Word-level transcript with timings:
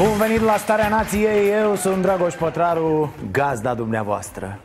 Bun 0.00 0.16
venit 0.16 0.40
la 0.40 0.56
Starea 0.56 0.88
Nației, 0.88 1.50
eu 1.62 1.74
sunt 1.74 2.02
Dragoș 2.02 2.34
Pătraru, 2.34 3.14
gazda 3.32 3.74
dumneavoastră. 3.74 4.58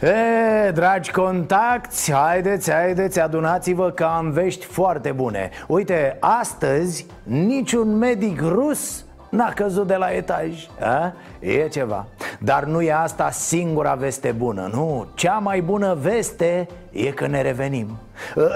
E, 0.00 0.70
dragi 0.70 1.10
contacti, 1.10 2.12
haideți, 2.12 2.72
haideți, 2.72 3.20
adunați-vă 3.20 3.90
că 3.90 4.04
am 4.04 4.30
vești 4.30 4.64
foarte 4.64 5.12
bune. 5.12 5.50
Uite, 5.66 6.16
astăzi 6.20 7.06
niciun 7.22 7.96
medic 7.96 8.40
rus 8.40 9.03
n-a 9.34 9.52
căzut 9.54 9.86
de 9.86 9.94
la 9.94 10.10
etaj 10.10 10.68
a? 10.80 11.12
E 11.38 11.68
ceva. 11.68 12.06
Dar 12.38 12.64
nu 12.64 12.82
e 12.82 12.92
asta 12.92 13.30
singura 13.30 13.94
veste 13.94 14.32
bună, 14.32 14.70
nu? 14.72 15.06
Cea 15.14 15.38
mai 15.38 15.60
bună 15.60 15.96
veste 16.00 16.68
e 16.90 17.10
că 17.10 17.26
ne 17.26 17.42
revenim. 17.42 17.98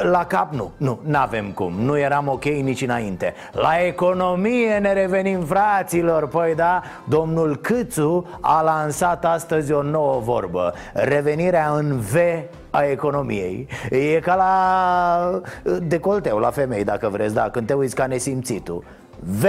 La 0.02 0.24
cap 0.24 0.52
nu, 0.52 0.70
nu, 0.76 0.98
n-avem 1.02 1.50
cum. 1.50 1.72
Nu 1.72 1.98
eram 1.98 2.28
ok 2.28 2.44
nici 2.44 2.82
înainte. 2.82 3.34
La 3.52 3.84
economie 3.86 4.78
ne 4.78 4.92
revenim 4.92 5.40
fraților. 5.40 6.28
Păi 6.28 6.54
da, 6.54 6.82
domnul 7.04 7.56
Câțu 7.56 8.38
a 8.40 8.62
lansat 8.62 9.24
astăzi 9.24 9.72
o 9.72 9.82
nouă 9.82 10.20
vorbă. 10.20 10.72
Revenirea 10.92 11.70
în 11.70 11.98
V 11.98 12.14
a 12.70 12.82
economiei. 12.82 13.68
E 13.90 14.20
ca 14.20 14.34
la 14.34 15.40
decolteu, 15.82 16.38
la 16.38 16.50
femei 16.50 16.84
dacă 16.84 17.08
vreți, 17.08 17.34
da, 17.34 17.50
când 17.50 17.66
te 17.66 17.72
uiți 17.72 17.94
ca 17.94 18.06
nesimțitul. 18.06 18.84
V 19.18 19.44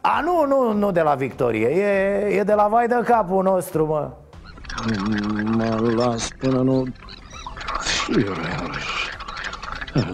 a, 0.00 0.20
nu, 0.20 0.46
nu, 0.46 0.72
nu 0.72 0.90
de 0.90 1.00
la 1.00 1.14
Victorie 1.14 1.66
E, 1.66 2.36
e 2.38 2.42
de 2.42 2.54
la 2.54 2.68
vai 2.68 2.86
de 2.86 3.00
capul 3.04 3.42
nostru, 3.42 3.86
mă. 3.86 4.10
Mă 5.44 5.92
las 5.96 6.28
până 6.38 6.60
nu 6.62 6.84
Fiore, 7.80 8.40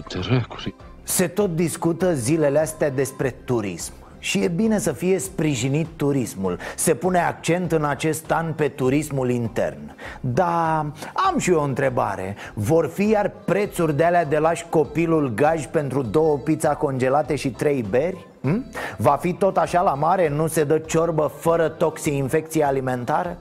Dracului 0.07 0.75
Se 1.03 1.27
tot 1.27 1.55
discută 1.55 2.13
zilele 2.13 2.59
astea 2.59 2.89
despre 2.89 3.29
turism 3.29 3.93
și 4.19 4.39
e 4.39 4.47
bine 4.47 4.79
să 4.79 4.91
fie 4.91 5.19
sprijinit 5.19 5.87
turismul. 5.95 6.59
Se 6.75 6.93
pune 6.93 7.19
accent 7.19 7.71
în 7.71 7.83
acest 7.83 8.31
an 8.31 8.53
pe 8.53 8.67
turismul 8.67 9.29
intern. 9.29 9.95
Dar 10.19 10.91
am 11.13 11.37
și 11.37 11.51
eu 11.51 11.59
o 11.59 11.63
întrebare. 11.63 12.35
Vor 12.53 12.87
fi 12.87 13.09
iar 13.09 13.31
prețuri 13.45 13.95
de 13.95 14.03
alea 14.03 14.25
de 14.25 14.37
lași 14.37 14.65
copilul 14.69 15.33
gaj 15.33 15.65
pentru 15.65 16.01
două 16.01 16.37
pizza 16.37 16.75
congelate 16.75 17.35
și 17.35 17.49
trei 17.49 17.85
beri? 17.89 18.27
Hm? 18.45 18.65
Va 18.97 19.17
fi 19.21 19.33
tot 19.33 19.57
așa 19.57 19.81
la 19.81 19.93
mare? 19.93 20.29
Nu 20.29 20.47
se 20.47 20.63
dă 20.63 20.77
ciorbă 20.77 21.31
fără 21.39 21.67
toxi-infecție 21.67 22.63
alimentară? 22.63 23.37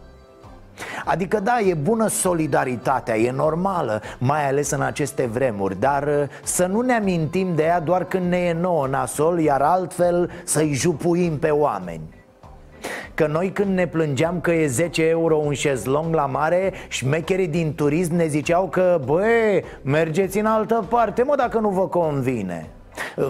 Adică 1.05 1.41
da, 1.41 1.59
e 1.61 1.75
bună 1.75 2.07
solidaritatea, 2.07 3.17
e 3.17 3.31
normală, 3.31 4.01
mai 4.19 4.49
ales 4.49 4.71
în 4.71 4.81
aceste 4.81 5.27
vremuri 5.27 5.81
Dar 5.81 6.03
uh, 6.03 6.29
să 6.43 6.67
nu 6.67 6.81
ne 6.81 6.93
amintim 6.93 7.55
de 7.55 7.63
ea 7.63 7.81
doar 7.81 8.05
când 8.05 8.31
ne 8.31 8.37
e 8.37 8.53
nouă 8.53 8.87
nasol 8.87 9.41
Iar 9.41 9.61
altfel 9.61 10.31
să-i 10.45 10.73
jupuim 10.73 11.39
pe 11.39 11.51
oameni 11.51 12.15
Că 13.15 13.27
noi 13.27 13.53
când 13.53 13.75
ne 13.75 13.87
plângeam 13.87 14.41
că 14.41 14.53
e 14.53 14.67
10 14.67 15.09
euro 15.09 15.37
un 15.37 15.53
șezlong 15.53 16.15
la 16.15 16.27
mare 16.27 16.73
Șmecherii 16.89 17.49
din 17.49 17.75
turism 17.75 18.15
ne 18.15 18.27
ziceau 18.27 18.69
că 18.69 19.01
Băi, 19.05 19.65
mergeți 19.83 20.39
în 20.39 20.47
altă 20.47 20.87
parte, 20.89 21.23
mă, 21.23 21.35
dacă 21.37 21.59
nu 21.59 21.69
vă 21.69 21.89
convine 21.89 22.69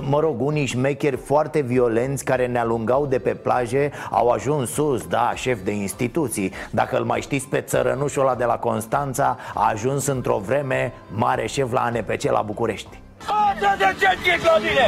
Mă 0.01 0.21
rog, 0.21 0.41
unii 0.41 0.67
șmecheri 0.67 1.17
foarte 1.17 1.61
violenți 1.61 2.25
care 2.25 2.47
ne 2.47 2.59
alungau 2.59 3.07
de 3.07 3.19
pe 3.19 3.35
plaje 3.35 3.91
Au 4.11 4.29
ajuns 4.29 4.71
sus, 4.71 5.07
da, 5.07 5.33
șef 5.35 5.59
de 5.65 5.71
instituții. 5.71 6.53
Dacă 6.71 6.97
îl 6.97 7.05
mai 7.05 7.21
știți 7.21 7.47
pe 7.47 7.61
țărănușul 7.61 8.23
ăla 8.23 8.35
de 8.35 8.45
la 8.45 8.59
Constanța 8.59 9.39
A 9.55 9.69
ajuns 9.73 10.07
într-o 10.07 10.43
vreme 10.47 10.93
mare 11.09 11.47
șef 11.47 11.73
la 11.73 11.81
ANPC 11.81 12.23
la 12.23 12.43
București. 12.43 13.03
Asta 13.19 13.75
de 13.79 13.85
ce 13.99 14.09
ție, 14.23 14.39
Claudine? 14.43 14.87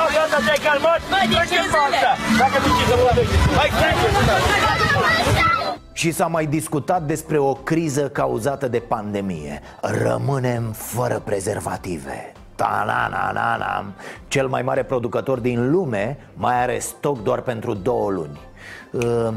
A, 0.00 0.02
gata, 0.14 0.38
te-ai 0.44 0.60
calmat? 0.68 1.00
Mai 1.10 1.26
de 1.28 1.34
ce 1.34 1.60
zile? 1.72 2.10
Dacă 2.38 2.56
nu 2.62 2.68
știi 2.74 2.86
să 2.90 2.96
mă 3.02 3.10
Hai, 3.56 3.70
și 5.92 6.10
s-a 6.10 6.26
mai 6.26 6.46
discutat 6.46 7.02
despre 7.02 7.38
o 7.38 7.52
criză 7.52 8.08
cauzată 8.08 8.68
de 8.68 8.78
pandemie. 8.78 9.60
Rămânem 9.80 10.72
fără 10.72 11.22
prezervative 11.24 12.32
Ta-na-na-na-na 12.54 13.84
Cel 14.28 14.48
mai 14.48 14.62
mare 14.62 14.82
producător 14.82 15.38
din 15.38 15.70
lume 15.70 16.18
mai 16.34 16.62
are 16.62 16.78
stoc 16.78 17.22
doar 17.22 17.40
pentru 17.40 17.74
două 17.74 18.10
luni 18.10 18.40
uh, 18.90 19.34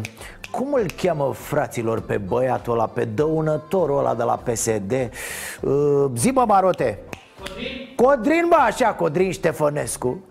cum 0.52 0.74
îl 0.74 0.86
cheamă 1.02 1.34
fraților 1.34 2.02
pe 2.02 2.18
băiatul 2.18 2.74
ăla, 2.74 2.86
pe 2.86 3.06
dăunătorul 3.06 3.98
ăla 3.98 4.16
de 4.16 4.24
la 4.24 4.36
PSD? 4.36 4.92
Uh, 5.62 6.06
zi 6.16 6.32
bă, 6.32 6.44
Marote 6.48 7.00
Codrin? 7.40 7.94
Codrin, 7.96 8.46
bă, 8.50 8.56
așa, 8.56 8.94
Codrin 8.94 9.32
Ștefănescu 9.32 10.26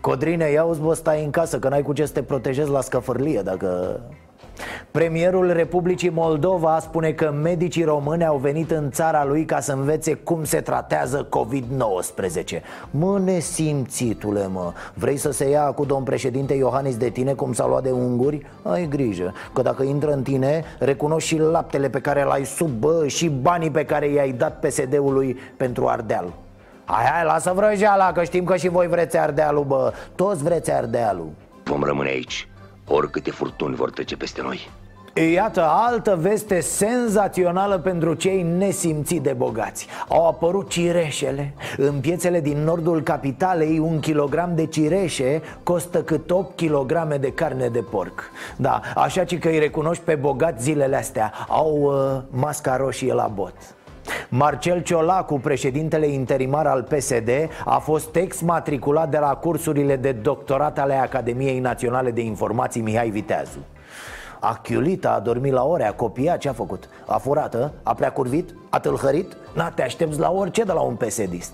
Codrine, 0.00 0.50
ia-uzi, 0.50 0.80
bă, 0.80 0.94
stai 0.94 1.24
în 1.24 1.30
casă, 1.30 1.58
că 1.58 1.68
n-ai 1.68 1.82
cu 1.82 1.92
ce 1.92 2.06
să 2.06 2.12
te 2.12 2.22
protejezi 2.22 2.70
la 2.70 2.80
scăfărlie 2.80 3.40
Dacă 3.42 4.00
Premierul 4.90 5.52
Republicii 5.52 6.10
Moldova 6.10 6.78
spune 6.80 7.12
că 7.12 7.30
medicii 7.42 7.84
români 7.84 8.24
au 8.24 8.36
venit 8.36 8.70
în 8.70 8.90
țara 8.90 9.24
lui 9.24 9.44
ca 9.44 9.60
să 9.60 9.72
învețe 9.72 10.14
cum 10.14 10.44
se 10.44 10.60
tratează 10.60 11.28
COVID-19. 11.28 12.60
Mă, 12.90 13.18
nesimțitule, 13.24 14.46
mă. 14.46 14.72
Vrei 14.94 15.16
să 15.16 15.30
se 15.30 15.48
ia 15.48 15.64
cu 15.64 15.84
domn 15.84 16.04
președinte 16.04 16.54
Iohannis 16.54 16.96
de 16.96 17.08
tine 17.08 17.32
cum 17.32 17.52
s-a 17.52 17.66
luat 17.66 17.82
de 17.82 17.90
unguri? 17.90 18.46
Ai 18.62 18.88
grijă, 18.88 19.34
că 19.52 19.62
dacă 19.62 19.82
intră 19.82 20.12
în 20.12 20.22
tine, 20.22 20.64
recunoști 20.78 21.28
și 21.28 21.38
laptele 21.38 21.88
pe 21.88 22.00
care 22.00 22.24
l-ai 22.24 22.44
sub 22.44 22.70
bă 22.70 23.06
Și 23.06 23.28
banii 23.28 23.70
pe 23.70 23.84
care 23.84 24.08
i-ai 24.08 24.32
dat 24.32 24.58
PSD-ului 24.60 25.36
pentru 25.56 25.86
Ardeal. 25.86 26.32
Hai, 26.84 27.04
hai, 27.04 27.24
lasă 27.24 27.52
vrăjeala, 27.54 28.12
că 28.12 28.22
știm 28.22 28.44
că 28.44 28.56
și 28.56 28.68
voi 28.68 28.86
vreți 28.86 29.18
Ardealul, 29.18 29.64
bă. 29.64 29.92
Toți 30.14 30.42
vreți 30.42 30.72
Ardealul. 30.72 31.30
Vom 31.64 31.82
rămâne 31.82 32.08
aici 32.08 32.46
oricâte 32.86 33.30
furtuni 33.30 33.74
vor 33.74 33.90
trece 33.90 34.16
peste 34.16 34.42
noi. 34.42 34.70
Iată 35.14 35.62
altă 35.68 36.18
veste 36.20 36.60
senzațională 36.60 37.78
pentru 37.78 38.14
cei 38.14 38.42
nesimțiți 38.42 39.22
de 39.22 39.32
bogați. 39.32 39.86
Au 40.08 40.26
apărut 40.26 40.68
cireșele. 40.68 41.54
În 41.76 42.00
piețele 42.00 42.40
din 42.40 42.58
nordul 42.64 43.02
capitalei 43.02 43.78
un 43.78 44.00
kilogram 44.00 44.54
de 44.54 44.66
cireșe 44.66 45.42
costă 45.62 46.02
cât 46.02 46.30
8 46.30 46.56
kg 46.56 47.16
de 47.20 47.32
carne 47.32 47.68
de 47.68 47.80
porc. 47.80 48.30
Da, 48.56 48.80
așa 48.94 49.24
că 49.40 49.48
îi 49.48 49.58
recunoști 49.58 50.04
pe 50.04 50.14
bogați 50.14 50.62
zilele 50.62 50.96
astea. 50.96 51.32
Au 51.48 51.80
uh, 51.82 52.22
masca 52.30 52.76
roșie 52.76 53.12
la 53.12 53.30
bot 53.34 53.54
Marcel 54.28 54.82
Ciolacu, 54.82 55.38
președintele 55.38 56.06
interimar 56.06 56.66
al 56.66 56.82
PSD, 56.82 57.30
a 57.64 57.78
fost 57.78 58.16
ex-matriculat 58.16 59.10
de 59.10 59.18
la 59.18 59.34
cursurile 59.34 59.96
de 59.96 60.12
doctorat 60.12 60.78
ale 60.78 60.94
Academiei 60.94 61.58
Naționale 61.58 62.10
de 62.10 62.20
Informații 62.20 62.80
Mihai 62.80 63.10
Viteazu. 63.10 63.58
A 64.40 64.60
chiulit, 64.62 65.06
a 65.06 65.20
dormit 65.24 65.52
la 65.52 65.64
ore, 65.64 65.86
a 65.86 65.92
copiat, 65.92 66.38
ce 66.38 66.48
a 66.48 66.52
făcut? 66.52 66.88
A 67.06 67.18
furat, 67.18 67.54
a, 67.54 67.72
a 67.82 67.94
prea 67.94 68.12
curvit? 68.12 68.54
A 68.70 68.78
tâlhărit? 68.78 69.36
Na, 69.54 69.70
te 69.70 69.82
aștepți 69.82 70.18
la 70.18 70.30
orice 70.30 70.62
de 70.62 70.72
la 70.72 70.80
un 70.80 70.94
pesedist 70.94 71.52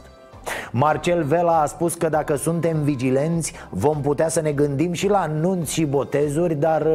Marcel 0.70 1.22
Vela 1.22 1.60
a 1.60 1.66
spus 1.66 1.94
că 1.94 2.08
dacă 2.08 2.36
suntem 2.36 2.82
vigilenți 2.82 3.52
vom 3.70 4.00
putea 4.00 4.28
să 4.28 4.40
ne 4.40 4.52
gândim 4.52 4.92
și 4.92 5.08
la 5.08 5.26
nunți 5.26 5.72
și 5.72 5.84
botezuri 5.84 6.54
Dar 6.54 6.86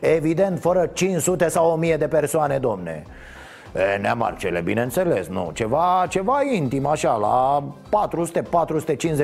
evident 0.00 0.60
fără 0.60 0.90
500 0.92 1.48
sau 1.48 1.70
1000 1.70 1.96
de 1.96 2.06
persoane, 2.06 2.58
domne 2.58 3.04
E, 3.74 3.96
neamarcele, 4.00 4.60
bineînțeles, 4.60 5.26
nu. 5.26 5.50
Ceva, 5.54 6.06
ceva 6.08 6.42
intim, 6.42 6.86
așa, 6.86 7.14
la 7.16 7.64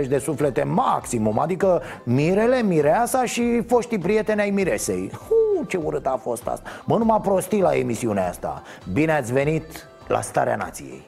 400-450 0.05 0.09
de 0.09 0.19
suflete 0.19 0.63
maximum. 0.63 1.39
Adică 1.39 1.83
mirele, 2.05 2.63
mireasa 2.63 3.25
și 3.25 3.63
foștii 3.67 3.99
prieteni 3.99 4.41
ai 4.41 4.51
miresei. 4.51 5.11
Uu, 5.31 5.65
Ce 5.65 5.77
urât 5.77 6.07
a 6.07 6.19
fost 6.23 6.47
asta. 6.47 6.71
Mă, 6.85 6.97
numai 6.97 7.21
prostii 7.23 7.61
la 7.61 7.77
emisiunea 7.77 8.29
asta. 8.29 8.63
Bine 8.93 9.13
ați 9.13 9.33
venit 9.33 9.89
la 10.07 10.21
Starea 10.21 10.57
Nației. 10.57 11.03
Uh, 11.03 11.08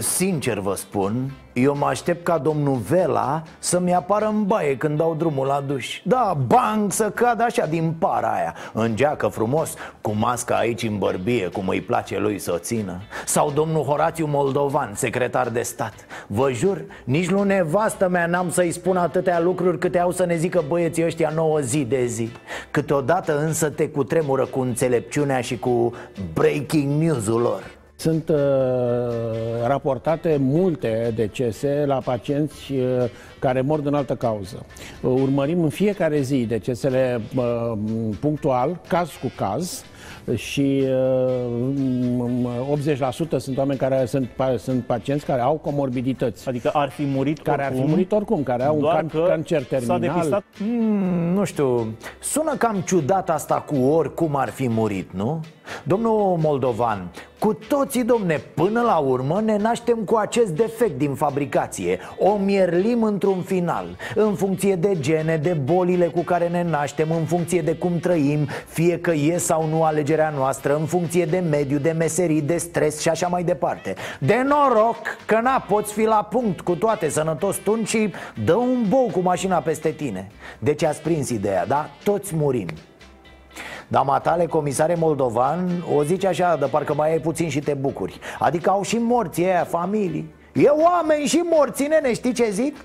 Sincer 0.00 0.58
vă 0.58 0.74
spun, 0.74 1.32
eu 1.52 1.76
mă 1.76 1.86
aștept 1.86 2.24
ca 2.24 2.38
domnul 2.38 2.76
Vela 2.76 3.42
să-mi 3.58 3.94
apară 3.94 4.26
în 4.26 4.44
baie 4.44 4.76
când 4.76 4.96
dau 4.96 5.14
drumul 5.14 5.46
la 5.46 5.64
duș. 5.66 6.00
Da, 6.04 6.36
bang, 6.46 6.92
să 6.92 7.10
cad 7.10 7.40
așa 7.40 7.66
din 7.66 7.94
para 7.98 8.32
aia. 8.32 8.54
În 8.72 8.96
geacă 8.96 9.26
frumos, 9.26 9.74
cu 10.00 10.10
masca 10.10 10.54
aici 10.54 10.82
în 10.82 10.98
bărbie, 10.98 11.46
cum 11.46 11.68
îi 11.68 11.80
place 11.80 12.18
lui 12.18 12.38
să 12.38 12.52
o 12.52 12.58
țină. 12.58 13.00
Sau 13.24 13.50
domnul 13.50 13.82
Horațiu 13.82 14.26
Moldovan, 14.26 14.94
secretar 14.94 15.48
de 15.48 15.62
stat. 15.62 15.94
Vă 16.26 16.50
jur, 16.52 16.84
nici 17.04 17.30
lui 17.30 17.46
nevastă 17.46 18.08
mea 18.08 18.26
n-am 18.26 18.50
să-i 18.50 18.72
spun 18.72 18.96
atâtea 18.96 19.40
lucruri 19.40 19.78
câte 19.78 19.98
au 19.98 20.10
să 20.10 20.24
ne 20.24 20.36
zică 20.36 20.64
băieții 20.68 21.04
ăștia 21.04 21.32
nouă 21.34 21.58
zi 21.58 21.84
de 21.84 22.06
zi. 22.06 22.30
Câteodată 22.70 23.38
însă 23.38 23.70
te 23.70 23.88
cutremură 23.88 24.46
cu 24.46 24.60
înțelepciunea 24.60 25.40
și 25.40 25.58
cu 25.58 25.94
breaking 26.34 27.02
news-ul 27.02 27.40
lor 27.40 27.78
Sunt 28.00 28.28
uh, 28.28 28.36
raportate 29.66 30.36
multe 30.40 31.12
decese 31.16 31.84
la 31.86 31.94
pacienți 32.04 32.72
uh, 32.72 32.84
care 33.38 33.60
mor 33.60 33.80
din 33.80 33.94
altă 33.94 34.14
cauză. 34.14 34.66
Uh, 35.02 35.10
urmărim 35.22 35.62
în 35.62 35.68
fiecare 35.68 36.20
zi 36.20 36.44
decesele 36.46 37.20
uh, 37.36 37.72
punctual, 38.20 38.80
caz 38.88 39.08
cu 39.22 39.32
caz, 39.36 39.84
și 40.34 40.84
uh, 42.18 43.36
80% 43.36 43.36
sunt 43.36 43.58
oameni 43.58 43.78
care 43.78 44.04
sunt, 44.06 44.28
pa- 44.28 44.56
sunt 44.58 44.84
pacienți 44.84 45.24
care 45.24 45.40
au 45.40 45.54
comorbidități, 45.54 46.48
Adică 46.48 46.70
ar 46.72 46.90
fi 46.90 47.04
murit 47.04 47.38
care 47.38 47.62
ar 47.64 47.68
fi 47.68 47.74
oricum, 47.74 47.90
murit 47.90 48.12
oricum, 48.12 48.42
care 48.42 48.64
au 48.64 48.74
un 48.74 48.80
doar 48.80 49.04
can- 49.04 49.10
că 49.10 49.24
cancer 49.28 49.60
S-a 49.62 49.66
terminal. 49.68 50.00
depistat 50.00 50.42
Mm, 50.60 51.32
nu 51.34 51.44
știu, 51.44 51.96
sună 52.20 52.54
cam 52.58 52.80
ciudat 52.86 53.30
asta 53.30 53.54
cu 53.54 53.76
oricum 53.76 54.36
ar 54.36 54.48
fi 54.48 54.68
murit, 54.68 55.12
nu? 55.12 55.40
Domnul 55.84 56.36
Moldovan, 56.42 57.10
cu 57.40 57.54
toții, 57.68 58.04
domne, 58.04 58.40
până 58.54 58.80
la 58.80 58.96
urmă 58.96 59.40
ne 59.40 59.56
naștem 59.56 59.96
cu 59.96 60.16
acest 60.16 60.50
defect 60.50 60.98
din 60.98 61.14
fabricație 61.14 61.98
O 62.18 62.36
mierlim 62.36 63.02
într-un 63.02 63.42
final 63.42 63.96
În 64.14 64.34
funcție 64.34 64.76
de 64.76 64.96
gene, 65.00 65.36
de 65.36 65.52
bolile 65.52 66.06
cu 66.06 66.20
care 66.20 66.48
ne 66.48 66.62
naștem 66.62 67.10
În 67.10 67.24
funcție 67.24 67.60
de 67.60 67.74
cum 67.74 67.98
trăim 67.98 68.48
Fie 68.66 68.98
că 68.98 69.12
e 69.12 69.38
sau 69.38 69.68
nu 69.68 69.82
alegerea 69.82 70.32
noastră 70.36 70.76
În 70.76 70.86
funcție 70.86 71.24
de 71.24 71.38
mediu, 71.38 71.78
de 71.78 71.90
meserii, 71.90 72.42
de 72.42 72.56
stres 72.56 73.00
și 73.00 73.08
așa 73.08 73.26
mai 73.26 73.44
departe. 73.44 73.94
De 74.18 74.42
noroc 74.46 74.96
că 75.26 75.40
na, 75.42 75.64
poți 75.68 75.92
fi 75.92 76.04
la 76.04 76.28
punct 76.30 76.60
cu 76.60 76.74
toate 76.74 77.08
sănătos 77.08 77.56
tu 77.56 77.84
și 77.84 78.12
dă 78.44 78.54
un 78.54 78.84
bou 78.88 79.10
cu 79.12 79.20
mașina 79.20 79.58
peste 79.58 79.90
tine. 79.90 80.30
Deci 80.58 80.84
ați 80.84 81.00
prins 81.00 81.28
ideea, 81.28 81.66
da? 81.66 81.90
Toți 82.04 82.36
murim 82.36 82.66
dar 83.88 84.04
matale, 84.04 84.46
comisare 84.46 84.94
Moldovan, 84.94 85.84
o 85.96 86.02
zici 86.02 86.24
așa, 86.24 86.56
de 86.56 86.66
parcă 86.66 86.94
mai 86.94 87.10
ai 87.10 87.18
puțin 87.18 87.48
și 87.48 87.58
te 87.58 87.74
bucuri 87.74 88.18
Adică 88.38 88.70
au 88.70 88.82
și 88.82 88.96
morții 88.96 89.44
aia, 89.44 89.64
familii 89.64 90.34
E 90.52 90.68
oameni 90.68 91.24
și 91.26 91.40
morți, 91.50 91.86
nene, 91.86 92.14
știi 92.14 92.32
ce 92.32 92.50
zic? 92.50 92.76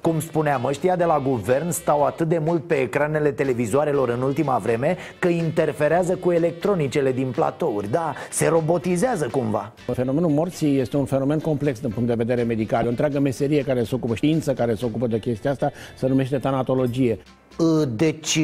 Cum 0.00 0.20
spuneam, 0.20 0.64
ăștia 0.64 0.96
de 0.96 1.04
la 1.04 1.22
guvern 1.24 1.70
stau 1.70 2.04
atât 2.04 2.28
de 2.28 2.38
mult 2.38 2.66
pe 2.66 2.74
ecranele 2.74 3.30
televizoarelor 3.30 4.08
în 4.08 4.22
ultima 4.22 4.58
vreme 4.58 4.96
Că 5.18 5.28
interferează 5.28 6.16
cu 6.16 6.30
electronicele 6.30 7.12
din 7.12 7.30
platouri 7.30 7.90
Da, 7.90 8.14
se 8.30 8.48
robotizează 8.48 9.28
cumva 9.30 9.72
Fenomenul 9.92 10.30
morții 10.30 10.78
este 10.78 10.96
un 10.96 11.04
fenomen 11.04 11.38
complex 11.38 11.80
din 11.80 11.90
punct 11.90 12.08
de 12.08 12.14
vedere 12.14 12.42
medical. 12.42 12.82
E 12.82 12.86
o 12.86 12.90
întreagă 12.90 13.20
meserie 13.20 13.62
care 13.62 13.84
se 13.84 13.94
ocupă, 13.94 14.14
știință 14.14 14.52
care 14.52 14.74
se 14.74 14.84
ocupă 14.84 15.06
de 15.06 15.18
chestia 15.18 15.50
asta, 15.50 15.72
se 15.96 16.06
numește 16.06 16.38
tanatologie. 16.38 17.18
Uh, 17.58 17.88
Deci... 17.96 18.38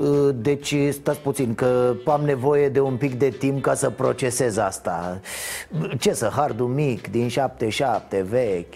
uh, 0.00 0.34
Deci, 0.34 0.74
stați 0.90 1.18
puțin, 1.18 1.54
că 1.54 1.94
am 2.06 2.20
nevoie 2.24 2.68
de 2.68 2.80
un 2.80 2.96
pic 2.96 3.14
de 3.14 3.28
timp 3.28 3.62
ca 3.62 3.74
să 3.74 3.90
procesez 3.90 4.56
asta. 4.56 5.20
Ce 5.98 6.12
să, 6.12 6.30
hardul 6.36 6.66
mic, 6.66 7.10
din 7.10 7.28
77, 7.28 8.26
vechi? 8.28 8.74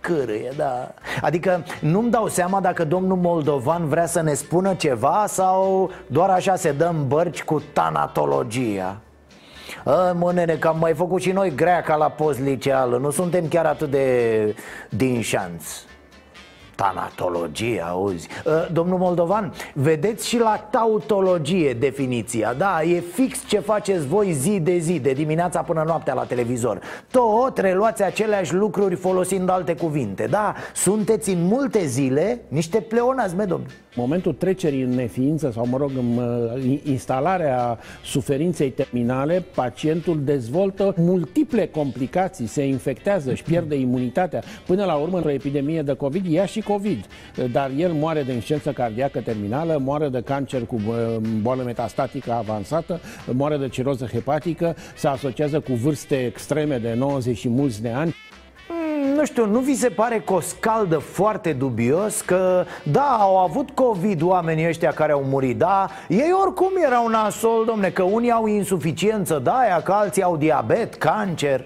Cârâie, 0.00 0.52
da. 0.56 0.94
Adică 1.20 1.64
nu-mi 1.80 2.10
dau 2.10 2.28
seama 2.28 2.60
dacă 2.60 2.84
domnul 2.84 3.16
Moldovan 3.16 3.88
vrea 3.88 4.06
să 4.06 4.22
ne 4.22 4.34
spună 4.34 4.74
ceva 4.74 5.24
Sau 5.28 5.90
doar 6.06 6.30
așa 6.30 6.56
se 6.56 6.72
dăm 6.72 7.04
bărci 7.08 7.42
cu 7.42 7.62
tanatologia. 7.72 9.00
A, 9.84 10.12
mă, 10.12 10.32
nene, 10.32 10.54
că 10.54 10.68
am 10.68 10.78
mai 10.78 10.94
făcut 10.94 11.20
și 11.20 11.30
noi 11.30 11.54
greaca 11.54 11.96
la 11.96 12.10
post 12.10 12.40
liceală. 12.40 12.96
Nu 12.96 13.10
suntem 13.10 13.48
chiar 13.48 13.64
atât 13.64 13.90
de 13.90 14.54
din 14.88 15.20
șanț 15.20 15.64
Tanatologie, 16.82 17.80
auzi. 17.80 18.28
Uh, 18.44 18.52
Domnul 18.72 18.98
Moldovan, 18.98 19.52
vedeți 19.74 20.28
și 20.28 20.38
la 20.38 20.66
tautologie 20.70 21.72
definiția 21.72 22.52
Da, 22.52 22.82
e 22.82 23.00
fix 23.00 23.46
ce 23.46 23.58
faceți 23.58 24.06
voi 24.06 24.32
zi 24.32 24.60
de 24.60 24.78
zi, 24.78 25.00
de 25.00 25.12
dimineața 25.12 25.62
până 25.62 25.82
noaptea 25.86 26.14
la 26.14 26.24
televizor. 26.24 26.80
Tot 27.10 27.58
reluați 27.58 28.02
aceleași 28.02 28.54
lucruri 28.54 28.94
folosind 28.94 29.48
alte 29.48 29.74
cuvinte 29.74 30.26
Da, 30.26 30.54
sunteți 30.74 31.30
în 31.30 31.42
multe 31.42 31.86
zile 31.86 32.40
niște 32.48 32.80
pleonazi, 32.80 33.34
me, 33.34 33.44
domnule 33.44 33.72
Momentul 33.94 34.32
trecerii 34.32 34.82
în 34.82 34.90
neființă 34.90 35.50
sau, 35.50 35.66
mă 35.66 35.76
rog, 35.76 35.90
în 35.96 36.16
uh, 36.16 36.80
instalarea 36.84 37.78
suferinței 38.04 38.70
terminale, 38.70 39.44
pacientul 39.54 40.24
dezvoltă 40.24 40.94
multiple 40.96 41.66
complicații, 41.66 42.46
se 42.46 42.66
infectează, 42.66 43.30
își 43.30 43.42
pierde 43.42 43.74
imunitatea. 43.74 44.42
Până 44.66 44.84
la 44.84 44.94
urmă, 44.94 45.16
într-o 45.16 45.32
epidemie 45.32 45.82
de 45.82 45.94
COVID, 45.94 46.26
ia 46.26 46.46
și 46.46 46.60
COVID, 46.60 47.06
dar 47.52 47.70
el 47.76 47.92
moare 47.92 48.22
de 48.22 48.32
insuficiență 48.32 48.72
cardiacă 48.72 49.20
terminală, 49.20 49.78
moare 49.84 50.08
de 50.08 50.22
cancer 50.22 50.64
cu 50.64 50.74
uh, 50.74 51.16
boală 51.40 51.62
metastatică 51.62 52.32
avansată, 52.32 53.00
moare 53.32 53.56
de 53.56 53.68
ciroză 53.68 54.04
hepatică, 54.04 54.76
se 54.96 55.08
asociază 55.08 55.60
cu 55.60 55.72
vârste 55.72 56.24
extreme 56.24 56.78
de 56.78 56.94
90 56.94 57.38
și 57.38 57.48
mulți 57.48 57.82
de 57.82 57.88
ani. 57.88 58.14
Mm, 59.12 59.18
Nu 59.18 59.24
știu, 59.24 59.46
nu 59.46 59.58
vi 59.58 59.74
se 59.74 59.88
pare 59.88 60.22
că 60.26 60.32
o 60.32 60.40
scaldă 60.40 60.98
foarte 60.98 61.52
dubios 61.52 62.20
că 62.20 62.64
Da, 62.82 63.16
au 63.20 63.38
avut 63.38 63.70
COVID 63.70 64.22
oamenii 64.22 64.68
ăștia 64.68 64.90
care 64.90 65.12
au 65.12 65.22
murit 65.22 65.58
Da, 65.58 65.88
ei 66.08 66.32
oricum 66.42 66.70
erau 66.84 67.08
nasol, 67.08 67.64
domne 67.64 67.90
Că 67.90 68.02
unii 68.02 68.30
au 68.30 68.46
insuficiență 68.46 69.40
de 69.44 69.50
aia 69.52 69.80
Că 69.82 69.92
alții 69.92 70.22
au 70.22 70.36
diabet, 70.36 70.94
cancer. 70.94 71.64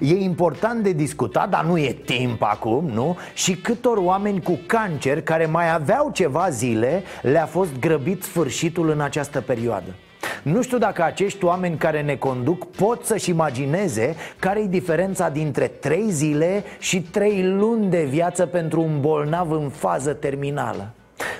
E 0.00 0.14
important 0.14 0.82
de 0.82 0.92
discutat, 0.92 1.50
dar 1.50 1.64
nu 1.64 1.78
e 1.78 1.96
timp 2.04 2.42
acum, 2.42 2.90
nu? 2.94 3.16
Și 3.34 3.56
câtor 3.56 3.96
oameni 3.96 4.42
cu 4.42 4.58
cancer 4.66 5.22
care 5.22 5.46
mai 5.46 5.74
aveau 5.74 6.10
ceva 6.12 6.48
zile 6.50 7.02
Le-a 7.22 7.46
fost 7.46 7.78
grăbit 7.78 8.22
sfârșitul 8.22 8.90
în 8.90 9.00
această 9.00 9.40
perioadă 9.40 9.94
nu 10.42 10.62
știu 10.62 10.78
dacă 10.78 11.02
acești 11.02 11.44
oameni 11.44 11.76
care 11.76 12.02
ne 12.02 12.16
conduc 12.16 12.66
pot 12.70 13.04
să-și 13.04 13.30
imagineze 13.30 14.14
care 14.38 14.60
e 14.60 14.66
diferența 14.66 15.28
dintre 15.28 15.66
3 15.66 16.10
zile 16.10 16.64
și 16.78 17.02
3 17.02 17.42
luni 17.44 17.86
de 17.86 18.04
viață 18.04 18.46
pentru 18.46 18.80
un 18.82 19.00
bolnav 19.00 19.50
în 19.50 19.68
fază 19.68 20.12
terminală. 20.12 20.90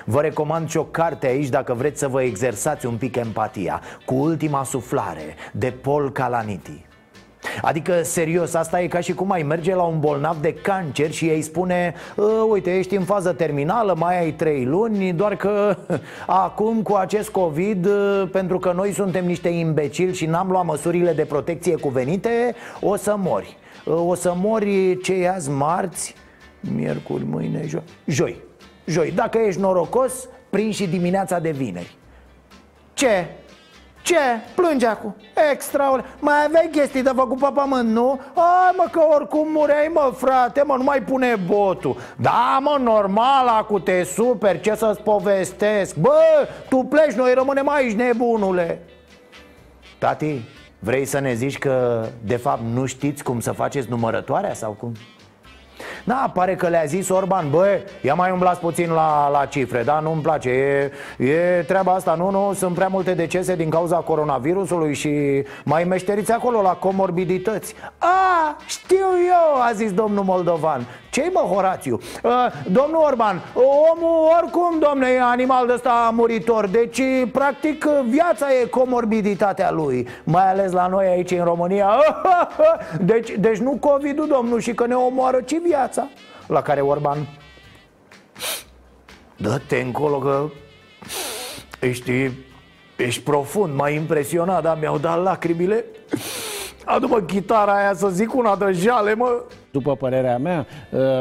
Vă 0.05 0.21
recomand 0.21 0.69
și 0.69 0.77
o 0.77 0.83
carte 0.83 1.27
aici 1.27 1.49
dacă 1.49 1.73
vreți 1.73 1.99
să 1.99 2.07
vă 2.07 2.21
exersați 2.21 2.85
un 2.85 2.95
pic 2.95 3.15
empatia 3.15 3.81
Cu 4.05 4.15
ultima 4.15 4.63
suflare 4.63 5.35
de 5.51 5.73
Paul 5.81 6.11
Calaniti 6.11 6.86
Adică, 7.61 8.01
serios, 8.03 8.53
asta 8.53 8.81
e 8.81 8.87
ca 8.87 8.99
și 8.99 9.13
cum 9.13 9.31
ai 9.31 9.43
merge 9.43 9.75
la 9.75 9.83
un 9.83 9.99
bolnav 9.99 10.37
de 10.41 10.53
cancer 10.53 11.11
și 11.11 11.25
ei 11.25 11.41
spune 11.41 11.93
"Ă, 12.17 12.23
Uite, 12.49 12.77
ești 12.77 12.95
în 12.95 13.03
fază 13.03 13.33
terminală, 13.33 13.95
mai 13.97 14.19
ai 14.19 14.31
trei 14.31 14.65
luni 14.65 15.13
Doar 15.13 15.35
că 15.35 15.77
acum 16.27 16.81
cu 16.81 16.93
acest 16.95 17.29
COVID, 17.29 17.85
ă, 17.85 18.27
pentru 18.31 18.59
că 18.59 18.71
noi 18.75 18.91
suntem 18.91 19.25
niște 19.25 19.49
imbecili 19.49 20.13
și 20.13 20.25
n-am 20.25 20.49
luat 20.49 20.65
măsurile 20.65 21.13
de 21.13 21.25
protecție 21.25 21.75
cuvenite 21.75 22.55
O 22.81 22.95
să 22.95 23.15
mori. 23.17 23.57
Ă, 23.87 23.93
O 23.93 24.15
să 24.15 24.33
mori 24.35 24.97
ce 25.01 25.13
e 25.13 25.29
azi, 25.29 25.49
marți, 25.49 26.15
miercuri, 26.75 27.23
mâine, 27.25 27.63
joi 27.67 27.81
Joi, 28.05 28.41
joi. 28.85 29.11
Dacă 29.15 29.37
ești 29.37 29.61
norocos, 29.61 30.27
prin 30.49 30.71
și 30.71 30.87
dimineața 30.87 31.39
de 31.39 31.51
vineri. 31.51 31.95
Ce? 32.93 33.27
Ce? 34.07 34.15
Plânge 34.55 34.85
acum 34.85 35.15
Extra 35.51 36.03
Mai 36.19 36.43
aveai 36.45 36.69
chestii 36.71 37.03
de 37.03 37.11
făcut 37.15 37.39
pe 37.39 37.47
pământ, 37.53 37.89
nu? 37.89 38.19
Ai 38.33 38.73
mă 38.77 38.85
că 38.91 38.99
oricum 39.13 39.47
mureai 39.51 39.91
mă 39.93 40.13
frate 40.15 40.63
Mă 40.65 40.75
nu 40.77 40.83
mai 40.83 41.01
pune 41.01 41.35
botul 41.45 41.97
Da 42.15 42.59
mă 42.61 42.77
normal 42.81 43.47
acu 43.47 43.79
te 43.79 44.03
super 44.03 44.59
Ce 44.59 44.75
să-ți 44.75 45.01
povestesc 45.01 45.95
Bă, 45.95 46.47
tu 46.69 46.77
pleci, 46.77 47.13
noi 47.13 47.33
rămânem 47.33 47.69
aici 47.69 47.95
nebunule 47.95 48.81
Tati, 49.97 50.41
vrei 50.79 51.05
să 51.05 51.19
ne 51.19 51.33
zici 51.33 51.57
că 51.57 52.05
de 52.23 52.35
fapt 52.35 52.61
nu 52.73 52.85
știți 52.85 53.23
cum 53.23 53.39
să 53.39 53.51
faceți 53.51 53.89
numărătoarea 53.89 54.53
sau 54.53 54.71
cum? 54.71 54.91
Da, 56.07 56.31
pare 56.33 56.55
că 56.55 56.67
le-a 56.67 56.83
zis 56.85 57.09
Orban 57.09 57.49
Bă, 57.49 57.79
ia 58.01 58.13
mai 58.13 58.31
umblați 58.31 58.59
puțin 58.59 58.91
la, 58.91 59.29
la 59.29 59.45
cifre 59.45 59.83
Da, 59.83 59.99
nu-mi 59.99 60.21
place. 60.21 60.49
E, 60.49 60.91
e 61.23 61.63
treaba 61.67 61.93
asta, 61.93 62.15
nu, 62.15 62.29
nu 62.31 62.53
Sunt 62.53 62.75
prea 62.75 62.87
multe 62.87 63.13
decese 63.13 63.55
din 63.55 63.69
cauza 63.69 63.95
coronavirusului 63.95 64.93
Și 64.93 65.43
mai 65.63 65.83
meșteriți 65.83 66.31
acolo 66.31 66.61
la 66.61 66.69
comorbidități. 66.69 67.75
A, 67.97 68.57
știu 68.65 69.05
eu, 69.27 69.61
a 69.61 69.71
zis 69.73 69.93
domnul 69.93 70.23
Moldovan. 70.23 70.87
Ce 71.09 71.31
mă, 71.33 71.39
Horațiu? 71.39 71.99
Uh, 72.23 72.31
domnul 72.71 73.01
Orban, 73.05 73.41
omul 73.53 74.29
oricum, 74.41 74.79
domne, 74.79 75.07
e 75.07 75.21
animal 75.21 75.67
de 75.67 75.73
ăsta 75.73 76.11
muritor 76.13 76.67
Deci, 76.67 77.01
practic, 77.31 77.85
viața 77.85 78.47
e 78.61 78.65
comorbiditatea 78.65 79.71
lui 79.71 80.07
Mai 80.23 80.49
ales 80.49 80.71
la 80.71 80.87
noi 80.87 81.07
aici 81.07 81.31
în 81.31 81.43
România. 81.43 81.89
Deci, 82.99 83.31
deci 83.39 83.57
nu 83.57 83.77
COVID-ul, 83.79 84.27
domnul, 84.27 84.59
și 84.59 84.73
că 84.73 84.85
ne 84.85 84.95
omoară, 84.95 85.41
ci 85.41 85.61
viața 85.61 85.96
La 86.47 86.61
care 86.61 86.81
Orban 86.81 87.27
Dă-te 89.37 89.77
încolo 89.79 90.17
că 90.17 90.49
ești, 91.79 92.31
ești 92.95 93.21
profund, 93.21 93.73
m-ai 93.73 93.95
impresionat, 93.95 94.63
dar 94.63 94.77
mi-au 94.79 94.97
dat 94.97 95.21
lacrimile. 95.23 95.85
Adu-mă 96.85 97.21
chitara 97.21 97.75
aia 97.75 97.93
să 97.93 98.09
zic 98.09 98.33
una 98.33 98.55
de 98.55 98.71
jale, 98.71 99.13
mă 99.13 99.43
după 99.71 99.95
părerea 99.95 100.37
mea, 100.37 100.65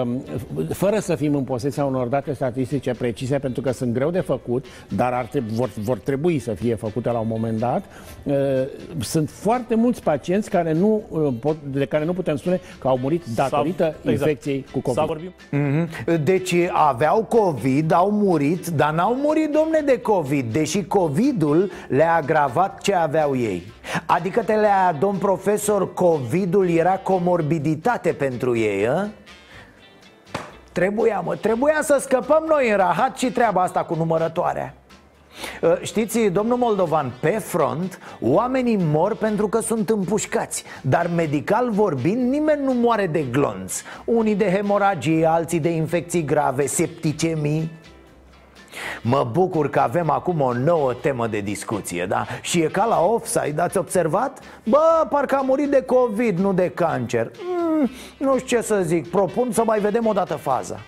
um, 0.03 0.23
fără 0.69 0.99
să 0.99 1.15
fim 1.15 1.35
în 1.35 1.43
posesia 1.45 1.85
unor 1.85 2.07
date 2.07 2.33
statistice 2.33 2.91
precise, 2.91 3.39
pentru 3.39 3.63
că 3.63 3.71
sunt 3.71 3.93
greu 3.93 4.11
de 4.11 4.21
făcut, 4.21 4.65
dar 4.89 5.13
ar 5.13 5.25
trebui, 5.25 5.55
vor, 5.55 5.71
vor 5.75 5.99
trebui 5.99 6.39
să 6.39 6.53
fie 6.53 6.75
făcute 6.75 7.11
la 7.11 7.19
un 7.19 7.29
moment 7.29 7.59
dat, 7.59 7.85
uh, 8.23 8.35
sunt 8.99 9.31
foarte 9.31 9.75
mulți 9.75 10.03
pacienți 10.03 10.51
care 10.51 10.73
nu, 10.73 11.03
uh, 11.09 11.55
de 11.71 11.85
care 11.85 12.05
nu 12.05 12.13
putem 12.13 12.37
spune 12.37 12.61
că 12.79 12.89
au 12.89 12.99
murit 12.99 13.25
datorită 13.35 13.85
exact. 13.85 14.11
infecției 14.11 14.65
cu 14.73 14.81
COVID. 14.81 15.33
Mm-hmm. 15.53 16.23
Deci 16.25 16.55
aveau 16.73 17.25
COVID, 17.25 17.93
au 17.93 18.11
murit, 18.11 18.67
dar 18.67 18.93
n-au 18.93 19.15
murit, 19.15 19.51
domne, 19.51 19.81
de 19.85 20.01
COVID, 20.01 20.53
deși 20.53 20.85
COVID-ul 20.85 21.71
le-a 21.89 22.15
agravat 22.15 22.81
ce 22.81 22.95
aveau 22.95 23.37
ei. 23.37 23.63
Adică 24.07 24.43
te 24.43 24.55
lea, 24.55 24.93
domn 24.93 25.19
profesor, 25.19 25.95
COVID-ul 25.95 26.69
era 26.69 26.99
comorbiditate 26.99 28.13
pentru 28.13 28.57
ei, 28.57 28.89
a? 28.89 29.09
Trebuia, 30.73 31.21
mă, 31.21 31.37
trebuia 31.37 31.79
să 31.83 31.99
scăpăm 32.01 32.45
noi 32.49 32.71
în 32.71 32.77
rahat 32.77 33.19
și 33.19 33.31
treaba 33.31 33.63
asta 33.63 33.85
cu 33.85 33.95
numărătoarea. 33.95 34.75
Ă, 35.63 35.79
Știți, 35.83 36.19
domnul 36.19 36.57
Moldovan, 36.57 37.13
pe 37.21 37.31
front 37.31 37.99
Oamenii 38.21 38.77
mor 38.77 39.17
pentru 39.17 39.49
că 39.49 39.61
sunt 39.61 39.91
împușcați 39.91 40.65
Dar 40.83 41.11
medical 41.15 41.71
vorbind, 41.71 42.31
nimeni 42.31 42.65
nu 42.65 42.73
moare 42.73 43.07
de 43.07 43.23
glonț. 43.23 43.83
Unii 44.05 44.35
de 44.35 44.51
hemoragie, 44.51 45.27
alții 45.27 45.61
de 45.61 45.69
infecții 45.69 46.25
grave, 46.25 46.67
septicemii 46.67 47.71
Mă 49.03 49.29
bucur 49.33 49.71
că 49.71 49.81
avem 49.81 50.11
acum 50.11 50.41
o 50.41 50.53
nouă 50.53 50.93
temă 50.93 51.27
de 51.27 51.41
discuție, 51.41 52.07
da? 52.07 52.27
Și 52.41 52.61
e 52.61 52.67
ca 52.67 52.85
la 52.85 53.01
offside, 53.01 53.61
ați 53.61 53.79
observat? 53.79 54.41
Bă, 54.65 55.07
parcă 55.11 55.37
a 55.37 55.41
murit 55.41 55.71
de 55.71 55.83
COVID, 55.83 56.39
nu 56.39 56.53
de 56.53 56.71
cancer. 56.71 57.31
Mm, 57.45 57.91
Nu 58.19 58.39
știu 58.39 58.57
ce 58.57 58.63
să 58.65 58.81
zic, 58.83 59.11
propun 59.11 59.53
să 59.53 59.63
mai 59.65 59.81
vedem 59.81 60.07
o 60.07 60.13
dată 60.13 60.35
faza. 60.35 60.81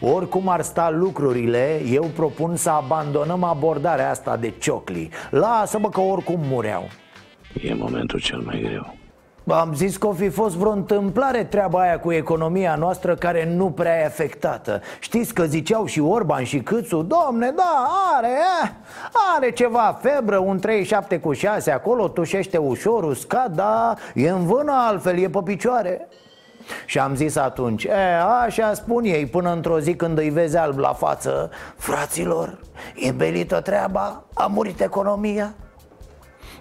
Oricum 0.00 0.48
ar 0.48 0.60
sta 0.62 0.90
lucrurile, 0.90 1.80
eu 1.90 2.02
propun 2.04 2.56
să 2.56 2.70
abandonăm 2.70 3.42
abordarea 3.44 4.10
asta 4.10 4.36
de 4.36 4.52
ciocli. 4.58 5.08
Lasă-mă 5.30 5.88
că 5.88 6.00
oricum 6.00 6.40
mureau. 6.48 6.88
E 7.62 7.74
momentul 7.74 8.20
cel 8.20 8.38
mai 8.38 8.60
greu 8.60 8.94
am 9.46 9.74
zis 9.74 9.96
că 9.96 10.06
o 10.06 10.12
fi 10.12 10.28
fost 10.28 10.56
vreo 10.56 10.70
întâmplare 10.70 11.44
treaba 11.44 11.80
aia 11.80 12.00
cu 12.00 12.12
economia 12.12 12.74
noastră 12.74 13.14
care 13.14 13.52
nu 13.54 13.70
prea 13.70 14.00
e 14.00 14.04
afectată. 14.04 14.80
Știți 15.00 15.34
că 15.34 15.44
ziceau 15.44 15.86
și 15.86 16.00
Orban 16.00 16.44
și 16.44 16.60
Câțu 16.60 17.02
Domne, 17.02 17.52
da, 17.56 17.88
are, 18.16 18.28
eh, 18.62 18.70
are 19.36 19.50
ceva 19.50 19.98
febră, 20.02 20.38
un 20.38 20.58
37 20.58 21.18
cu 21.18 21.32
6 21.32 21.70
acolo, 21.70 22.08
tușește 22.08 22.56
ușor, 22.56 23.04
uscat, 23.04 23.50
da, 23.50 23.94
e 24.14 24.28
în 24.28 24.46
vână 24.46 24.72
altfel, 24.74 25.18
e 25.18 25.28
pe 25.28 25.40
picioare. 25.44 26.08
Și 26.86 26.98
am 26.98 27.14
zis 27.14 27.36
atunci, 27.36 27.84
e, 27.84 28.20
așa 28.44 28.74
spun 28.74 29.04
ei 29.04 29.26
până 29.26 29.52
într-o 29.52 29.80
zi 29.80 29.94
când 29.94 30.18
îi 30.18 30.30
vezi 30.30 30.56
alb 30.56 30.78
la 30.78 30.92
față 30.92 31.50
Fraților, 31.76 32.58
e 32.94 33.10
belită 33.10 33.60
treaba, 33.60 34.24
a 34.34 34.46
murit 34.46 34.80
economia 34.80 35.54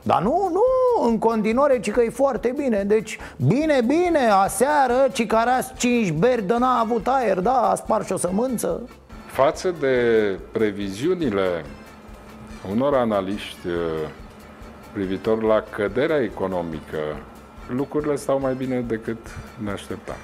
dar 0.03 0.21
nu, 0.21 0.49
nu, 0.51 1.07
în 1.07 1.19
continuare, 1.19 1.79
ci 1.79 1.91
că 1.91 2.01
e 2.01 2.09
foarte 2.09 2.53
bine 2.57 2.83
Deci, 2.83 3.17
bine, 3.47 3.81
bine, 3.87 4.29
aseară 4.43 5.07
Cicaras 5.11 5.73
5 5.77 6.11
beri 6.11 6.47
de 6.47 6.55
n-a 6.57 6.79
avut 6.79 7.07
aer, 7.07 7.39
da, 7.39 7.69
a 7.69 7.75
spart 7.75 8.05
și 8.05 8.11
o 8.11 8.17
sămânță 8.17 8.81
Față 9.25 9.75
de 9.79 9.95
previziunile 10.51 11.65
unor 12.71 12.93
analiști 12.93 13.67
uh, 13.67 13.73
privitor 14.93 15.43
la 15.43 15.63
căderea 15.69 16.21
economică, 16.21 16.97
lucrurile 17.67 18.15
stau 18.15 18.39
mai 18.39 18.53
bine 18.53 18.81
decât 18.81 19.17
ne 19.63 19.71
așteptam. 19.71 20.15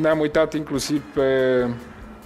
Ne-am 0.00 0.18
uitat 0.18 0.54
inclusiv 0.54 1.02
pe 1.14 1.22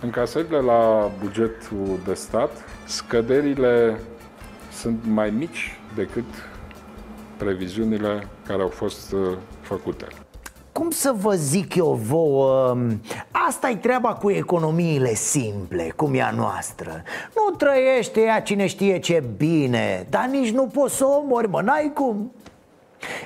încasările 0.00 0.58
la 0.58 1.10
bugetul 1.22 1.98
de 2.06 2.14
stat, 2.14 2.50
scăderile 2.84 4.00
sunt 4.72 4.98
mai 5.06 5.30
mici 5.30 5.75
decât 5.96 6.24
previziunile 7.36 8.28
care 8.46 8.62
au 8.62 8.68
fost 8.68 9.12
uh, 9.12 9.36
făcute. 9.60 10.06
Cum 10.72 10.90
să 10.90 11.14
vă 11.16 11.34
zic 11.34 11.74
eu 11.74 11.92
vouă, 12.02 12.76
asta 13.48 13.70
e 13.70 13.76
treaba 13.76 14.14
cu 14.14 14.30
economiile 14.30 15.14
simple, 15.14 15.92
cum 15.96 16.14
e 16.14 16.22
a 16.22 16.30
noastră 16.30 17.02
Nu 17.34 17.54
trăiește 17.54 18.20
ea 18.20 18.40
cine 18.40 18.66
știe 18.66 18.98
ce 18.98 19.24
bine, 19.36 20.06
dar 20.10 20.28
nici 20.30 20.50
nu 20.50 20.66
poți 20.66 20.96
să 20.96 21.04
o 21.04 21.16
omori, 21.16 21.48
mă, 21.48 21.60
n-ai 21.60 21.90
cum 21.94 22.32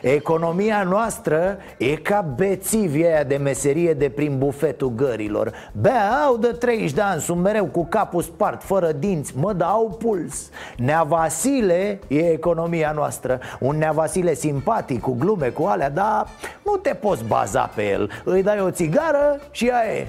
Economia 0.03 0.83
noastră 0.83 1.57
e 1.79 1.95
ca 1.95 2.21
bețivii 2.37 3.07
aia 3.07 3.25
de 3.25 3.37
meserie 3.37 3.93
de 3.93 4.09
prin 4.09 4.39
bufetul 4.39 4.93
gărilor. 4.97 5.53
Beau 5.73 6.37
de 6.37 6.47
30 6.47 6.93
de 6.93 7.01
ani, 7.01 7.21
sunt 7.21 7.41
mereu 7.41 7.65
cu 7.65 7.87
capul 7.87 8.23
spart, 8.23 8.63
fără 8.63 8.93
dinți, 8.93 9.33
mă 9.37 9.53
dau 9.53 9.97
puls. 9.99 10.51
Nea 10.77 11.03
Vasile 11.03 11.99
e 12.09 12.31
economia 12.31 12.93
noastră. 12.93 13.41
Un 13.61 13.77
Nea 13.77 13.93
Vasile 13.93 14.35
simpatic, 14.35 15.01
cu 15.01 15.17
glume, 15.19 15.49
cu 15.49 15.63
alea, 15.63 15.91
dar 15.91 16.27
nu 16.65 16.77
te 16.77 16.95
poți 16.95 17.25
baza 17.25 17.71
pe 17.75 17.89
el. 17.89 18.11
Îi 18.25 18.43
dai 18.43 18.61
o 18.61 18.71
țigară 18.71 19.41
și 19.51 19.69
aia 19.69 19.95
e 19.95 20.09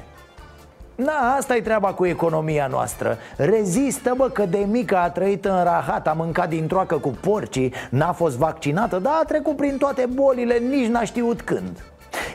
Na, 0.96 1.36
asta 1.38 1.56
e 1.56 1.62
treaba 1.62 1.94
cu 1.94 2.06
economia 2.06 2.68
noastră. 2.68 3.18
Rezistă, 3.38 4.14
bă, 4.18 4.30
că 4.30 4.46
de 4.46 4.66
mică 4.70 4.98
a 4.98 5.10
trăit 5.10 5.46
în 5.46 5.64
rahat 5.64 6.08
A 6.08 6.14
mâncat 6.14 6.50
din 6.50 6.68
troacă 6.68 6.98
cu 6.98 7.10
porcii 7.10 7.74
N-a 7.90 8.12
fost 8.12 8.38
vaccinată, 8.38 9.00
dar 9.00 9.14
a 9.22 9.26
trecut 9.26 9.56
prin 9.56 9.78
toate 9.78 10.08
bolile 10.14 10.58
Nici 10.58 10.88
n-a 10.88 11.04
știut 11.04 11.42
când. 11.42 11.84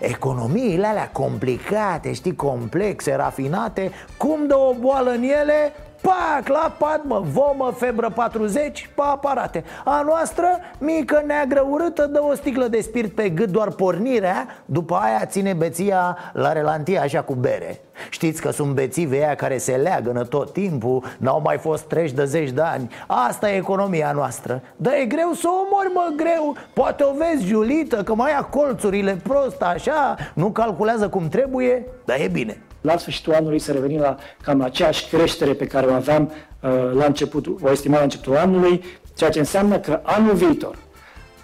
Economiile 0.01 0.87
alea 0.87 1.11
complicate, 1.13 2.13
știi, 2.13 2.37
complexe, 2.37 3.15
rafinate 3.15 3.91
Cum 4.17 4.47
dă 4.47 4.57
o 4.57 4.75
boală 4.81 5.11
în 5.11 5.23
ele, 5.23 5.73
Pac, 6.07 6.49
la 6.49 6.75
pat, 6.79 7.01
mă, 7.05 7.23
vomă, 7.25 7.73
febră 7.77 8.11
40, 8.11 8.91
pa 8.95 9.05
aparate. 9.05 9.65
A 9.85 10.03
noastră, 10.03 10.47
mică, 10.79 11.23
neagră, 11.27 11.67
urâtă, 11.71 12.07
dă 12.07 12.23
o 12.23 12.35
sticlă 12.35 12.67
de 12.69 12.81
spirit 12.81 13.15
pe 13.15 13.29
gât 13.29 13.49
doar 13.49 13.71
pornirea 13.71 14.47
După 14.65 14.95
aia 14.95 15.25
ține 15.25 15.53
beția 15.53 16.17
la 16.33 16.53
relantie 16.53 16.99
așa 16.99 17.23
cu 17.23 17.35
bere. 17.35 17.81
Știți 18.11 18.41
că 18.41 18.51
sunt 18.51 18.75
bețive 18.75 19.17
aia 19.17 19.35
care 19.35 19.59
se 19.59 19.73
leagănă 19.73 20.25
tot 20.25 20.53
timpul 20.53 21.05
N-au 21.19 21.41
mai 21.45 21.59
fost 21.59 21.85
treși 21.85 22.15
de 22.15 22.25
zeci 22.25 22.51
de 22.51 22.63
ani. 22.63 22.91
Asta 23.07 23.51
e 23.51 23.57
economia 23.57 24.13
noastră. 24.13 24.63
Dar 24.77 24.93
e 24.93 25.05
greu 25.05 25.33
să 25.33 25.49
o 25.49 25.51
omori, 25.51 25.93
mă, 25.95 26.13
greu. 26.17 26.57
Poate 26.73 27.05
o 27.05 27.13
vezi, 27.13 27.47
Julită, 27.47 28.03
că 28.03 28.15
mai 28.15 28.31
ia 28.31 28.43
colțurile 28.43 29.19
prost 29.23 29.63
așa 29.63 30.17
Nu 30.35 30.51
calculează 30.51 31.09
cum 31.09 31.29
trebuie, 31.29 31.87
dar 32.05 32.17
e 32.21 32.29
bine 32.29 32.66
la 32.87 32.99
sfârșitul 32.99 33.35
anului 33.35 33.59
să 33.59 33.73
revenim 33.73 34.01
la 34.01 34.17
cam 34.43 34.61
aceeași 34.61 35.09
creștere 35.09 35.53
pe 35.53 35.67
care 35.67 35.87
o 35.87 35.93
aveam 35.93 36.33
uh, 36.33 36.71
la 36.95 37.05
început, 37.05 37.47
o 37.61 37.71
estimam 37.71 37.97
la 37.99 38.03
începutul 38.03 38.37
anului, 38.37 38.85
ceea 39.17 39.31
ce 39.31 39.39
înseamnă 39.39 39.79
că 39.79 40.01
anul 40.03 40.35
viitor 40.35 40.77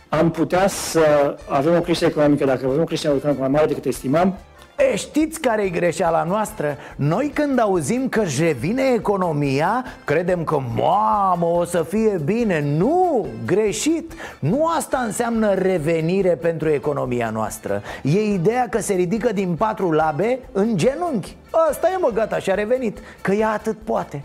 am 0.09 0.31
putea 0.31 0.67
să 0.69 1.37
avem 1.49 1.77
o 1.77 1.81
creștere 1.81 2.11
economică, 2.11 2.45
dacă 2.45 2.67
avem 2.67 2.81
o 2.81 2.85
creștere 2.85 3.15
economică 3.15 3.43
mai 3.43 3.53
mare 3.53 3.67
decât 3.67 3.85
estimam, 3.85 4.39
E, 4.77 4.97
știți 4.97 5.41
care 5.41 5.63
e 5.63 5.69
greșeala 5.69 6.23
noastră? 6.23 6.77
Noi 6.97 7.31
când 7.35 7.61
auzim 7.61 8.09
că 8.09 8.23
revine 8.39 8.83
economia, 8.95 9.85
credem 10.05 10.45
că, 10.45 10.59
mamă, 10.77 11.47
o 11.47 11.65
să 11.65 11.83
fie 11.89 12.21
bine. 12.25 12.61
Nu, 12.77 13.27
greșit. 13.47 14.13
Nu 14.39 14.67
asta 14.77 14.99
înseamnă 14.99 15.55
revenire 15.55 16.35
pentru 16.35 16.69
economia 16.69 17.31
noastră. 17.31 17.83
E 18.03 18.23
ideea 18.23 18.69
că 18.69 18.81
se 18.81 18.95
ridică 18.95 19.33
din 19.33 19.55
patru 19.55 19.91
labe 19.91 20.39
în 20.53 20.77
genunchi. 20.77 21.37
Asta 21.69 21.89
e, 21.89 21.97
mă, 22.01 22.11
gata, 22.15 22.39
și-a 22.39 22.55
revenit. 22.55 22.99
Că 23.21 23.33
ea 23.33 23.51
atât 23.51 23.77
poate 23.85 24.23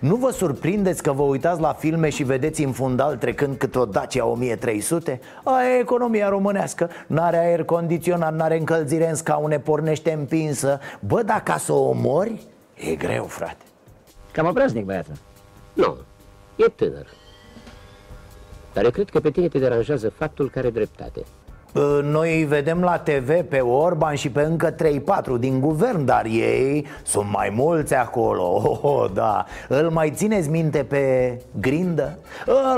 nu 0.00 0.16
vă 0.16 0.30
surprindeți 0.30 1.02
că 1.02 1.12
vă 1.12 1.22
uitați 1.22 1.60
la 1.60 1.72
filme 1.72 2.08
și 2.08 2.22
vedeți 2.22 2.62
în 2.62 2.72
fundal 2.72 3.16
trecând 3.16 3.56
cât 3.56 3.76
o 3.76 3.84
Dacia 3.84 4.26
1300? 4.26 5.20
Aia 5.44 5.76
e 5.76 5.78
economia 5.78 6.28
românească 6.28 6.90
N-are 7.06 7.36
aer 7.36 7.64
condiționat, 7.64 8.34
n-are 8.34 8.58
încălzire 8.58 9.08
în 9.08 9.14
scaune, 9.14 9.58
pornește 9.58 10.12
împinsă 10.12 10.80
Bă, 11.00 11.22
dacă 11.22 11.54
să 11.58 11.72
o 11.72 11.88
omori, 11.88 12.40
e 12.74 12.94
greu, 12.94 13.24
frate 13.24 13.64
Cam 14.32 14.46
obraznic, 14.46 14.84
băiatul 14.84 15.14
Nu, 15.72 15.96
e 16.56 16.64
tânăr. 16.64 17.06
Dar 18.72 18.84
eu 18.84 18.90
cred 18.90 19.08
că 19.08 19.20
pe 19.20 19.30
tine 19.30 19.48
te 19.48 19.58
deranjează 19.58 20.08
faptul 20.08 20.50
care 20.50 20.66
are 20.66 20.74
dreptate. 20.74 21.24
Noi 22.02 22.38
îi 22.38 22.44
vedem 22.44 22.80
la 22.80 22.98
TV 22.98 23.42
pe 23.42 23.60
Orban 23.60 24.14
și 24.14 24.30
pe 24.30 24.40
încă 24.40 24.74
3-4 24.74 24.76
din 25.38 25.60
guvern 25.60 26.04
Dar 26.04 26.24
ei 26.24 26.86
sunt 27.02 27.30
mai 27.32 27.52
mulți 27.54 27.94
acolo. 27.94 28.48
Oh, 28.70 28.78
oh, 28.82 29.10
da. 29.12 29.44
Îl 29.68 29.90
mai 29.90 30.10
țineți 30.10 30.48
minte 30.48 30.78
pe 30.78 31.36
Grindă? 31.60 32.18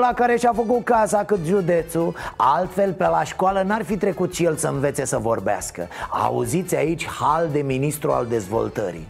La 0.01 0.13
care 0.15 0.37
și-a 0.37 0.53
făcut 0.55 0.85
casa 0.85 1.25
cât 1.25 1.45
județul. 1.45 2.15
Altfel 2.37 2.93
pe 2.93 3.07
la 3.07 3.25
școală 3.25 3.63
n-ar 3.63 3.83
fi 3.83 3.97
trecut 3.97 4.35
și 4.35 4.45
el 4.45 4.57
să 4.57 4.69
învețe 4.69 5.05
să 5.05 5.19
vorbească. 5.19 5.89
Auziți 6.11 6.77
aici 6.77 7.07
hal 7.07 7.49
de 7.53 7.61
ministru 7.61 8.11
al 8.11 8.27
dezvoltării. 8.27 9.09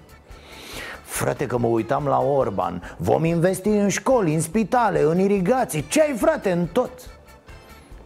Frate 1.02 1.46
că 1.46 1.58
mă 1.58 1.66
uitam 1.66 2.06
la 2.06 2.18
Orban. 2.18 2.94
Vom 2.96 3.24
investi 3.24 3.68
în 3.68 3.88
școli, 3.88 4.34
în 4.34 4.40
spitale, 4.40 5.02
în 5.02 5.18
irigații. 5.18 5.84
Ce 5.88 6.00
ai 6.00 6.14
frate, 6.16 6.50
în 6.50 6.66
tot 6.72 6.90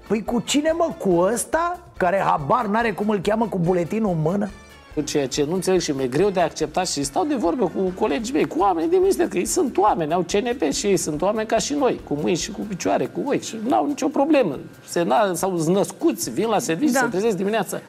Păi 0.07 0.25
cu 0.25 0.43
cine 0.45 0.71
mă? 0.71 0.95
Cu 0.99 1.11
ăsta? 1.19 1.81
Care 1.97 2.23
habar 2.25 2.67
n-are 2.67 2.93
cum 2.93 3.09
îl 3.09 3.19
cheamă 3.19 3.47
cu 3.47 3.59
buletinul 3.59 4.11
în 4.11 4.21
mână? 4.23 4.51
Ceea 5.05 5.29
ce 5.29 5.45
nu 5.45 5.55
înțeleg 5.55 5.81
și 5.81 5.91
mi-e 5.91 6.07
greu 6.07 6.31
de 6.31 6.41
acceptat 6.41 6.89
și 6.89 7.03
stau 7.03 7.25
de 7.25 7.35
vorbă 7.35 7.65
cu 7.65 7.93
colegii 7.99 8.33
mei, 8.33 8.47
cu 8.47 8.59
oameni 8.59 8.91
de 8.91 8.97
minister, 8.97 9.29
că 9.29 9.39
ei 9.39 9.45
sunt 9.45 9.77
oameni, 9.77 10.13
au 10.13 10.25
CNP 10.33 10.73
și 10.73 10.87
ei 10.87 10.97
sunt 10.97 11.23
oameni 11.23 11.49
ca 11.49 11.59
și 11.59 11.75
noi, 11.75 12.01
cu 12.09 12.15
mâini 12.15 12.37
și 12.37 12.51
cu 12.51 12.61
picioare, 12.61 13.07
cu 13.07 13.23
ochi 13.27 13.41
și 13.41 13.57
n-au 13.69 13.87
nicio 13.87 14.09
problemă. 14.09 14.59
Se 14.87 15.05
na- 15.05 15.33
sau 15.33 15.63
născuți, 15.67 16.31
vin 16.31 16.49
la 16.49 16.59
serviciu, 16.59 16.93
da. 16.93 16.99
se 16.99 17.07
trezesc 17.07 17.37
dimineața. 17.37 17.81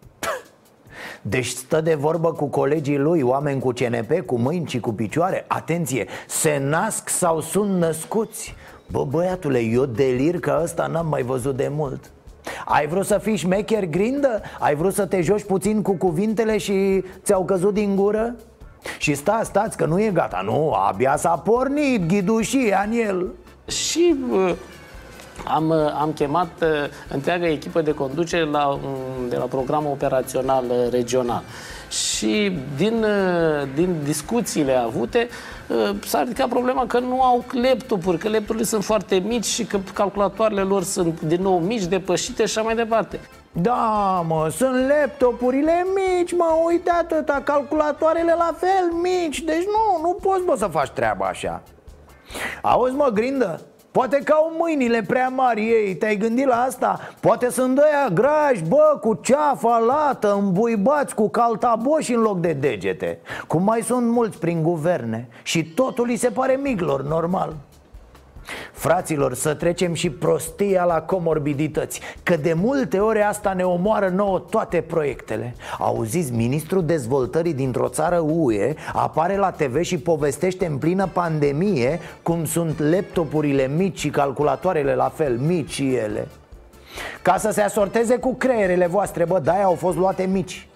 Deci 1.22 1.48
stă 1.48 1.82
de 1.82 1.96
vorbă 1.96 2.32
cu 2.32 2.46
colegii 2.46 2.98
lui, 2.98 3.22
oameni 3.22 3.60
cu 3.60 3.72
CNP, 3.72 4.26
cu 4.26 4.38
mâini 4.38 4.68
și 4.68 4.80
cu 4.80 4.94
picioare 4.94 5.46
Atenție, 5.48 6.08
se 6.28 6.62
nasc 6.64 7.10
sau 7.10 7.42
sunt 7.42 7.78
născuți 7.78 8.56
Bă, 8.91 9.03
băiatule, 9.03 9.60
eu 9.60 9.86
delir 9.86 10.39
că 10.39 10.60
ăsta 10.63 10.88
n-am 10.88 11.08
mai 11.08 11.22
văzut 11.22 11.56
de 11.56 11.72
mult 11.72 12.12
ai 12.65 12.88
vrut 12.88 13.06
să 13.06 13.17
fii 13.17 13.36
șmecher 13.36 13.86
grindă? 13.86 14.41
Ai 14.60 14.75
vrut 14.75 14.94
să 14.94 15.06
te 15.06 15.22
joci 15.22 15.44
puțin 15.44 15.82
cu 15.82 15.91
cuvintele 15.94 16.58
și 16.58 17.03
ți-au 17.24 17.46
căzut 17.46 17.74
din 17.74 17.96
gură? 17.96 18.36
Și 18.98 19.13
sta, 19.13 19.41
stați 19.44 19.77
că 19.77 19.86
nu 19.86 20.01
e 20.01 20.10
gata, 20.10 20.41
nu, 20.44 20.72
abia 20.72 21.17
s-a 21.17 21.29
pornit 21.29 22.08
ghidușia 22.08 22.86
în 22.86 22.98
el 22.98 23.27
Și 23.67 24.15
uh, 24.32 24.53
am, 25.48 25.72
am 25.72 26.12
chemat 26.15 26.50
uh, 26.62 26.67
întreaga 27.10 27.48
echipă 27.48 27.82
de 27.82 27.91
conducere 27.91 28.44
la, 28.44 28.67
um, 28.67 28.79
de 29.29 29.36
la 29.36 29.46
programul 29.46 29.91
operațional 29.91 30.63
uh, 30.70 30.91
regional. 30.91 31.44
Și 31.89 32.58
din, 32.77 33.03
uh, 33.03 33.67
din 33.75 33.96
discuțiile 34.03 34.74
avute 34.74 35.27
uh, 35.29 35.57
s-a 36.06 36.22
ridicat 36.22 36.48
problema 36.48 36.86
că 36.86 37.00
nu 37.00 37.22
au 37.22 37.44
laptopuri, 37.52 38.18
că 38.18 38.30
laptopurile 38.30 38.64
sunt 38.64 38.84
foarte 38.84 39.16
mici 39.16 39.46
și 39.46 39.66
că 39.66 39.80
calculatoarele 39.94 40.62
lor 40.62 40.84
sunt 40.84 41.22
din 41.22 41.42
nou 41.42 41.60
mici, 41.60 41.84
depășite 41.84 42.46
și 42.46 42.58
așa 42.58 42.66
mai 42.66 42.76
departe. 42.76 43.20
Da, 43.52 44.24
mă, 44.28 44.50
sunt 44.56 44.88
laptopurile 44.88 45.86
mici, 45.96 46.34
mă, 46.34 46.46
uite 46.66 46.90
atâta, 46.90 47.42
calculatoarele 47.44 48.36
la 48.38 48.56
fel 48.58 48.92
mici 49.02 49.42
Deci 49.42 49.66
nu, 49.66 50.02
nu 50.02 50.14
poți, 50.22 50.44
bă, 50.46 50.56
să 50.58 50.68
faci 50.68 50.90
treaba 50.90 51.26
așa 51.26 51.62
Auzi, 52.62 52.96
mă, 52.96 53.10
grindă, 53.14 53.62
Poate 53.91 54.17
că 54.24 54.32
au 54.32 54.56
mâinile 54.58 55.01
prea 55.01 55.29
mari 55.29 55.70
ei, 55.70 55.96
te-ai 55.96 56.17
gândit 56.17 56.46
la 56.46 56.62
asta? 56.62 57.00
Poate 57.20 57.50
sunt 57.50 57.77
ăia 57.77 58.10
grași, 58.13 58.63
bă, 58.67 58.98
cu 59.01 59.20
ceafa 59.22 59.77
lată, 59.77 60.34
îmbuibați 60.34 61.15
cu 61.15 61.29
caltaboși 61.29 62.13
în 62.13 62.22
loc 62.22 62.39
de 62.39 62.53
degete 62.53 63.20
Cum 63.48 63.63
mai 63.63 63.82
sunt 63.82 64.10
mulți 64.10 64.39
prin 64.39 64.63
guverne 64.63 65.27
Și 65.44 65.63
totul 65.63 66.06
li 66.06 66.15
se 66.15 66.29
pare 66.29 66.60
miglor, 66.63 67.03
normal 67.03 67.53
Fraților, 68.72 69.34
să 69.34 69.54
trecem 69.54 69.94
și 69.94 70.10
prostia 70.10 70.84
la 70.84 71.01
comorbidități 71.01 72.01
Că 72.24 72.36
de 72.38 72.54
multe 72.54 73.00
ori 73.00 73.22
asta 73.22 73.54
ne 73.54 73.63
omoară 73.63 74.08
nouă 74.08 74.39
toate 74.39 74.82
proiectele. 74.82 75.56
Auziți, 75.80 76.32
ministrul 76.32 76.86
dezvoltării 76.86 77.54
dintr-o 77.54 77.88
țară 77.88 78.24
UE 78.27 78.74
Apare 78.94 79.38
la 79.38 79.51
TV 79.51 79.82
și 79.82 79.98
povestește 79.98 80.66
în 80.66 80.77
plină 80.77 81.08
pandemie 81.13 82.00
Cum 82.24 82.46
sunt 82.46 82.80
laptopurile 82.80 83.68
mici 83.68 84.00
și 84.00 84.10
calculatoarele 84.10 84.96
la 84.96 85.12
fel 85.16 85.38
mici 85.38 85.72
și 85.72 85.96
ele. 85.96 86.27
Ca 87.22 87.38
să 87.38 87.51
se 87.51 87.62
asorteze 87.62 88.18
cu 88.18 88.34
creierele 88.34 88.88
voastre, 88.88 89.25
bă, 89.25 89.39
de 89.39 89.50
au 89.50 89.74
fost 89.74 89.98
luate 89.98 90.25
mici 90.25 90.68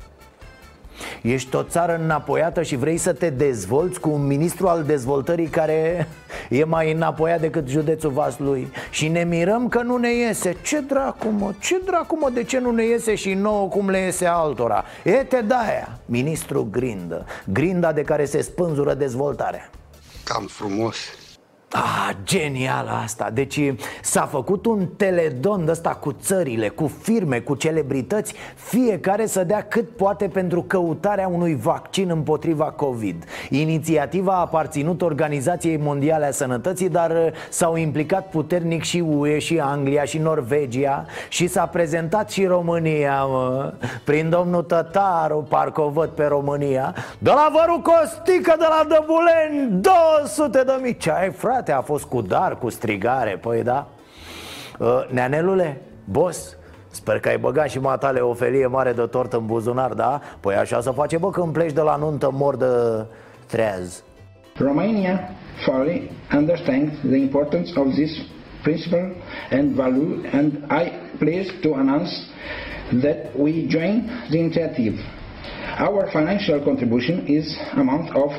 Ești 1.21 1.55
o 1.55 1.63
țară 1.63 1.99
înapoiată 2.03 2.61
și 2.61 2.75
vrei 2.75 2.97
să 2.97 3.13
te 3.13 3.29
dezvolți 3.29 3.99
cu 3.99 4.09
un 4.09 4.27
ministru 4.27 4.67
al 4.67 4.83
dezvoltării 4.83 5.47
care 5.47 6.07
e 6.49 6.63
mai 6.63 6.91
înapoiat 6.91 7.39
decât 7.39 7.67
județul 7.67 8.11
Vaslui. 8.11 8.71
Și 8.89 9.07
ne 9.07 9.23
mirăm 9.23 9.67
că 9.67 9.81
nu 9.81 9.97
ne 9.97 10.13
iese. 10.13 10.55
Ce 10.61 10.79
dracu 10.79 11.27
mă, 11.27 11.53
ce 11.59 11.81
dracu 11.85 12.17
mă, 12.17 12.29
de 12.29 12.43
ce 12.43 12.59
nu 12.59 12.71
ne 12.71 12.83
iese 12.85 13.15
și 13.15 13.33
nouă 13.33 13.67
cum 13.67 13.89
le 13.89 13.99
iese 13.99 14.25
altora? 14.25 14.83
Ete 15.03 15.43
daia, 15.47 15.99
ministru 16.05 16.67
Grindă. 16.71 17.25
Grinda 17.53 17.91
de 17.91 18.01
care 18.01 18.25
se 18.25 18.41
spânzură 18.41 18.93
dezvoltarea. 18.93 19.69
Cam 20.23 20.45
frumos 20.49 20.95
Ah, 21.73 22.09
genial 22.23 22.87
asta. 23.03 23.29
Deci 23.33 23.73
s-a 24.01 24.25
făcut 24.25 24.65
un 24.65 24.87
teledon 24.97 25.67
ăsta 25.69 25.89
cu 25.89 26.11
țările, 26.11 26.69
cu 26.69 26.91
firme, 27.01 27.39
cu 27.39 27.55
celebrități 27.55 28.33
Fiecare 28.55 29.25
să 29.25 29.43
dea 29.43 29.61
cât 29.61 29.89
poate 29.89 30.27
pentru 30.27 30.61
căutarea 30.61 31.27
unui 31.27 31.55
vaccin 31.55 32.09
împotriva 32.09 32.65
COVID. 32.65 33.23
Inițiativa 33.49 34.33
a 34.33 34.39
aparținut 34.39 35.01
Organizației 35.01 35.77
Mondiale 35.77 36.25
a 36.25 36.31
Sănătății 36.31 36.89
Dar 36.89 37.33
s-au 37.49 37.75
implicat 37.75 38.29
puternic 38.29 38.83
și 38.83 38.99
UE, 38.99 39.39
și 39.39 39.59
Anglia, 39.59 40.03
și 40.03 40.17
Norvegia 40.17 41.05
Și 41.29 41.47
s-a 41.47 41.65
prezentat 41.65 42.29
și 42.29 42.45
România, 42.45 43.23
mă. 43.23 43.73
Prin 44.03 44.29
domnul 44.29 44.63
Tătaru, 44.63 45.45
parcă 45.49 45.81
o 45.81 45.89
văd 45.89 46.09
pe 46.09 46.25
România. 46.25 46.95
De 47.19 47.29
la 47.29 47.51
Văru 47.51 47.81
Costică, 47.81 48.55
de 48.57 48.65
la 48.69 48.85
Dăbuleni 48.87 49.81
200 50.25 50.63
de 50.63 50.79
mii. 50.81 50.97
Ce 50.97 51.11
ai, 51.11 51.31
frate? 51.31 51.59
Frate, 51.61 51.71
a 51.71 51.81
fost 51.81 52.05
cu 52.05 52.21
dar, 52.21 52.57
cu 52.57 52.69
strigare, 52.69 53.37
păi 53.41 53.63
da 53.63 53.87
uh, 54.79 55.07
Neanelule, 55.09 55.81
boss, 56.05 56.55
Sper 56.93 57.19
că 57.19 57.29
ai 57.29 57.37
băgat 57.37 57.69
și 57.69 57.79
matale 57.79 58.19
o 58.19 58.33
felie 58.33 58.67
mare 58.67 58.91
de 58.91 59.01
tort 59.01 59.33
în 59.33 59.45
buzunar, 59.45 59.93
da? 59.93 60.21
Păi 60.39 60.55
așa 60.55 60.81
să 60.81 60.91
face, 60.91 61.17
bă, 61.17 61.29
când 61.29 61.53
pleci 61.53 61.71
de 61.71 61.81
la 61.81 61.95
nuntă 61.95 62.29
mor 62.33 62.55
de 62.55 62.65
treaz 63.47 64.03
Romania 64.57 65.29
fully 65.65 66.11
understands 66.33 66.93
the 67.07 67.15
importance 67.15 67.79
of 67.79 67.87
this 67.93 68.11
principle 68.63 69.13
and 69.51 69.75
value 69.75 70.29
and 70.33 70.51
I 70.69 70.91
please 71.17 71.51
to 71.61 71.73
announce 71.73 72.11
that 73.01 73.17
we 73.37 73.51
join 73.67 74.09
the 74.29 74.37
initiative. 74.37 74.95
Our 75.79 76.09
financial 76.11 76.59
contribution 76.59 77.25
is 77.27 77.57
amount 77.75 78.09
of 78.13 78.31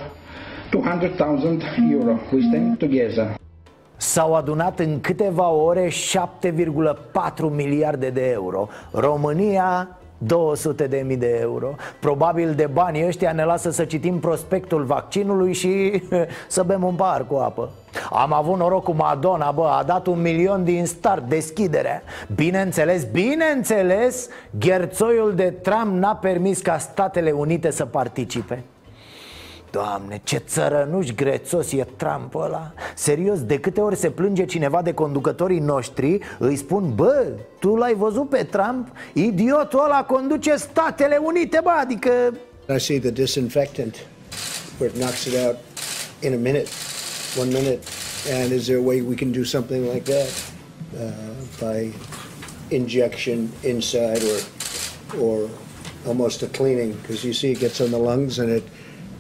200,000 0.73 1.93
euro. 1.93 2.19
We 2.33 2.41
stand 2.49 2.79
together. 2.79 3.35
S-au 3.97 4.35
adunat 4.35 4.79
în 4.79 5.01
câteva 5.01 5.49
ore 5.49 5.89
7,4 5.89 5.95
miliarde 7.51 8.11
de 8.11 8.31
euro. 8.31 8.69
România 8.93 9.89
200 10.19 10.87
de 10.87 11.05
mii 11.07 11.17
de 11.17 11.39
euro. 11.41 11.75
Probabil 12.01 12.55
de 12.55 12.67
banii 12.73 13.07
ăștia 13.07 13.33
ne 13.33 13.45
lasă 13.45 13.71
să 13.71 13.85
citim 13.85 14.19
prospectul 14.19 14.85
vaccinului 14.85 15.53
și 15.53 16.03
să 16.49 16.63
bem 16.63 16.83
un 16.83 16.95
par 16.95 17.27
cu 17.27 17.35
apă. 17.35 17.71
Am 18.11 18.33
avut 18.33 18.59
noroc 18.59 18.83
cu 18.83 18.93
Madonna, 18.93 19.51
bă, 19.51 19.67
a 19.79 19.83
dat 19.83 20.07
un 20.07 20.21
milion 20.21 20.65
din 20.65 20.87
start, 20.87 21.29
deschiderea 21.29 22.03
Bineînțeles, 22.35 23.05
bineînțeles, 23.05 24.29
gherțoiul 24.59 25.35
de 25.35 25.51
Trump 25.51 25.99
n-a 25.99 26.15
permis 26.15 26.61
ca 26.61 26.79
Statele 26.79 27.31
Unite 27.31 27.71
să 27.71 27.85
participe 27.85 28.65
Doamne, 29.73 30.21
ce 30.25 30.37
țărănuș 30.37 31.11
grețos 31.11 31.73
e 31.73 31.87
Trump 31.97 32.35
ăla. 32.35 32.73
Serios, 32.95 33.45
de 33.45 33.59
câte 33.59 33.81
ori 33.81 33.97
se 33.97 34.11
plânge 34.11 34.45
cineva 34.45 34.83
de 34.83 34.93
conducătorii 34.93 35.59
noștri 35.59 36.19
Îi 36.39 36.57
spun, 36.57 36.93
bă, 36.95 37.27
tu 37.59 37.75
l-ai 37.75 37.95
văzut 37.95 38.29
pe 38.29 38.43
Trump? 38.43 38.89
Idiotul 39.13 39.85
ăla 39.85 40.05
conduce 40.05 40.57
Statele 40.57 41.17
Unite, 41.23 41.61
bă, 41.63 41.71
adică... 41.81 42.11
I 42.77 42.79
see 42.79 43.01
the 43.01 43.11
disinfectant. 43.11 44.07
Where 44.79 44.95
it 44.95 45.01
knocks 45.01 45.25
it 45.25 45.35
out 45.47 45.57
in 46.21 46.33
a 46.33 46.37
minute, 46.37 46.69
one 47.41 47.51
minute. 47.53 47.79
And 48.43 48.53
is 48.53 48.65
there 48.65 48.79
a 48.79 48.83
way 48.83 49.01
we 49.01 49.15
can 49.15 49.33
do 49.33 49.45
something 49.45 49.85
like 49.93 50.05
that 50.13 50.31
uh, 51.01 51.11
by 51.61 51.93
injection 52.69 53.49
inside 53.63 54.23
or, 54.33 54.39
or 55.25 55.49
almost 56.07 56.43
a 56.43 56.47
cleaning? 56.47 56.93
Because 56.93 57.27
you 57.27 57.33
see 57.33 57.51
it 57.51 57.61
gets 57.61 57.81
on 57.81 57.91
the 57.91 57.99
lungs 57.99 58.39
and 58.39 58.51
it 58.51 58.63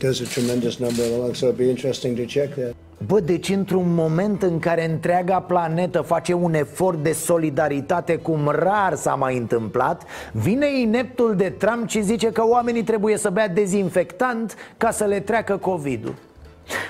does 0.02 0.20
a 0.20 0.24
tremendous 0.24 0.76
number 0.78 1.02
of 1.02 1.18
lungs, 1.18 1.38
so 1.38 1.46
it'd 1.46 1.56
be 1.56 1.70
interesting 1.70 2.16
to 2.16 2.24
check 2.24 2.54
that. 2.54 2.74
Bă, 3.06 3.20
deci 3.20 3.48
într-un 3.48 3.94
moment 3.94 4.42
în 4.42 4.58
care 4.58 4.90
întreaga 4.90 5.40
planetă 5.40 6.00
face 6.00 6.32
un 6.32 6.54
efort 6.54 7.02
de 7.02 7.12
solidaritate 7.12 8.16
cum 8.16 8.48
rar 8.48 8.94
s-a 8.94 9.14
mai 9.14 9.36
întâmplat 9.36 10.02
Vine 10.32 10.80
ineptul 10.80 11.36
de 11.36 11.48
Trump 11.58 11.88
și 11.88 12.02
zice 12.02 12.32
că 12.32 12.42
oamenii 12.46 12.82
trebuie 12.82 13.16
să 13.16 13.30
bea 13.30 13.48
dezinfectant 13.48 14.54
ca 14.76 14.90
să 14.90 15.04
le 15.04 15.20
treacă 15.20 15.56
COVID-ul. 15.56 16.14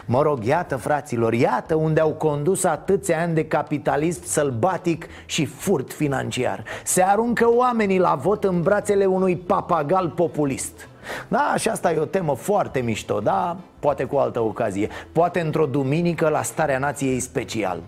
Mă 0.06 0.22
rog, 0.22 0.44
iată 0.44 0.76
fraților, 0.76 1.32
iată 1.32 1.74
unde 1.74 2.00
au 2.00 2.10
condus 2.10 2.64
atâția 2.64 3.20
ani 3.20 3.34
de 3.34 3.44
capitalism 3.44 4.20
sălbatic 4.24 5.06
și 5.26 5.44
furt 5.44 5.92
financiar. 5.92 6.64
Se 6.84 7.02
aruncă 7.02 7.48
oamenii 7.54 7.98
la 7.98 8.14
vot 8.14 8.44
în 8.44 8.62
brațele 8.62 9.04
unui 9.04 9.36
papagal 9.36 10.08
populist 10.08 10.86
da, 11.28 11.54
și 11.58 11.68
asta 11.68 11.92
e 11.92 11.98
o 11.98 12.04
temă 12.04 12.34
foarte 12.34 12.80
mișto, 12.80 13.20
da? 13.20 13.56
Poate 13.78 14.04
cu 14.04 14.16
altă 14.16 14.40
ocazie 14.40 14.88
Poate 15.12 15.40
într-o 15.40 15.66
duminică 15.66 16.28
la 16.28 16.42
starea 16.42 16.78
nației 16.78 17.20
special 17.20 17.80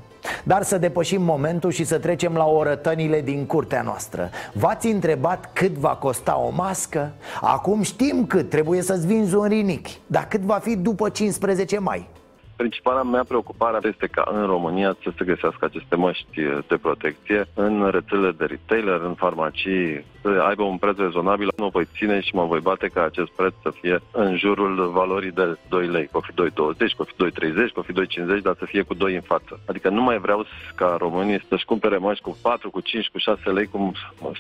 dar 0.45 0.63
să 0.63 0.79
depășim 0.79 1.23
momentul 1.23 1.71
și 1.71 1.85
să 1.85 1.99
trecem 1.99 2.35
la 2.35 2.45
orătănile 2.45 3.21
din 3.21 3.47
curtea 3.47 3.83
noastră 3.83 4.31
V-ați 4.53 4.87
întrebat 4.87 5.51
cât 5.53 5.73
va 5.73 5.97
costa 5.97 6.39
o 6.39 6.51
mască? 6.51 7.13
Acum 7.41 7.83
știm 7.83 8.27
cât, 8.27 8.51
trebuie 8.51 8.83
să-ți 8.83 9.07
vinzi 9.07 9.35
un 9.35 9.47
rinichi 9.47 10.01
Dar 10.07 10.29
cât 10.29 10.41
va 10.41 10.59
fi 10.63 10.77
după 10.77 11.09
15 11.09 11.79
mai? 11.79 12.09
Principala 12.57 13.03
mea 13.03 13.25
preocupare 13.25 13.79
este 13.83 14.07
ca 14.07 14.25
în 14.33 14.47
România 14.47 14.97
să 15.03 15.11
se 15.19 15.25
găsească 15.25 15.65
aceste 15.65 15.97
măști 15.97 16.41
de 16.69 16.77
protecție 16.77 17.45
în 17.55 17.89
rețelele 17.91 18.31
de 18.31 18.45
retailer, 18.45 19.01
în 19.01 19.15
farmacii, 19.15 20.05
să 20.23 20.29
aibă 20.49 20.63
un 20.63 20.77
preț 20.77 20.97
rezonabil. 20.97 21.49
Nu 21.57 21.69
voi 21.69 21.89
ține 21.97 22.21
și 22.21 22.35
mă 22.35 22.45
voi 22.45 22.61
bate 22.61 22.89
ca 22.89 23.05
acest 23.05 23.31
preț 23.31 23.53
să 23.63 23.71
fie 23.81 24.01
în 24.11 24.37
jurul 24.37 24.91
valorii 24.93 25.31
de 25.31 25.59
2 25.69 25.87
lei. 25.87 26.07
Că 26.13 26.19
fi 26.23 26.33
2,20, 26.33 26.97
că 26.97 27.03
fi 27.03 27.15
2,30, 27.15 27.73
că 27.75 27.81
fi 27.81 27.93
2,50, 27.93 28.43
dar 28.43 28.55
să 28.59 28.65
fie 28.65 28.83
cu 28.83 28.95
2 28.95 29.15
în 29.15 29.21
față. 29.21 29.61
Adică 29.67 29.89
nu 29.89 30.03
mai 30.03 30.19
vreau 30.19 30.47
ca 30.75 30.97
românii 30.99 31.45
să-și 31.49 31.65
cumpere 31.65 31.97
măști 31.97 32.23
cu 32.23 32.39
4, 32.43 32.71
cu 32.71 32.81
5, 32.81 33.09
cu 33.09 33.19
6 33.19 33.51
lei, 33.51 33.67
cum 33.67 33.95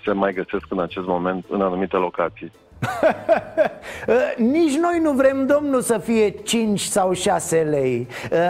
se 0.04 0.12
mai 0.12 0.32
găsesc 0.32 0.66
în 0.68 0.80
acest 0.80 1.06
moment 1.06 1.44
în 1.48 1.60
anumite 1.60 1.96
locații. 1.96 2.52
Nici 4.36 4.76
noi 4.76 4.98
nu 5.02 5.12
vrem, 5.12 5.46
domnul, 5.46 5.80
să 5.80 5.98
fie 5.98 6.30
5 6.30 6.80
sau 6.80 7.12
6 7.12 7.56
lei. 7.56 8.08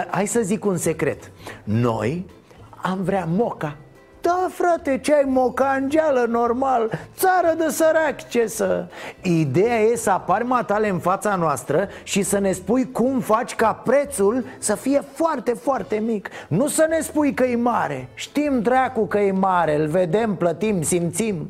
Hai 0.09 0.25
să 0.27 0.39
zic 0.41 0.65
un 0.65 0.77
secret. 0.77 1.31
Noi 1.63 2.25
am 2.81 3.03
vrea 3.03 3.27
moca. 3.35 3.75
Da, 4.25 4.47
frate, 4.49 4.97
ce 4.97 5.13
ai 5.13 5.23
mocangeală 5.27 6.25
normal? 6.29 6.91
Țară 7.15 7.53
de 7.57 7.69
sărac, 7.69 8.27
ce 8.27 8.47
să? 8.47 8.85
Ideea 9.21 9.79
e 9.79 9.95
să 9.95 10.09
apari 10.09 10.45
matale 10.45 10.89
în 10.89 10.99
fața 10.99 11.35
noastră 11.35 11.89
Și 12.03 12.21
să 12.21 12.39
ne 12.39 12.51
spui 12.51 12.91
cum 12.91 13.19
faci 13.19 13.55
ca 13.55 13.73
prețul 13.73 14.45
să 14.59 14.75
fie 14.75 15.01
foarte, 15.13 15.53
foarte 15.53 15.95
mic. 16.05 16.29
Nu 16.47 16.67
să 16.67 16.85
ne 16.89 16.99
spui 16.99 17.33
că 17.33 17.43
e 17.43 17.55
mare. 17.55 18.09
Știm 18.13 18.61
dracu 18.61 19.05
că 19.05 19.17
e 19.19 19.31
mare. 19.31 19.75
Îl 19.75 19.87
vedem, 19.87 20.35
plătim, 20.35 20.81
simțim 20.81 21.49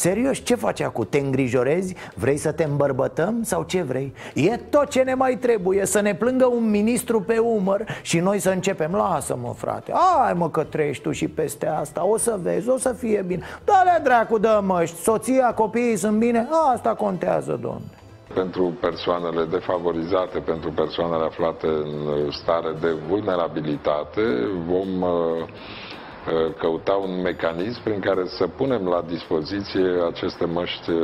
Serios, 0.00 0.38
ce 0.44 0.54
faci 0.54 0.80
acum? 0.80 1.06
Te 1.10 1.18
îngrijorezi? 1.18 1.94
Vrei 2.14 2.36
să 2.36 2.52
te 2.52 2.64
îmbărbătăm 2.64 3.42
sau 3.42 3.62
ce 3.62 3.82
vrei? 3.82 4.14
E 4.34 4.56
tot 4.56 4.88
ce 4.88 5.02
ne 5.02 5.14
mai 5.14 5.36
trebuie, 5.36 5.86
să 5.86 6.00
ne 6.00 6.14
plângă 6.14 6.46
un 6.46 6.70
ministru 6.70 7.20
pe 7.20 7.38
umăr 7.38 7.84
și 8.02 8.18
noi 8.18 8.38
să 8.38 8.50
începem. 8.50 8.92
Lasă-mă, 8.92 9.52
frate, 9.56 9.92
ai 10.26 10.32
mă 10.32 10.50
că 10.50 10.62
treci 10.62 11.00
tu 11.00 11.10
și 11.10 11.28
peste 11.28 11.66
asta. 11.66 12.06
O 12.06 12.16
să 12.16 12.38
vezi, 12.42 12.68
o 12.68 12.76
să 12.76 12.92
fie 12.92 13.24
bine. 13.26 13.42
Da-le 13.64 14.00
dracu, 14.02 14.38
dă 14.38 14.60
măști, 14.64 15.00
soția, 15.00 15.52
copiii 15.54 15.96
sunt 15.96 16.18
bine? 16.18 16.48
Asta 16.72 16.94
contează, 16.94 17.58
domnule 17.62 17.98
pentru 18.34 18.72
persoanele 18.80 19.44
defavorizate, 19.44 20.38
pentru 20.38 20.70
persoanele 20.72 21.24
aflate 21.24 21.66
în 21.66 22.30
stare 22.30 22.72
de 22.80 22.88
vulnerabilitate, 23.08 24.22
vom 24.66 25.02
uh, 25.02 25.10
Uh, 25.10 25.99
căuta 26.58 26.92
un 26.92 27.20
mecanism 27.20 27.82
prin 27.82 28.00
care 28.00 28.22
să 28.26 28.46
punem 28.46 28.86
la 28.86 29.04
dispoziție 29.08 29.86
aceste 30.10 30.44
măști 30.44 30.90
uh, 30.90 31.00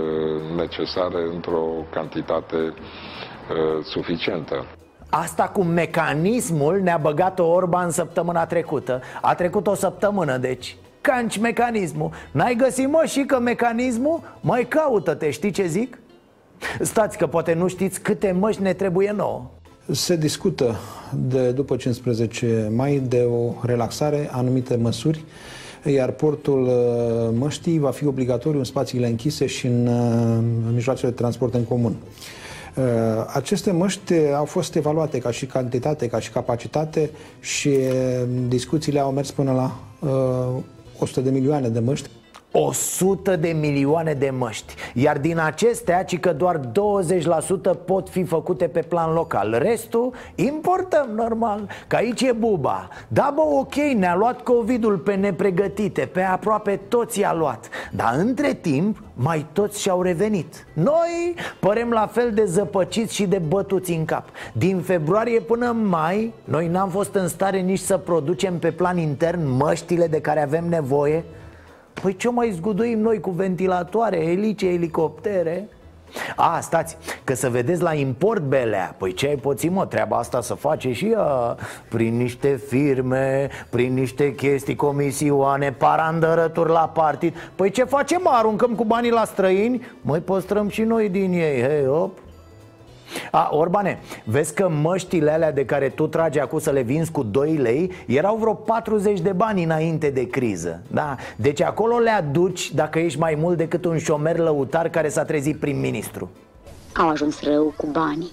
necesare 0.57 1.23
într-o 1.35 1.65
cantitate 1.91 2.57
uh, 2.57 3.85
suficientă. 3.85 4.65
Asta 5.11 5.49
cu 5.49 5.63
mecanismul 5.63 6.81
ne-a 6.83 6.97
băgat-o 6.97 7.47
Orban 7.47 7.91
săptămâna 7.91 8.47
trecută 8.47 9.01
A 9.21 9.35
trecut 9.35 9.67
o 9.67 9.75
săptămână, 9.75 10.37
deci 10.37 10.77
Canci 11.01 11.39
mecanismul 11.39 12.11
N-ai 12.33 12.55
găsit, 12.55 12.89
mă, 12.89 13.05
și 13.07 13.25
că 13.25 13.39
mecanismul? 13.39 14.21
Mai 14.41 14.65
caută-te, 14.65 15.31
știi 15.31 15.51
ce 15.51 15.67
zic? 15.67 15.99
Stați 16.81 17.19
că 17.19 17.27
poate 17.27 17.55
nu 17.55 17.69
știți 17.69 18.01
câte 18.01 18.33
măști 18.33 18.63
ne 18.63 18.73
trebuie 18.73 19.11
nouă 19.11 19.51
se 19.91 20.17
discută 20.17 20.77
de 21.29 21.51
după 21.51 21.77
15 21.77 22.71
mai 22.75 23.03
de 23.09 23.21
o 23.21 23.53
relaxare, 23.63 24.29
anumite 24.33 24.77
măsuri, 24.77 25.25
iar 25.85 26.11
portul 26.11 26.63
uh, 26.63 27.37
măștii 27.39 27.79
va 27.79 27.91
fi 27.91 28.07
obligatoriu 28.07 28.59
în 28.59 28.65
spațiile 28.65 29.07
închise 29.07 29.47
și 29.47 29.67
în, 29.67 29.87
uh, 29.87 30.67
în 30.67 30.75
mijloacele 30.75 31.11
de 31.11 31.17
transport 31.17 31.55
în 31.55 31.65
comun. 31.65 31.97
Uh, 32.77 32.85
aceste 33.35 33.71
măști 33.71 34.15
au 34.35 34.45
fost 34.45 34.75
evaluate 34.75 35.19
ca 35.19 35.31
și 35.31 35.47
cantitate, 35.47 36.07
ca 36.09 36.21
și 36.21 36.31
capacitate 36.31 37.11
și 37.41 37.71
discuțiile 38.49 39.01
au 39.01 39.13
mers 39.13 39.31
până 39.31 39.53
la 39.53 39.79
100 40.99 41.21
de 41.21 41.31
milioane 41.31 41.69
de 41.69 41.79
măști. 41.79 42.09
100 42.59 43.37
de 43.37 43.49
milioane 43.49 44.13
de 44.13 44.31
măști. 44.39 44.75
Iar 44.95 45.19
din 45.19 45.39
acestea, 45.39 46.05
ci 46.05 46.19
că 46.19 46.33
doar 46.33 46.61
20% 46.61 46.63
pot 47.85 48.09
fi 48.09 48.25
făcute 48.25 48.69
pe 48.69 48.81
plan 48.81 49.13
local. 49.13 49.59
Restul 49.59 50.13
importăm 50.35 51.09
normal, 51.15 51.69
că 51.87 51.97
aici 51.97 52.23
e 52.23 52.33
buba. 52.33 52.89
Da 53.09 53.33
bă, 53.35 53.41
ok, 53.41 53.75
ne-a 53.75 54.17
luat 54.17 54.43
COVID-ul 54.43 54.97
pe 54.99 55.15
nepregătite 55.15 56.09
Pe 56.13 56.23
aproape 56.23 56.81
toți 56.89 57.21
i-a 57.21 57.35
luat. 57.35 57.69
Dar 57.93 58.15
între 58.19 58.55
timp, 58.55 59.03
mai 59.15 59.47
toți 59.53 59.81
și-au 59.81 60.03
revenit. 60.03 60.67
Noi 60.73 61.35
părem 61.61 61.91
la 61.91 62.07
fel 62.07 62.31
de 62.33 62.45
zăpăciți 62.45 63.15
și 63.15 63.27
de 63.27 63.39
bătuți 63.39 63.93
în 63.93 64.05
cap. 64.05 64.25
Din 64.53 64.81
februarie 64.81 65.41
până 65.41 65.77
mai, 65.83 66.35
noi 66.45 66.69
n-am 66.69 66.89
fost 66.89 67.15
în 67.15 67.29
stare 67.29 67.61
nici 67.61 67.79
să 67.79 67.97
producem 67.97 68.59
pe 68.59 68.71
plan 68.71 68.99
intern 68.99 69.49
măștile 69.49 70.07
de 70.07 70.21
care 70.21 70.43
avem 70.43 70.69
nevoie 70.69 71.25
Păi 72.03 72.17
ce 72.17 72.31
mai 72.31 72.51
zguduim 72.51 72.99
noi 72.99 73.21
cu 73.21 73.31
ventilatoare, 73.31 74.17
elice, 74.17 74.67
elicoptere? 74.67 75.69
A, 76.37 76.61
stați, 76.61 76.97
că 77.25 77.35
să 77.35 77.49
vedeți 77.49 77.83
la 77.83 77.95
import 77.95 78.43
belea. 78.43 78.95
Păi 78.99 79.13
ce 79.13 79.27
ai 79.27 79.37
poți, 79.37 79.69
mă, 79.69 79.87
treaba 79.87 80.17
asta 80.17 80.41
să 80.41 80.55
face 80.55 80.93
și 80.93 81.07
ea 81.07 81.57
Prin 81.89 82.17
niște 82.17 82.61
firme, 82.69 83.49
prin 83.71 83.95
niște 83.95 84.35
chestii, 84.35 84.77
comisioane, 84.77 85.73
parandărături 85.73 86.71
la 86.71 86.91
partid. 86.95 87.35
Păi 87.55 87.71
ce 87.71 87.85
facem, 87.85 88.21
mă, 88.23 88.31
aruncăm 88.33 88.75
cu 88.75 88.85
banii 88.85 89.11
la 89.11 89.25
străini? 89.25 89.87
Mai 90.01 90.21
păstrăm 90.21 90.69
și 90.69 90.83
noi 90.83 91.09
din 91.09 91.33
ei, 91.33 91.63
hei, 91.63 91.87
op 91.87 92.19
a, 93.31 93.49
Orbane, 93.51 93.99
vezi 94.25 94.55
că 94.55 94.69
măștile 94.69 95.31
alea 95.31 95.53
de 95.53 95.65
care 95.65 95.89
tu 95.89 96.07
tragi 96.07 96.41
acum 96.41 96.59
să 96.59 96.71
le 96.71 96.81
vinzi 96.81 97.11
cu 97.11 97.23
2 97.23 97.57
lei 97.57 97.93
Erau 98.07 98.37
vreo 98.37 98.55
40 98.55 99.21
de 99.21 99.33
bani 99.33 99.65
înainte 99.65 100.11
de 100.11 100.27
criză 100.27 100.81
da? 100.91 101.17
Deci 101.37 101.63
acolo 101.63 101.99
le 101.99 102.11
aduci 102.11 102.73
dacă 102.75 102.99
ești 102.99 103.19
mai 103.19 103.35
mult 103.39 103.57
decât 103.57 103.85
un 103.85 103.99
șomer 103.99 104.39
lăutar 104.39 104.89
care 104.89 105.09
s-a 105.09 105.25
trezit 105.25 105.57
prim-ministru. 105.57 106.31
Au 106.97 107.09
ajuns 107.09 107.43
rău 107.43 107.75
cu 107.77 107.87
banii. 107.93 108.31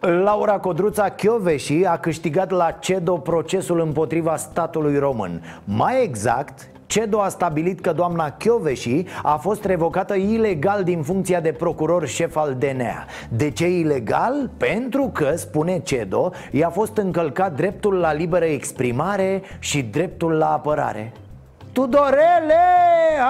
Laura 0.00 0.58
Codruța 0.58 1.08
Chioveși 1.08 1.84
a 1.84 1.98
câștigat 1.98 2.50
la 2.50 2.70
CEDO 2.70 3.16
procesul 3.16 3.80
împotriva 3.80 4.36
statului 4.36 4.98
român. 4.98 5.42
Mai 5.64 6.02
exact, 6.02 6.68
CEDO 6.88 7.20
a 7.20 7.28
stabilit 7.28 7.80
că 7.80 7.92
doamna 7.92 8.30
Chioveși 8.30 9.04
a 9.22 9.36
fost 9.36 9.64
revocată 9.64 10.14
ilegal 10.14 10.82
din 10.84 11.02
funcția 11.02 11.40
de 11.40 11.52
procuror 11.52 12.06
șef 12.06 12.36
al 12.36 12.54
DNA 12.58 13.04
De 13.28 13.50
ce 13.50 13.68
ilegal? 13.68 14.50
Pentru 14.56 15.10
că, 15.12 15.36
spune 15.36 15.78
CEDO, 15.78 16.30
i-a 16.50 16.70
fost 16.70 16.96
încălcat 16.96 17.54
dreptul 17.54 17.94
la 17.94 18.12
liberă 18.12 18.44
exprimare 18.44 19.42
și 19.58 19.82
dreptul 19.82 20.32
la 20.32 20.52
apărare. 20.52 21.12
Tudorele, 21.72 22.64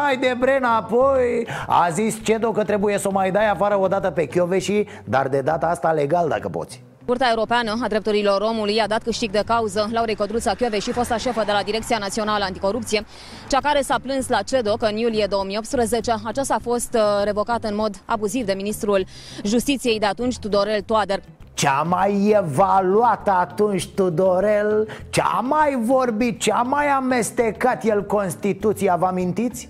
hai 0.03 0.17
de 0.17 0.37
bre 0.39 0.61
apoi! 0.63 1.47
A 1.67 1.89
zis 1.91 2.23
Cedo 2.23 2.51
că 2.51 2.65
trebuie 2.65 2.99
să 2.99 3.09
o 3.09 3.13
mai 3.13 3.31
dai 3.31 3.51
afară 3.51 3.79
o 3.79 3.87
dată 3.87 4.11
pe 4.11 4.27
Chioveși 4.27 4.85
Dar 5.05 5.29
de 5.29 5.41
data 5.41 5.67
asta 5.67 5.93
legal 5.93 6.29
dacă 6.29 6.49
poți 6.49 6.83
Curtea 7.09 7.29
Europeană 7.31 7.79
a 7.83 7.89
Drepturilor 7.89 8.41
Omului 8.41 8.81
a 8.81 8.87
dat 8.87 9.03
câștig 9.03 9.31
de 9.31 9.43
cauză 9.47 9.89
Laurei 9.93 10.15
Codruța 10.15 10.55
Chiove 10.55 10.79
și 10.79 10.93
fosta 10.93 11.17
șefă 11.17 11.43
de 11.47 11.53
la 11.53 11.63
Direcția 11.63 11.99
Națională 11.99 12.45
Anticorupție, 12.45 13.05
cea 13.49 13.59
care 13.59 13.81
s-a 13.81 13.99
plâns 14.03 14.29
la 14.29 14.43
CEDO 14.43 14.75
că 14.75 14.87
în 14.87 14.97
iulie 14.97 15.27
2018 15.29 16.15
aceasta 16.25 16.55
a 16.55 16.59
fost 16.63 16.95
uh, 16.95 17.25
revocată 17.25 17.69
în 17.69 17.75
mod 17.75 17.95
abuziv 18.05 18.47
de 18.47 18.53
ministrul 18.53 19.07
Justiției 19.45 19.99
de 19.99 20.07
atunci, 20.07 20.39
Tudorel 20.39 20.81
Toader. 20.81 21.21
Cea 21.55 21.83
mai 21.89 22.37
evaluată 22.45 23.31
atunci 23.31 23.87
Tudorel, 23.87 24.89
cea 25.11 25.45
mai 25.49 25.79
vorbit, 25.83 26.41
cea 26.41 26.63
mai 26.63 26.87
amestecat 26.87 27.85
el 27.85 28.05
Constituția, 28.05 28.97
vă 28.97 29.07
amintiți? 29.07 29.69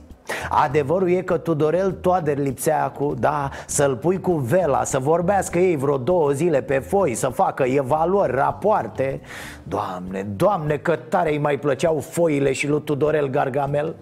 Adevărul 0.48 1.10
e 1.10 1.20
că 1.20 1.36
Tudorel 1.36 1.92
Toader 1.92 2.38
lipsea 2.38 2.90
cu, 2.90 3.14
da, 3.18 3.50
să-l 3.66 3.96
pui 3.96 4.20
cu 4.20 4.32
vela, 4.32 4.84
să 4.84 4.98
vorbească 4.98 5.58
ei 5.58 5.76
vreo 5.76 5.96
două 5.96 6.30
zile 6.30 6.62
pe 6.62 6.78
foi, 6.78 7.14
să 7.14 7.28
facă 7.28 7.62
evaluări, 7.62 8.34
rapoarte 8.34 9.20
Doamne, 9.62 10.26
doamne, 10.36 10.76
că 10.76 10.96
tare 10.96 11.30
îi 11.30 11.38
mai 11.38 11.58
plăceau 11.58 11.98
foile 12.10 12.52
și 12.52 12.68
lui 12.68 12.82
Tudorel 12.82 13.28
Gargamel 13.28 13.94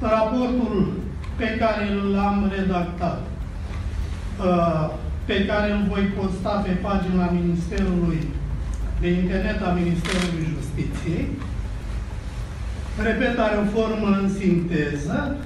Raportul 0.00 0.92
pe 1.36 1.56
care 1.58 1.84
l-am 2.14 2.52
redactat, 2.56 3.20
uh, 4.46 4.90
pe 5.24 5.46
care 5.46 5.72
îl 5.72 5.82
voi 5.88 6.02
posta 6.02 6.62
pe 6.64 6.70
pagina 6.70 7.30
Ministerului 7.30 8.22
de 9.00 9.08
internet 9.08 9.62
a 9.62 9.70
Ministerului 9.70 10.54
Justiției. 10.56 11.28
Repet, 13.02 13.38
are 13.38 13.56
o 13.56 13.78
formă 13.78 14.08
în 14.22 14.28
sinteză, 14.38 15.36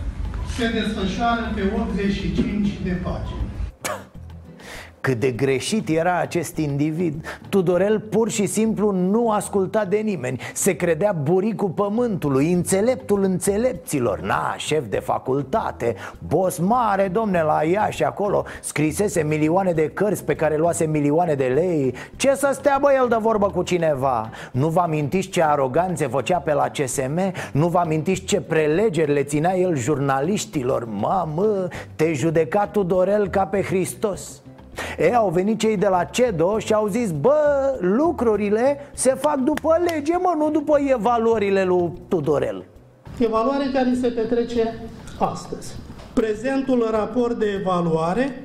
se 0.56 0.68
desfășoară 0.68 1.52
pe 1.54 1.62
85 1.74 2.68
de 2.84 2.90
pagini. 2.90 3.45
Cât 5.06 5.20
de 5.20 5.30
greșit 5.30 5.88
era 5.88 6.18
acest 6.20 6.56
individ 6.56 7.40
Tudorel 7.48 8.00
pur 8.00 8.30
și 8.30 8.46
simplu 8.46 8.90
nu 8.90 9.30
asculta 9.30 9.84
de 9.84 9.96
nimeni 9.96 10.40
Se 10.54 10.76
credea 10.76 11.12
buricul 11.12 11.68
pământului, 11.68 12.52
înțeleptul 12.52 13.22
înțelepților 13.22 14.20
Na, 14.20 14.54
șef 14.56 14.86
de 14.88 14.98
facultate, 14.98 15.94
boss 16.26 16.58
mare, 16.58 17.08
domne, 17.08 17.42
la 17.42 17.62
Iași 17.62 18.04
acolo 18.04 18.44
Scrisese 18.60 19.22
milioane 19.22 19.72
de 19.72 19.90
cărți 19.90 20.24
pe 20.24 20.34
care 20.34 20.56
luase 20.56 20.86
milioane 20.86 21.34
de 21.34 21.46
lei 21.54 21.94
Ce 22.16 22.34
să 22.34 22.50
stea 22.52 22.78
bă 22.80 22.88
el 23.00 23.08
de 23.08 23.16
vorbă 23.20 23.46
cu 23.46 23.62
cineva? 23.62 24.30
Nu 24.52 24.68
vă 24.68 24.80
amintiți 24.80 25.28
ce 25.28 25.42
aroganțe 25.42 26.06
făcea 26.06 26.38
pe 26.38 26.52
la 26.52 26.68
CSM? 26.68 27.20
Nu 27.52 27.68
vă 27.68 27.78
amintiți 27.78 28.24
ce 28.24 28.40
prelegeri 28.40 29.12
le 29.12 29.22
ținea 29.22 29.56
el 29.56 29.76
jurnaliștilor? 29.76 30.84
Mamă, 30.84 31.68
te 31.96 32.12
judeca 32.12 32.66
Tudorel 32.66 33.28
ca 33.28 33.46
pe 33.46 33.62
Hristos 33.62 34.40
E, 34.98 35.14
au 35.14 35.28
venit 35.28 35.58
cei 35.58 35.76
de 35.76 35.88
la 35.88 36.04
CEDO 36.04 36.58
și 36.58 36.72
au 36.72 36.86
zis 36.86 37.10
Bă, 37.10 37.76
lucrurile 37.80 38.78
se 38.92 39.14
fac 39.14 39.36
după 39.36 39.76
lege, 39.90 40.16
mă, 40.16 40.34
nu 40.36 40.50
după 40.50 40.78
evaluările 40.78 41.64
lui 41.64 41.92
Tudorel 42.08 42.64
Evaluare 43.18 43.64
care 43.72 43.94
se 44.00 44.08
petrece 44.08 44.74
astăzi. 45.18 45.74
Prezentul 46.12 46.88
raport 46.90 47.38
de 47.38 47.46
evaluare 47.60 48.44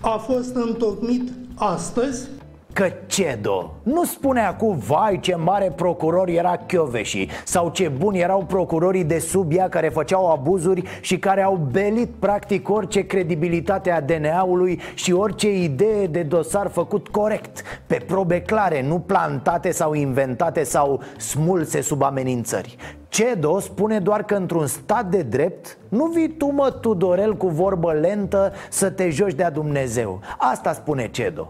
a 0.00 0.16
fost 0.16 0.54
întocmit 0.54 1.30
astăzi 1.54 2.28
că 2.72 2.92
CEDO 3.06 3.74
Nu 3.82 4.04
spune 4.04 4.40
acum, 4.40 4.78
vai 4.78 5.20
ce 5.20 5.34
mare 5.34 5.72
procuror 5.76 6.28
era 6.28 6.56
Chioveși. 6.56 7.28
Sau 7.44 7.70
ce 7.70 7.88
buni 7.88 8.18
erau 8.18 8.44
procurorii 8.44 9.04
de 9.04 9.18
sub 9.18 9.52
ea 9.52 9.68
care 9.68 9.88
făceau 9.88 10.30
abuzuri 10.30 10.82
Și 11.00 11.18
care 11.18 11.42
au 11.42 11.68
belit 11.70 12.08
practic 12.18 12.68
orice 12.68 13.06
credibilitate 13.06 13.90
a 13.90 14.00
DNA-ului 14.00 14.80
Și 14.94 15.12
orice 15.12 15.62
idee 15.62 16.06
de 16.06 16.22
dosar 16.22 16.68
făcut 16.68 17.08
corect. 17.08 17.62
Pe 17.86 18.02
probe 18.06 18.40
clare, 18.40 18.82
nu 18.82 18.98
plantate 18.98 19.70
sau 19.70 19.94
inventate 19.94 20.62
sau 20.62 21.00
smulse 21.16 21.80
sub 21.80 22.02
amenințări. 22.02 22.76
CEDO 23.08 23.58
spune 23.58 23.98
doar 23.98 24.22
că 24.24 24.34
într-un 24.34 24.66
stat 24.66 25.06
de 25.06 25.22
drept 25.22 25.78
Nu 25.88 26.06
vii 26.06 26.28
tu, 26.28 26.46
mă, 26.46 26.70
Tudorel, 26.70 27.36
cu 27.36 27.46
vorbă 27.46 27.92
lentă 27.92 28.52
să 28.70 28.90
te 28.90 29.10
joci 29.10 29.34
de-a 29.34 29.50
Dumnezeu. 29.50 30.20
Asta 30.38 30.72
spune 30.72 31.08
CEDO 31.08 31.48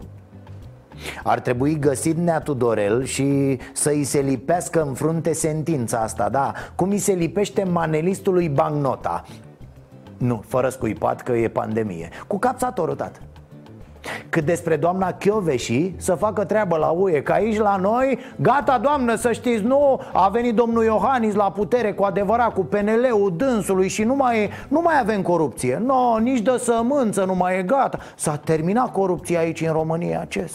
ar 1.23 1.39
trebui 1.39 1.79
găsit 1.79 2.17
Nea 2.17 2.39
Tudorel 2.39 3.03
și 3.03 3.57
să 3.73 3.89
îi 3.89 4.03
se 4.03 4.19
lipească 4.19 4.83
în 4.87 4.93
frunte 4.93 5.33
sentința 5.33 5.99
asta, 5.99 6.29
da? 6.29 6.53
Cum 6.75 6.89
îi 6.89 6.97
se 6.97 7.13
lipește 7.13 7.63
manelistului 7.63 8.49
bancnota 8.49 9.23
Nu, 10.17 10.43
fără 10.47 10.69
scuipat 10.69 11.21
că 11.21 11.31
e 11.31 11.47
pandemie. 11.47 12.09
Cu 12.27 12.39
capsatorul, 12.39 12.95
tată 12.95 13.19
cât 14.29 14.45
despre 14.45 14.75
doamna 14.75 15.11
Chioveși 15.11 15.93
să 15.97 16.15
facă 16.15 16.43
treabă 16.43 16.77
la 16.77 16.87
UE 16.87 17.21
Că 17.21 17.31
aici 17.31 17.57
la 17.57 17.75
noi, 17.75 18.19
gata 18.35 18.77
doamnă 18.77 19.15
să 19.15 19.31
știți, 19.31 19.63
nu 19.63 19.99
A 20.13 20.29
venit 20.29 20.55
domnul 20.55 20.83
Iohannis 20.83 21.33
la 21.33 21.51
putere 21.51 21.93
cu 21.93 22.03
adevărat 22.03 22.53
Cu 22.53 22.63
PNL-ul 22.63 23.33
dânsului 23.37 23.87
și 23.87 24.03
nu 24.03 24.15
mai, 24.15 24.49
nu 24.67 24.81
mai 24.81 24.99
avem 24.99 25.21
corupție. 25.21 25.77
Nu, 25.77 25.85
no, 25.85 26.17
nici 26.17 26.41
de 26.41 26.57
sămânță 26.59 27.23
nu 27.23 27.35
mai 27.35 27.57
e 27.57 27.61
gata. 27.61 27.97
S-a 28.15 28.35
terminat 28.35 28.91
corupția 28.91 29.39
aici 29.39 29.61
în 29.61 29.71
România, 29.71 30.25
ce 30.27 30.49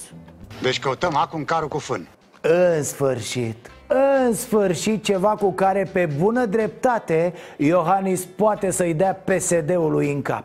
deci 0.62 0.80
căutăm 0.80 1.16
acum 1.16 1.44
carul 1.44 1.68
cu 1.68 1.78
fân. 1.78 2.08
În 2.40 2.82
sfârșit 2.82 3.70
în 3.88 4.34
sfârșit 4.34 5.04
ceva 5.04 5.28
cu 5.28 5.52
care 5.52 5.88
pe 5.92 6.08
bună 6.18 6.44
dreptate 6.44 7.34
Iohannis 7.56 8.24
poate 8.36 8.70
să-i 8.70 8.94
dea 8.94 9.22
PSD-ului 9.24 10.12
în 10.12 10.22
cap 10.22 10.44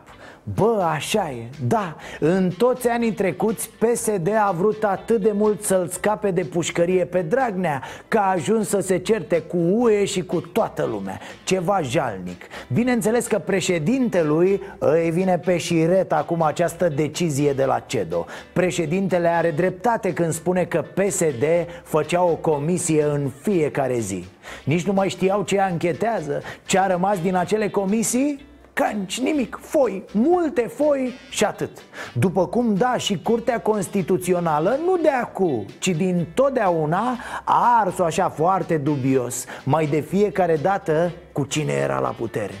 Bă, 0.52 0.82
așa 0.94 1.30
e, 1.30 1.48
da, 1.66 1.96
în 2.20 2.50
toți 2.50 2.88
anii 2.88 3.12
trecuți 3.12 3.70
PSD 3.78 4.28
a 4.46 4.54
vrut 4.58 4.84
atât 4.84 5.20
de 5.20 5.32
mult 5.34 5.62
să-l 5.62 5.88
scape 5.88 6.30
de 6.30 6.42
pușcărie 6.42 7.04
pe 7.04 7.22
Dragnea 7.22 7.82
Că 8.08 8.18
a 8.18 8.30
ajuns 8.30 8.68
să 8.68 8.80
se 8.80 8.98
certe 8.98 9.40
cu 9.40 9.56
UE 9.56 10.04
și 10.04 10.22
cu 10.22 10.40
toată 10.40 10.84
lumea. 10.84 11.18
Ceva 11.44 11.80
jalnic. 11.82 12.42
Bineînțeles 12.72 13.26
că 13.26 13.38
președintelui 13.38 14.62
îi 14.78 15.10
vine 15.10 15.38
pe 15.38 15.56
șiret 15.56 16.12
acum 16.12 16.42
această 16.42 16.88
decizie 16.88 17.52
de 17.52 17.64
la 17.64 17.78
CEDO 17.78 18.26
Președintele 18.52 19.28
are 19.28 19.50
dreptate 19.50 20.12
când 20.12 20.32
spune 20.32 20.64
că 20.64 20.84
PSD 20.94 21.44
făcea 21.82 22.22
o 22.22 22.34
comisie 22.34 23.04
în 23.04 23.30
fiecare 23.40 23.98
zi. 23.98 24.24
Nici 24.64 24.86
nu 24.86 24.92
mai 24.92 25.08
știau 25.08 25.42
ce 25.42 25.60
anchetează 25.60 26.42
Ce 26.66 26.78
a 26.78 26.86
rămas 26.86 27.20
din 27.20 27.36
acele 27.36 27.68
comisii? 27.68 28.52
Canci, 28.74 29.20
nimic, 29.20 29.58
foi, 29.60 30.04
multe 30.12 30.70
foi 30.74 31.12
și 31.30 31.44
atât 31.44 31.70
După 32.12 32.46
cum 32.46 32.74
da 32.74 32.96
și 32.96 33.18
Curtea 33.22 33.60
Constituțională, 33.60 34.78
nu 34.84 34.96
de 34.96 35.08
acu, 35.08 35.64
ci 35.78 35.88
din 35.88 36.26
totdeauna 36.34 37.18
a 37.44 37.82
ars-o 37.84 38.04
așa 38.04 38.28
foarte 38.28 38.76
dubios 38.76 39.44
Mai 39.64 39.86
de 39.86 40.00
fiecare 40.00 40.56
dată 40.56 41.12
cu 41.32 41.44
cine 41.44 41.72
era 41.72 41.98
la 41.98 42.08
putere 42.08 42.54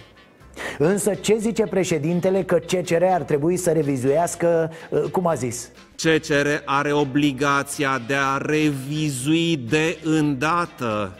Însă 0.78 1.14
ce 1.14 1.36
zice 1.38 1.62
președintele 1.62 2.42
că 2.42 2.54
CCR 2.54 3.02
ar 3.02 3.22
trebui 3.22 3.56
să 3.56 3.70
revizuiască, 3.70 4.70
uh, 4.90 5.02
cum 5.02 5.26
a 5.26 5.34
zis? 5.34 5.70
CCR 5.96 6.46
are 6.64 6.92
obligația 6.92 8.02
de 8.06 8.14
a 8.14 8.36
revizui 8.36 9.56
de 9.56 9.98
îndată 10.04 11.18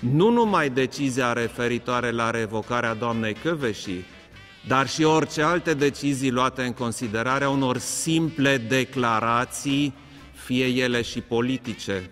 nu 0.00 0.30
numai 0.30 0.68
decizia 0.68 1.32
referitoare 1.32 2.10
la 2.10 2.30
revocarea 2.30 2.94
doamnei 2.94 3.32
Căveșii, 3.32 4.04
dar 4.68 4.88
și 4.88 5.02
orice 5.02 5.42
alte 5.42 5.74
decizii 5.74 6.30
luate 6.30 6.62
în 6.62 6.72
considerare 6.72 7.44
a 7.44 7.50
unor 7.50 7.78
simple 7.78 8.56
declarații, 8.56 9.94
fie 10.32 10.64
ele 10.64 11.02
și 11.02 11.20
politice. 11.20 12.10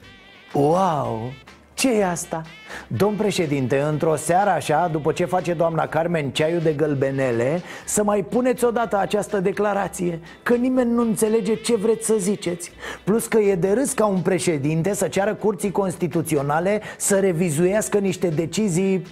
Wow! 0.53 1.33
ce 1.75 1.93
e 1.99 2.07
asta? 2.07 2.43
Domn 2.87 3.17
președinte, 3.17 3.81
într-o 3.81 4.17
seară 4.17 4.51
așa, 4.51 4.89
după 4.93 5.13
ce 5.13 5.25
face 5.25 5.53
doamna 5.53 5.87
Carmen 5.87 6.31
ceaiul 6.31 6.61
de 6.61 6.73
gălbenele 6.73 7.63
Să 7.85 8.05
mai 8.05 8.25
puneți 8.29 8.65
odată 8.65 8.99
această 8.99 9.41
declarație 9.41 10.21
Că 10.43 10.55
nimeni 10.55 10.91
nu 10.91 11.01
înțelege 11.01 11.55
ce 11.55 11.77
vreți 11.77 12.07
să 12.07 12.15
ziceți 12.19 12.71
Plus 13.05 13.27
că 13.27 13.39
e 13.39 13.55
de 13.55 13.73
râs 13.73 13.93
ca 13.93 14.07
un 14.07 14.21
președinte 14.21 14.95
să 14.95 15.09
ceară 15.09 15.35
curții 15.35 15.71
constituționale 15.71 16.81
Să 16.97 17.19
revizuiască 17.19 17.99
niște 17.99 18.29
decizii 18.29 19.03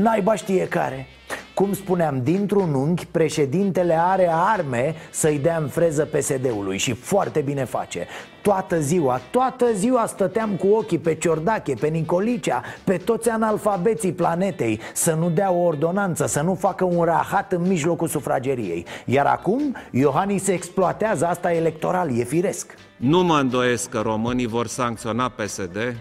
naiba 0.00 0.34
știe 0.34 0.68
care. 0.68 1.06
Cum 1.54 1.72
spuneam, 1.72 2.20
dintr-un 2.22 2.74
unghi, 2.74 3.06
președintele 3.06 3.98
are 4.00 4.28
arme 4.30 4.94
să-i 5.10 5.38
dea 5.38 5.56
în 5.56 5.68
freză 5.68 6.04
PSD-ului 6.04 6.78
și 6.78 6.92
foarte 6.92 7.40
bine 7.40 7.64
face. 7.64 8.06
Toată 8.42 8.80
ziua, 8.80 9.20
toată 9.30 9.66
ziua 9.74 10.06
stăteam 10.06 10.50
cu 10.50 10.66
ochii 10.66 10.98
pe 10.98 11.14
Ciordache, 11.14 11.74
pe 11.74 11.86
Nicolicea, 11.86 12.62
pe 12.84 12.96
toți 12.96 13.28
analfabeții 13.28 14.12
planetei 14.12 14.80
Să 14.94 15.12
nu 15.12 15.30
dea 15.30 15.52
o 15.52 15.62
ordonanță, 15.62 16.26
să 16.26 16.40
nu 16.40 16.54
facă 16.54 16.84
un 16.84 17.04
rahat 17.04 17.52
în 17.52 17.62
mijlocul 17.66 18.08
sufrageriei. 18.08 18.86
Iar 19.04 19.26
acum, 19.26 19.76
Iohannis 19.90 20.46
exploatează 20.46 21.26
asta 21.26 21.52
electoral, 21.52 22.18
e 22.18 22.24
firesc. 22.24 22.74
Nu 22.96 23.22
mă 23.22 23.38
îndoiesc 23.38 23.88
că 23.88 24.00
românii 24.00 24.46
vor 24.46 24.66
sancționa 24.66 25.28
PSD, 25.28 25.96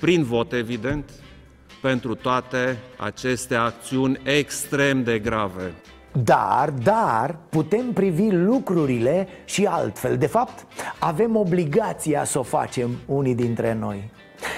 prin 0.00 0.22
vot 0.22 0.52
evident, 0.52 1.10
pentru 1.84 2.14
toate 2.14 2.78
aceste 2.96 3.54
acțiuni 3.54 4.20
extrem 4.22 5.02
de 5.02 5.18
grave. 5.18 5.74
Dar, 6.12 6.70
dar, 6.70 7.36
putem 7.48 7.92
privi 7.92 8.30
lucrurile 8.30 9.28
și 9.44 9.64
altfel. 9.64 10.16
De 10.16 10.26
fapt, 10.26 10.66
avem 10.98 11.36
obligația 11.36 12.24
să 12.24 12.38
o 12.38 12.42
facem 12.42 12.90
unii 13.06 13.34
dintre 13.34 13.76
noi. 13.80 14.10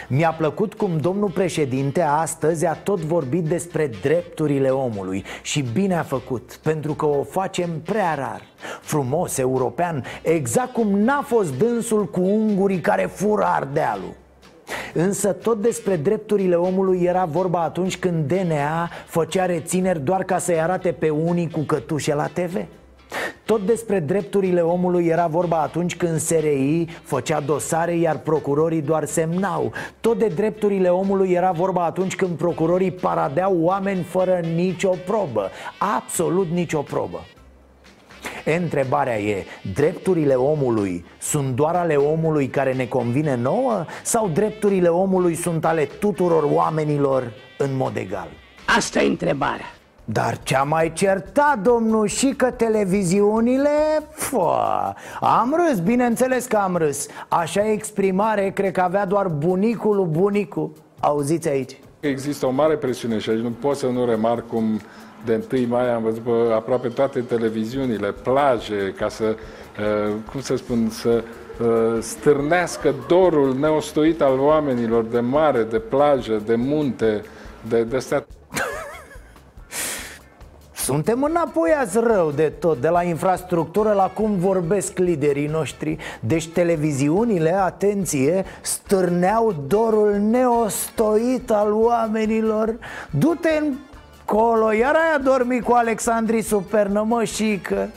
Mi-a 0.08 0.32
plăcut 0.32 0.74
cum 0.74 0.98
domnul 0.98 1.30
președinte 1.30 2.00
astăzi 2.00 2.66
a 2.66 2.72
tot 2.72 3.00
vorbit 3.00 3.44
despre 3.44 3.90
drepturile 4.02 4.68
omului 4.68 5.24
Și 5.42 5.62
bine 5.72 5.96
a 5.96 6.02
făcut, 6.02 6.58
pentru 6.62 6.92
că 6.92 7.06
o 7.06 7.22
facem 7.22 7.80
prea 7.84 8.14
rar. 8.14 8.42
Frumos, 8.80 9.38
european, 9.38 10.04
exact 10.22 10.72
cum 10.72 10.98
n-a 10.98 11.22
fost 11.22 11.58
dânsul 11.58 12.04
cu 12.04 12.20
ungurii 12.20 12.80
care 12.80 13.06
fură 13.06 13.44
ardealul 13.44 14.24
Însă 14.94 15.32
tot 15.32 15.62
despre 15.62 15.96
drepturile 15.96 16.54
omului 16.54 17.02
era 17.02 17.24
vorba 17.24 17.62
atunci 17.62 17.98
când 17.98 18.26
DNA 18.26 18.90
făcea 19.06 19.46
rețineri 19.46 20.00
doar 20.00 20.24
ca 20.24 20.38
să-i 20.38 20.60
arate 20.60 20.92
pe 20.92 21.10
unii 21.10 21.50
cu 21.50 21.60
cătușe 21.60 22.14
la 22.14 22.26
TV 22.26 22.56
tot 23.46 23.66
despre 23.66 24.00
drepturile 24.00 24.60
omului 24.60 25.06
era 25.06 25.26
vorba 25.26 25.62
atunci 25.62 25.96
când 25.96 26.18
SRI 26.18 26.86
făcea 27.02 27.40
dosare, 27.40 27.96
iar 27.96 28.18
procurorii 28.18 28.82
doar 28.82 29.04
semnau. 29.04 29.72
Tot 30.00 30.18
de 30.18 30.26
drepturile 30.26 30.88
omului 30.88 31.32
era 31.32 31.50
vorba 31.50 31.84
atunci 31.84 32.16
când 32.16 32.36
procurorii 32.36 32.90
paradeau 32.90 33.56
oameni 33.60 34.02
fără 34.02 34.40
nicio 34.54 34.94
probă. 35.06 35.50
Absolut 35.96 36.48
nicio 36.48 36.80
probă 36.82 37.24
Întrebarea 38.54 39.18
e, 39.18 39.44
drepturile 39.74 40.34
omului 40.34 41.04
sunt 41.20 41.54
doar 41.54 41.74
ale 41.74 41.94
omului 41.94 42.48
care 42.48 42.72
ne 42.72 42.86
convine 42.86 43.36
nouă? 43.36 43.84
Sau 44.02 44.28
drepturile 44.28 44.88
omului 44.88 45.34
sunt 45.34 45.64
ale 45.64 45.84
tuturor 45.84 46.42
oamenilor 46.52 47.32
în 47.58 47.76
mod 47.76 47.96
egal? 47.96 48.28
Asta 48.76 49.02
e 49.02 49.06
întrebarea. 49.06 49.74
Dar 50.04 50.38
ce-a 50.42 50.62
mai 50.62 50.92
certat 50.92 51.58
domnul 51.58 52.06
și 52.06 52.34
că 52.36 52.50
televiziunile? 52.50 53.70
Fă, 54.10 54.94
am 55.20 55.56
râs, 55.56 55.78
bineînțeles 55.78 56.46
că 56.46 56.56
am 56.56 56.76
râs 56.76 57.06
Așa 57.28 57.70
exprimare 57.70 58.50
cred 58.50 58.72
că 58.72 58.80
avea 58.80 59.06
doar 59.06 59.28
bunicul 59.28 59.96
lui 59.96 60.06
bunicul 60.10 60.72
Auziți 61.00 61.48
aici 61.48 61.78
Există 62.00 62.46
o 62.46 62.50
mare 62.50 62.76
presiune 62.76 63.18
și 63.18 63.30
aici 63.30 63.40
nu 63.40 63.50
pot 63.50 63.76
să 63.76 63.86
nu 63.86 64.04
remarc 64.04 64.46
cum 64.48 64.80
de 65.26 65.44
1 65.52 65.66
mai 65.68 65.92
am 65.92 66.02
văzut 66.02 66.22
pe 66.22 66.30
aproape 66.54 66.88
toate 66.88 67.20
televiziunile, 67.20 68.12
plaje, 68.22 68.94
ca 68.98 69.08
să, 69.08 69.24
uh, 69.24 70.14
cum 70.30 70.40
să 70.40 70.56
spun, 70.56 70.88
să 70.90 71.22
uh, 71.60 71.98
stârnească 72.00 72.94
dorul 73.08 73.58
neostoit 73.58 74.20
al 74.20 74.38
oamenilor 74.38 75.04
de 75.04 75.20
mare, 75.20 75.62
de 75.62 75.78
plajă, 75.78 76.42
de 76.46 76.54
munte, 76.54 77.22
de, 77.68 77.82
de 77.82 77.96
astea. 77.96 78.26
Suntem 80.86 81.22
înapoiați 81.22 81.98
rău 81.98 82.30
de 82.30 82.52
tot, 82.58 82.80
de 82.80 82.88
la 82.88 83.02
infrastructură 83.02 83.92
la 83.92 84.10
cum 84.14 84.36
vorbesc 84.38 84.98
liderii 84.98 85.46
noștri 85.46 85.96
Deci 86.20 86.48
televiziunile, 86.48 87.54
atenție, 87.54 88.44
stârneau 88.60 89.64
dorul 89.66 90.16
neostoit 90.30 91.50
al 91.50 91.72
oamenilor 91.72 92.74
Du-te 93.10 93.48
în 93.60 93.74
colo, 94.26 94.72
iar 94.72 94.94
aia 94.94 95.18
dormi 95.18 95.60
cu 95.60 95.72
Alexandrii 95.72 96.42
Supernă, 96.42 97.04
mășică 97.08 97.90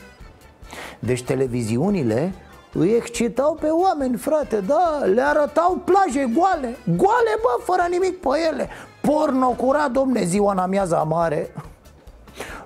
Deci 0.98 1.22
televiziunile 1.22 2.32
îi 2.72 2.90
excitau 2.90 3.56
pe 3.60 3.66
oameni, 3.66 4.16
frate, 4.16 4.60
da, 4.66 5.00
le 5.14 5.22
arătau 5.22 5.82
plaje 5.84 6.30
goale. 6.34 6.76
Goale, 6.96 7.34
bă, 7.42 7.62
fără 7.64 7.86
nimic 7.90 8.20
pe 8.20 8.28
ele. 8.52 8.68
Porno 9.00 9.48
curat, 9.48 9.90
domne, 9.90 10.24
ziua 10.24 10.52
în 10.52 10.58
amiaza 10.58 11.02
mare. 11.02 11.52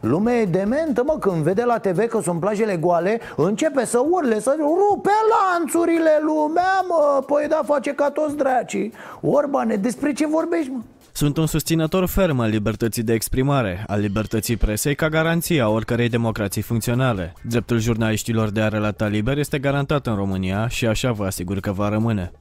Lumea 0.00 0.35
e 0.35 0.44
dementă, 0.44 1.03
mă, 1.07 1.18
când 1.18 1.42
vede 1.42 1.64
la 1.64 1.79
TV 1.79 2.07
că 2.07 2.20
sunt 2.20 2.40
plajele 2.40 2.77
goale 2.77 3.20
Începe 3.37 3.85
să 3.85 4.05
urle, 4.11 4.40
să 4.40 4.57
rupe 4.59 5.11
lanțurile 5.31 6.20
lumea, 6.22 6.85
mă. 6.88 7.22
Păi 7.27 7.46
da, 7.48 7.61
face 7.64 7.94
ca 7.94 8.11
toți 8.11 8.37
dracii. 8.37 8.92
Orbane, 9.20 9.77
despre 9.77 10.12
ce 10.12 10.27
vorbești, 10.27 10.70
mă? 10.70 10.79
Sunt 11.16 11.37
un 11.37 11.46
susținător 11.46 12.07
ferm 12.07 12.40
al 12.40 12.48
libertății 12.48 13.03
de 13.03 13.12
exprimare, 13.12 13.85
al 13.87 14.00
libertății 14.00 14.57
presei 14.57 14.94
ca 14.94 15.09
garanție 15.09 15.61
a 15.61 15.68
oricărei 15.68 16.09
democrații 16.09 16.62
funcționale. 16.62 17.33
Dreptul 17.42 17.79
jurnaliștilor 17.79 18.50
de 18.50 18.61
a 18.61 18.68
relata 18.68 19.07
liber 19.07 19.38
este 19.38 19.59
garantat 19.59 20.07
în 20.07 20.14
România 20.14 20.68
și 20.68 20.87
așa 20.87 21.12
vă 21.12 21.24
asigur 21.24 21.61
că 21.61 21.72
va 21.72 21.88
rămâne. 21.88 22.33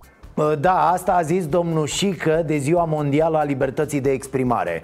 Da, 0.59 0.89
asta 0.91 1.13
a 1.13 1.21
zis 1.21 1.47
domnul 1.47 1.87
Șică 1.87 2.43
de 2.45 2.57
Ziua 2.57 2.83
Mondială 2.83 3.37
a 3.37 3.43
Libertății 3.43 4.01
de 4.01 4.11
Exprimare 4.11 4.81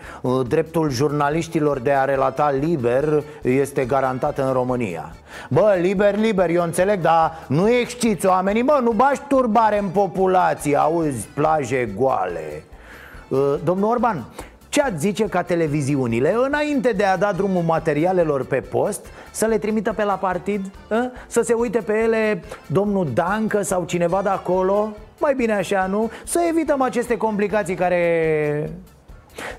Dreptul 0.47 0.89
jurnaliștilor 0.91 1.79
de 1.79 1.91
a 1.91 2.05
relata 2.05 2.51
liber 2.51 3.23
este 3.41 3.85
garantat 3.85 4.37
în 4.37 4.51
România 4.51 5.15
Bă, 5.49 5.77
liber, 5.81 6.17
liber, 6.17 6.49
eu 6.49 6.63
înțeleg, 6.63 7.01
dar 7.01 7.45
nu 7.47 7.69
exciți 7.69 8.25
oamenii, 8.25 8.63
bă, 8.63 8.79
nu 8.83 8.91
bași 8.91 9.21
turbare 9.27 9.79
în 9.79 9.87
populație, 9.87 10.75
auzi, 10.75 11.27
plaje 11.33 11.89
goale 11.95 12.63
Domnul 13.63 13.89
Orban, 13.89 14.25
ce 14.69 14.81
ați 14.81 14.99
zice 14.99 15.25
ca 15.25 15.41
televiziunile, 15.41 16.35
înainte 16.45 16.91
de 16.91 17.03
a 17.03 17.17
da 17.17 17.31
drumul 17.31 17.63
materialelor 17.63 18.45
pe 18.45 18.59
post, 18.59 19.05
să 19.31 19.45
le 19.45 19.57
trimită 19.57 19.93
pe 19.93 20.03
la 20.03 20.13
partid? 20.13 20.71
A? 20.89 21.11
Să 21.27 21.41
se 21.41 21.53
uite 21.53 21.79
pe 21.79 21.93
ele 21.93 22.43
domnul 22.67 23.07
Dancă 23.13 23.61
sau 23.61 23.83
cineva 23.83 24.21
de 24.21 24.29
acolo? 24.29 24.89
Mai 25.19 25.33
bine 25.33 25.53
așa, 25.53 25.85
nu? 25.85 26.11
Să 26.25 26.39
evităm 26.49 26.81
aceste 26.81 27.17
complicații 27.17 27.75
care... 27.75 28.73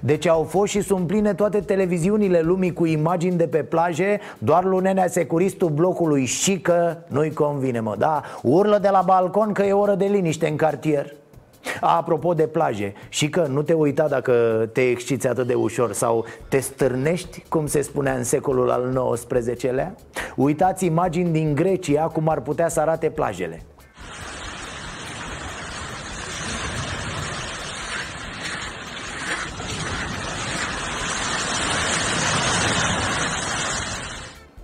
Deci 0.00 0.26
au 0.26 0.42
fost 0.42 0.72
și 0.72 0.80
sunt 0.80 1.06
pline 1.06 1.35
toate 1.35 1.61
televiziunile 1.61 2.40
lumii 2.40 2.72
cu 2.72 2.87
imagini 2.87 3.37
de 3.37 3.46
pe 3.46 3.59
plaje 3.59 4.20
Doar 4.38 4.64
lunenea 4.64 5.06
securistul 5.09 5.68
blocului 5.68 6.24
și 6.24 6.61
că 6.61 6.96
nu-i 7.06 7.33
convine, 7.33 7.80
mă, 7.80 7.94
da? 7.98 8.22
Urlă 8.42 8.78
de 8.78 8.88
la 8.88 9.02
balcon 9.06 9.52
că 9.52 9.62
e 9.62 9.72
oră 9.72 9.94
de 9.94 10.04
liniște 10.04 10.48
în 10.48 10.56
cartier 10.56 11.14
Apropo 11.81 12.35
de 12.35 12.46
plaje, 12.46 12.92
și 13.09 13.29
că 13.29 13.46
nu 13.46 13.62
te 13.62 13.73
uita 13.73 14.09
dacă 14.09 14.33
te 14.73 14.81
exciți 14.81 15.27
atât 15.27 15.46
de 15.46 15.55
ușor 15.55 15.92
Sau 15.92 16.25
te 16.49 16.59
stârnești, 16.59 17.44
cum 17.49 17.66
se 17.66 17.81
spunea 17.81 18.14
în 18.14 18.25
secolul 18.25 18.70
al 18.70 19.14
XIX-lea 19.14 19.94
Uitați 20.37 20.85
imagini 20.85 21.31
din 21.31 21.55
Grecia 21.55 22.03
cum 22.03 22.29
ar 22.29 22.40
putea 22.40 22.68
să 22.68 22.81
arate 22.81 23.11
plajele 23.11 23.62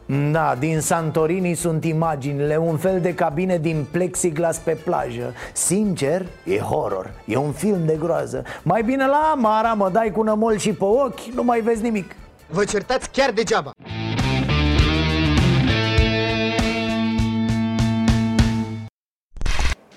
Da, 0.06 0.54
din 0.58 0.80
Santorini 0.80 1.54
sunt 1.54 1.84
imaginile 1.84 2.56
Un 2.56 2.76
fel 2.76 3.00
de 3.00 3.14
cabine 3.14 3.58
din 3.58 3.86
plexiglas 3.90 4.58
pe 4.58 4.72
plajă. 4.84 5.32
Sincer, 5.52 6.26
e 6.44 6.58
horror 6.58 7.10
E 7.24 7.36
un 7.36 7.52
film 7.52 7.86
de 7.86 7.96
groază. 7.98 8.42
Mai 8.62 8.82
bine 8.82 9.06
la 9.06 9.30
Amara 9.32 9.72
mă 9.72 9.90
dai 9.92 10.10
cu 10.10 10.22
nămol 10.22 10.56
și 10.56 10.72
pe 10.72 10.84
ochi 10.84 11.20
Nu 11.34 11.42
mai 11.42 11.60
vezi 11.60 11.82
nimic. 11.82 12.14
Vă 12.48 12.64
certați 12.64 13.10
chiar 13.10 13.30
degeaba 13.30 13.70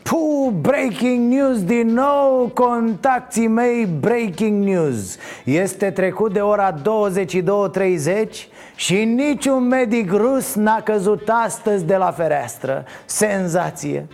Puh, 0.10 0.52
breaking 0.62 1.34
news 1.34 1.63
din 1.63 1.88
nou, 1.88 2.52
contacții 2.54 3.48
mei, 3.48 3.86
breaking 3.86 4.63
news. 4.63 5.17
Este 5.45 5.91
trecut 5.91 6.34
de 6.34 6.39
ora 6.39 6.74
22.30 6.74 6.82
și 8.76 9.04
niciun 9.04 9.67
medic 9.67 10.12
rus 10.12 10.56
n-a 10.56 10.82
căzut 10.82 11.30
astăzi 11.45 11.86
de 11.86 11.95
la 11.95 12.12
fereastră. 12.12 12.86
Senzație. 13.06 14.08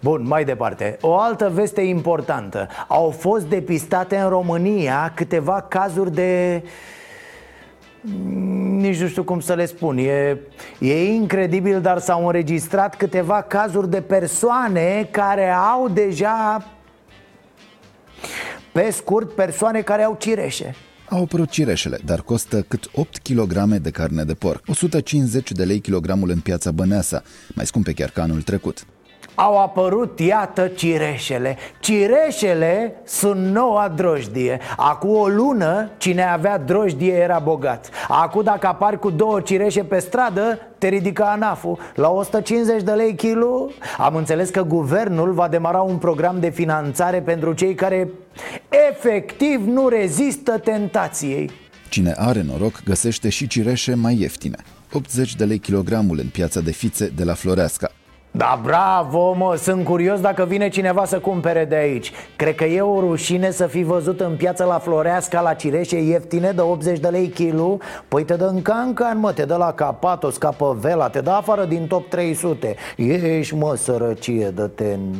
Bun, 0.00 0.24
mai 0.26 0.44
departe, 0.44 0.96
o 1.00 1.16
altă 1.18 1.50
veste 1.54 1.80
importantă. 1.80 2.68
Au 2.88 3.10
fost 3.10 3.44
depistate 3.44 4.16
în 4.16 4.28
România 4.28 5.12
câteva 5.14 5.66
cazuri 5.68 6.14
de 6.14 6.62
nici 8.76 9.00
nu 9.00 9.08
știu 9.08 9.24
cum 9.24 9.40
să 9.40 9.54
le 9.54 9.66
spun. 9.66 9.98
E, 9.98 10.38
e 10.78 11.04
incredibil, 11.04 11.80
dar 11.80 11.98
s-au 11.98 12.26
înregistrat 12.26 12.96
câteva 12.96 13.42
cazuri 13.42 13.90
de 13.90 14.00
persoane 14.00 15.08
care 15.10 15.48
au 15.50 15.88
deja 15.88 16.66
Pe 18.72 18.90
scurt, 18.90 19.34
persoane 19.34 19.80
care 19.80 20.02
au 20.02 20.16
cireșe. 20.20 20.74
Au 21.08 21.22
apărut 21.22 21.50
cireșele, 21.50 21.98
dar 22.04 22.20
costă 22.20 22.62
cât 22.62 22.90
8 22.94 23.18
kg 23.18 23.64
de 23.64 23.90
carne 23.90 24.24
de 24.24 24.34
porc, 24.34 24.62
150 24.66 25.52
de 25.52 25.64
lei 25.64 25.80
kilogramul 25.80 26.30
în 26.30 26.40
piața 26.40 26.70
Băneasa, 26.70 27.22
mai 27.54 27.66
scumpe 27.66 27.92
chiar 27.92 28.10
ca 28.10 28.22
anul 28.22 28.42
trecut. 28.42 28.86
Au 29.34 29.60
apărut, 29.60 30.20
iată, 30.20 30.66
cireșele. 30.66 31.56
Cireșele 31.80 32.94
sunt 33.04 33.46
noua 33.46 33.92
drojdie. 33.96 34.60
Acum 34.76 35.16
o 35.16 35.28
lună, 35.28 35.90
cine 35.96 36.22
avea 36.22 36.58
drojdie 36.58 37.12
era 37.12 37.38
bogat. 37.38 37.90
Acum 38.08 38.42
dacă 38.42 38.66
apari 38.66 38.98
cu 38.98 39.10
două 39.10 39.40
cireșe 39.40 39.84
pe 39.84 39.98
stradă, 39.98 40.58
te 40.78 40.88
ridică 40.88 41.24
anaful. 41.24 41.78
La 41.94 42.08
150 42.08 42.82
de 42.82 42.90
lei 42.90 43.14
kilo 43.14 43.68
Am 43.98 44.14
înțeles 44.14 44.48
că 44.48 44.62
guvernul 44.62 45.32
va 45.32 45.48
demara 45.48 45.80
un 45.80 45.96
program 45.96 46.40
de 46.40 46.50
finanțare 46.50 47.20
pentru 47.20 47.52
cei 47.52 47.74
care 47.74 48.08
efectiv 48.90 49.66
nu 49.66 49.88
rezistă 49.88 50.58
tentației. 50.58 51.50
Cine 51.88 52.14
are 52.16 52.42
noroc 52.42 52.82
găsește 52.84 53.28
și 53.28 53.46
cireșe 53.46 53.94
mai 53.94 54.20
ieftine. 54.20 54.56
80 54.92 55.36
de 55.36 55.44
lei 55.44 55.58
kilogramul 55.58 56.18
în 56.18 56.28
piața 56.32 56.60
de 56.60 56.70
fițe 56.70 57.12
de 57.16 57.24
la 57.24 57.34
Floreasca 57.34 57.90
da, 58.34 58.60
bravo, 58.62 59.32
mă, 59.32 59.54
sunt 59.56 59.84
curios 59.84 60.20
dacă 60.20 60.44
vine 60.44 60.68
cineva 60.68 61.04
să 61.04 61.18
cumpere 61.18 61.64
de 61.64 61.74
aici. 61.74 62.12
Cred 62.36 62.54
că 62.54 62.64
e 62.64 62.80
o 62.80 63.00
rușine 63.00 63.50
să 63.50 63.66
fi 63.66 63.82
văzut 63.82 64.20
în 64.20 64.36
piață 64.36 64.64
la 64.64 64.78
Floreasca 64.78 65.40
la 65.40 65.54
cireșe 65.54 66.02
ieftine 66.02 66.50
de 66.50 66.60
80 66.60 66.98
de 66.98 67.08
lei 67.08 67.28
kilo 67.28 67.78
Păi 68.08 68.24
te 68.24 68.34
dă 68.34 68.46
în 68.46 68.62
cancan, 68.62 69.18
mă, 69.18 69.32
te 69.32 69.44
dă 69.44 69.56
la 69.56 69.72
Capatos, 69.72 70.36
Capăvela, 70.36 71.08
te 71.08 71.20
dă 71.20 71.30
afară 71.30 71.64
din 71.64 71.86
top 71.86 72.08
300 72.08 72.76
Ești, 72.96 73.54
mă, 73.54 73.74
sărăcie, 73.76 74.48
dă-te 74.48 74.84
în 74.84 75.14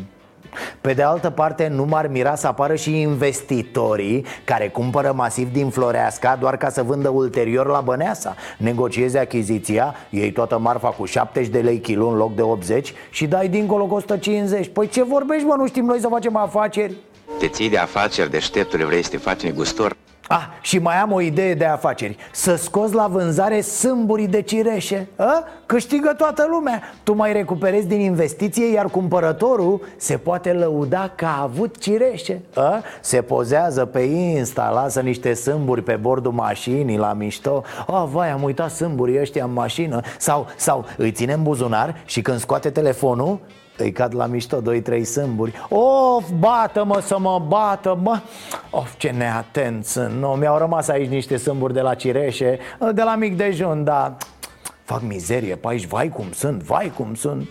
pe 0.81 0.93
de 0.93 1.03
altă 1.03 1.31
parte, 1.31 1.69
nu 1.69 1.85
m-ar 1.85 2.07
mira 2.07 2.35
să 2.35 2.47
apară 2.47 2.75
și 2.75 3.01
investitorii 3.01 4.27
care 4.45 4.69
cumpără 4.69 5.13
masiv 5.17 5.53
din 5.53 5.71
Floreasca 5.71 6.37
doar 6.41 6.57
ca 6.57 6.71
să 6.71 6.83
vândă 6.83 7.09
ulterior 7.09 7.67
la 7.67 7.81
Băneasa 7.81 8.35
Negociezi 8.59 9.19
achiziția, 9.19 9.95
iei 10.11 10.33
toată 10.33 10.59
marfa 10.59 10.89
cu 10.89 11.05
70 11.05 11.49
de 11.49 11.59
lei 11.61 11.81
kilo 11.81 12.07
în 12.07 12.17
loc 12.17 12.35
de 12.35 12.43
80 12.43 12.95
și 13.11 13.27
dai 13.27 13.49
dincolo 13.49 13.87
cu 13.87 13.95
150 13.95 14.69
Păi 14.69 14.89
ce 14.89 15.03
vorbești, 15.03 15.47
mă, 15.47 15.55
nu 15.59 15.67
știm 15.67 15.85
noi 15.85 16.01
să 16.01 16.09
facem 16.09 16.37
afaceri? 16.37 16.95
Te 17.39 17.49
ții 17.49 17.71
de 17.71 17.79
afaceri 17.79 18.31
deșteptule, 18.31 18.85
vrei 18.85 19.03
să 19.03 19.11
te 19.11 19.17
faci 19.17 19.41
negustor? 19.41 19.97
Ah, 20.29 20.47
și 20.61 20.79
mai 20.79 20.97
am 20.97 21.13
o 21.13 21.21
idee 21.21 21.55
de 21.55 21.65
afaceri. 21.65 22.17
Să 22.33 22.55
scoți 22.55 22.95
la 22.95 23.07
vânzare 23.07 23.61
sâmburii 23.61 24.27
de 24.27 24.43
cireșe. 24.43 25.09
A? 25.17 25.45
Câștigă 25.67 26.15
toată 26.17 26.47
lumea. 26.51 26.83
Tu 27.03 27.15
mai 27.15 27.33
recuperezi 27.33 27.87
din 27.87 28.01
investiție 28.01 28.73
Iar 28.73 28.87
cumpărătorul 28.87 29.81
se 29.97 30.17
poate 30.17 30.53
lăuda 30.53 31.13
că 31.15 31.25
a 31.25 31.43
avut 31.43 31.79
cireșe. 31.79 32.43
A? 32.55 32.83
Se 33.01 33.23
pozează 33.23 33.85
pe 33.85 34.01
Insta 34.01 34.71
Lasă 34.71 35.01
niște 35.01 35.35
sâmburi 35.35 35.83
pe 35.83 35.95
bordul 36.01 36.33
mașinii 36.33 36.99
La 36.99 37.13
mișto. 37.13 37.63
Oh, 37.87 38.05
vai, 38.13 38.31
am 38.31 38.43
uitat 38.43 38.71
sâmburii 38.71 39.21
ăștia 39.21 39.45
în 39.45 39.53
mașină. 39.53 40.01
Sau, 40.19 40.47
sau 40.57 40.85
îi 40.97 41.13
ține 41.13 41.33
în 41.33 41.43
buzunar 41.43 41.95
Și 42.05 42.23
când 42.23 42.39
scoate 42.39 42.71
telefonul 42.71 43.39
îi 43.83 43.93
cad 43.93 44.15
la 44.15 44.27
mișto, 44.27 44.61
doi, 44.61 44.81
trei 44.81 45.05
sâmburi. 45.05 45.67
Of, 45.69 46.31
bată-mă 46.39 47.01
să 47.01 47.19
mă 47.19 47.43
bată, 47.49 47.99
mă. 48.03 48.21
Of, 48.71 48.97
ce 48.97 49.11
neatent 49.11 49.85
sunt 49.85 50.13
Nu, 50.13 50.29
mi-au 50.29 50.59
rămas 50.59 50.89
aici 50.89 51.09
niște 51.09 51.37
sâmburi 51.37 51.73
de 51.73 51.81
la 51.81 51.95
cireșe 51.95 52.59
De 52.95 53.03
la 53.03 53.15
mic 53.15 53.37
dejun, 53.37 53.85
da 53.85 54.17
Fac 54.85 55.03
mizerie 55.03 55.55
pe 55.55 55.69
aici, 55.69 55.87
vai 55.87 56.09
cum 56.09 56.27
sunt, 56.33 56.63
vai 56.63 56.93
cum 56.97 57.15
sunt. 57.15 57.49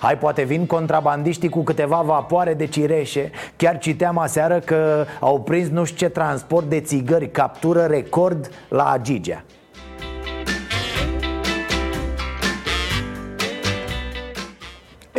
Hai, 0.00 0.18
poate 0.18 0.42
vin 0.42 0.66
contrabandiștii 0.66 1.48
cu 1.48 1.62
câteva 1.62 2.00
vapoare 2.00 2.54
de 2.54 2.66
cireșe. 2.66 3.30
Chiar 3.56 3.78
citeam 3.78 4.18
aseară 4.18 4.58
că 4.58 5.04
au 5.20 5.40
prins 5.40 5.68
nu 5.68 5.84
știu 5.84 6.06
ce 6.06 6.12
transport 6.12 6.68
de 6.68 6.80
țigări 6.80 7.30
Captură 7.30 7.84
record 7.84 8.50
la 8.68 8.90
Agigea 8.90 9.44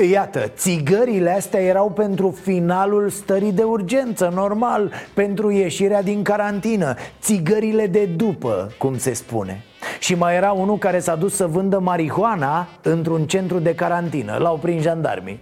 Iată, 0.06 0.48
țigările 0.48 1.32
astea 1.32 1.60
erau 1.60 1.90
pentru 1.90 2.32
finalul 2.42 3.10
stării 3.10 3.52
de 3.52 3.64
urgență, 3.64 4.32
normal, 4.34 4.92
pentru 5.14 5.52
ieșirea 5.52 6.02
din 6.02 6.24
carantină. 6.24 6.96
Țigările 7.22 7.88
de 7.88 8.06
după, 8.06 8.72
cum 8.78 8.98
se 8.98 9.14
spune. 9.14 9.64
Și 10.00 10.16
mai 10.16 10.36
era 10.36 10.52
unul 10.52 10.78
care 10.78 11.00
s-a 11.00 11.16
dus 11.16 11.36
să 11.36 11.48
vândă 11.48 11.80
marihuana 11.80 12.68
într-un 12.82 13.28
centru 13.28 13.60
de 13.60 13.76
carantină 13.76 14.38
L-au 14.40 14.58
prins 14.58 14.82
jandarmii. 14.82 15.40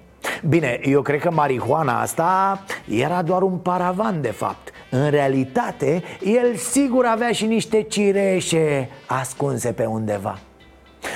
Bine, 0.47 0.79
eu 0.83 1.01
cred 1.01 1.19
că 1.19 1.31
marihuana 1.31 2.01
asta 2.01 2.63
era 2.89 3.21
doar 3.21 3.41
un 3.41 3.57
paravan 3.57 4.21
de 4.21 4.31
fapt. 4.31 4.69
În 4.91 5.09
realitate, 5.09 6.03
el 6.23 6.55
sigur 6.55 7.05
avea 7.05 7.31
și 7.31 7.45
niște 7.45 7.81
cireșe 7.81 8.89
ascunse 9.07 9.71
pe 9.71 9.85
undeva. 9.85 10.39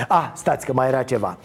Ah, 0.07 0.31
stați 0.33 0.65
că 0.65 0.73
mai 0.73 0.87
era 0.87 1.03
ceva 1.03 1.37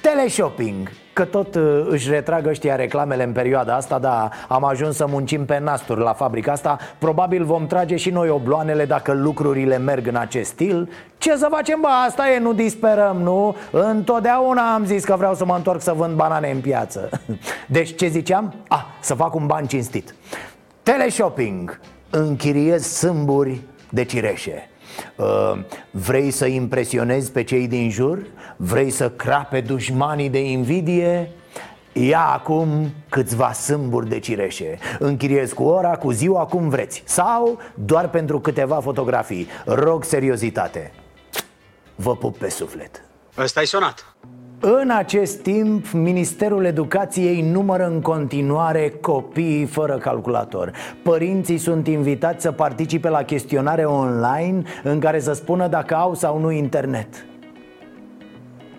Teleshopping 0.00 0.90
Că 1.12 1.24
tot 1.24 1.54
uh, 1.54 1.86
își 1.88 2.10
retrag 2.10 2.46
ăștia 2.46 2.76
reclamele 2.76 3.24
în 3.24 3.32
perioada 3.32 3.74
asta 3.74 3.98
Dar 3.98 4.32
am 4.48 4.64
ajuns 4.64 4.96
să 4.96 5.06
muncim 5.06 5.44
pe 5.44 5.58
nasturi 5.58 6.00
la 6.00 6.12
fabrica 6.12 6.52
asta. 6.52 6.78
Probabil 6.98 7.44
vom 7.44 7.66
trage 7.66 7.96
și 7.96 8.10
noi 8.10 8.28
obloanele 8.28 8.84
dacă 8.84 9.12
lucrurile 9.12 9.78
merg 9.78 10.06
în 10.06 10.16
acest 10.16 10.50
stil. 10.50 10.90
Ce 11.18 11.36
să 11.36 11.46
facem, 11.50 11.80
bă, 11.80 11.88
asta 12.06 12.30
e, 12.30 12.38
nu 12.38 12.52
disperăm, 12.52 13.16
nu? 13.16 13.56
Întotdeauna 13.70 14.74
am 14.74 14.84
zis 14.84 15.04
că 15.04 15.14
vreau 15.16 15.34
să 15.34 15.44
mă 15.44 15.54
întorc 15.54 15.80
să 15.80 15.92
vând 15.92 16.14
banane 16.14 16.50
în 16.50 16.60
piață. 16.60 17.08
Deci 17.66 17.96
ce 17.96 18.06
ziceam? 18.06 18.54
Ah, 18.68 18.84
să 19.00 19.14
fac 19.14 19.34
un 19.34 19.46
ban 19.46 19.66
cinstit. 19.66 20.14
Teleshopping 20.82 21.80
Închiriez 22.10 22.86
sâmburi 22.86 23.60
de 23.90 24.04
cireșe. 24.04 24.68
Uh, 24.70 24.77
vrei 25.90 26.30
să 26.30 26.46
impresionezi 26.46 27.32
pe 27.32 27.42
cei 27.42 27.68
din 27.68 27.90
jur? 27.90 28.26
Vrei 28.56 28.90
să 28.90 29.10
crape 29.10 29.60
dușmanii 29.60 30.28
de 30.28 30.50
invidie? 30.50 31.30
Ia 31.92 32.24
acum 32.24 32.90
câțiva 33.08 33.52
sâmburi 33.52 34.08
de 34.08 34.18
cireșe. 34.18 34.78
Închiriezi 34.98 35.54
cu 35.54 35.62
ora, 35.62 35.96
cu 35.96 36.10
ziua, 36.10 36.44
cum 36.44 36.68
vreți. 36.68 37.02
Sau 37.06 37.58
doar 37.74 38.08
pentru 38.08 38.40
câteva 38.40 38.80
fotografii. 38.80 39.48
Rog 39.64 40.04
seriozitate. 40.04 40.92
Vă 41.94 42.16
pup 42.16 42.36
pe 42.36 42.50
suflet. 42.50 43.02
Ăsta-i 43.38 43.66
sonat 43.66 44.16
în 44.60 44.90
acest 44.90 45.42
timp, 45.42 45.90
Ministerul 45.90 46.64
Educației 46.64 47.42
numără 47.42 47.86
în 47.86 48.00
continuare 48.00 48.92
copiii 49.00 49.64
fără 49.64 49.96
calculator. 49.96 50.72
Părinții 51.02 51.58
sunt 51.58 51.86
invitați 51.86 52.42
să 52.42 52.52
participe 52.52 53.08
la 53.08 53.22
chestionare 53.22 53.84
online 53.84 54.62
În 54.82 55.00
care 55.00 55.20
să 55.20 55.32
spună 55.32 55.66
dacă 55.66 55.94
au 55.94 56.14
sau 56.14 56.38
nu 56.38 56.50
internet. 56.50 57.26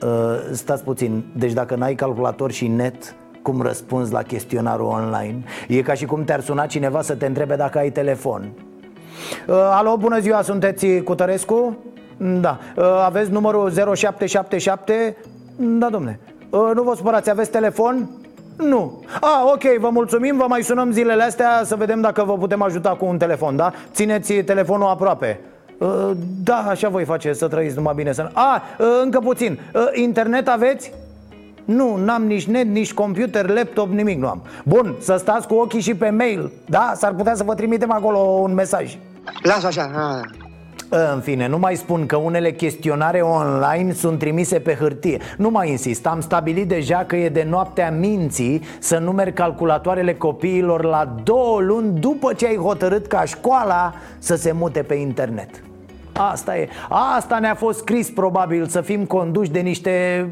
Uh, 0.01 0.09
Stați 0.51 0.83
puțin, 0.83 1.23
deci 1.35 1.53
dacă 1.53 1.75
n-ai 1.75 1.95
calculator 1.95 2.51
și 2.51 2.67
net 2.67 3.15
cum 3.41 3.61
răspunzi 3.61 4.11
la 4.11 4.21
chestionarul 4.21 4.85
online? 4.85 5.43
E 5.67 5.81
ca 5.81 5.93
și 5.93 6.05
cum 6.05 6.23
te-ar 6.23 6.41
suna 6.41 6.65
cineva 6.65 7.01
să 7.01 7.15
te 7.15 7.25
întrebe 7.25 7.55
dacă 7.55 7.77
ai 7.77 7.91
telefon. 7.91 8.51
Uh, 9.47 9.55
Alo, 9.55 9.97
bună 9.97 10.19
ziua, 10.19 10.41
sunteți 10.41 10.87
cu 10.87 11.15
Tărescu? 11.15 11.77
Da, 12.17 12.59
uh, 12.75 12.83
aveți 13.05 13.31
numărul 13.31 13.71
0777 13.95 15.15
da, 15.59 15.89
domne 15.89 16.19
uh, 16.49 16.71
Nu 16.73 16.83
vă 16.83 16.93
supărați, 16.95 17.29
aveți 17.29 17.49
telefon? 17.49 18.09
Nu 18.57 19.03
Ah, 19.21 19.51
ok, 19.53 19.79
vă 19.79 19.89
mulțumim, 19.89 20.37
vă 20.37 20.45
mai 20.47 20.63
sunăm 20.63 20.91
zilele 20.91 21.23
astea 21.23 21.61
Să 21.63 21.75
vedem 21.75 22.01
dacă 22.01 22.23
vă 22.23 22.37
putem 22.37 22.61
ajuta 22.61 22.89
cu 22.89 23.05
un 23.05 23.17
telefon, 23.17 23.55
da? 23.55 23.73
Țineți 23.91 24.33
telefonul 24.33 24.87
aproape 24.87 25.39
uh, 25.77 26.11
Da, 26.43 26.55
așa 26.55 26.89
voi 26.89 27.03
face, 27.03 27.33
să 27.33 27.47
trăiți 27.47 27.75
numai 27.75 27.93
bine 27.95 28.11
să... 28.11 28.29
Ah, 28.33 28.61
uh, 28.79 28.85
încă 29.03 29.19
puțin 29.19 29.59
uh, 29.73 29.81
Internet 29.93 30.47
aveți? 30.47 30.93
Nu, 31.65 31.95
n-am 31.95 32.23
nici 32.23 32.47
net, 32.47 32.67
nici 32.67 32.93
computer, 32.93 33.49
laptop, 33.49 33.87
nimic 33.87 34.19
nu 34.19 34.27
am 34.27 34.41
Bun, 34.65 34.95
să 34.99 35.15
stați 35.17 35.47
cu 35.47 35.53
ochii 35.53 35.81
și 35.81 35.95
pe 35.95 36.09
mail 36.09 36.51
Da, 36.65 36.91
s-ar 36.95 37.13
putea 37.13 37.35
să 37.35 37.43
vă 37.43 37.53
trimitem 37.53 37.91
acolo 37.91 38.17
un 38.17 38.53
mesaj 38.53 38.97
Lasă 39.43 39.67
așa, 39.67 39.91
ha. 39.93 40.21
În 40.89 41.19
fine, 41.19 41.47
nu 41.47 41.57
mai 41.57 41.75
spun 41.75 42.05
că 42.05 42.15
unele 42.15 42.51
chestionare 42.51 43.21
online 43.21 43.93
sunt 43.93 44.19
trimise 44.19 44.59
pe 44.59 44.73
hârtie. 44.73 45.19
Nu 45.37 45.49
mai 45.49 45.69
insist, 45.69 46.05
am 46.05 46.21
stabilit 46.21 46.67
deja 46.67 46.97
că 47.07 47.15
e 47.15 47.29
de 47.29 47.45
noaptea 47.49 47.91
minții 47.91 48.61
Să 48.79 48.97
numeri 48.97 49.33
calculatoarele 49.33 50.13
copiilor 50.13 50.83
la 50.83 51.15
două 51.23 51.59
luni 51.59 51.99
după 51.99 52.33
ce 52.33 52.47
ai 52.47 52.55
hotărât 52.55 53.07
ca 53.07 53.25
școala 53.25 53.93
să 54.17 54.35
se 54.35 54.51
mute 54.51 54.83
pe 54.83 54.93
internet 54.93 55.68
Asta 56.19 56.57
e, 56.57 56.69
asta 56.89 57.39
ne-a 57.39 57.55
fost 57.55 57.79
scris 57.79 58.09
probabil 58.09 58.67
Să 58.67 58.81
fim 58.81 59.05
conduși 59.05 59.51
de 59.51 59.59
niște 59.59 60.25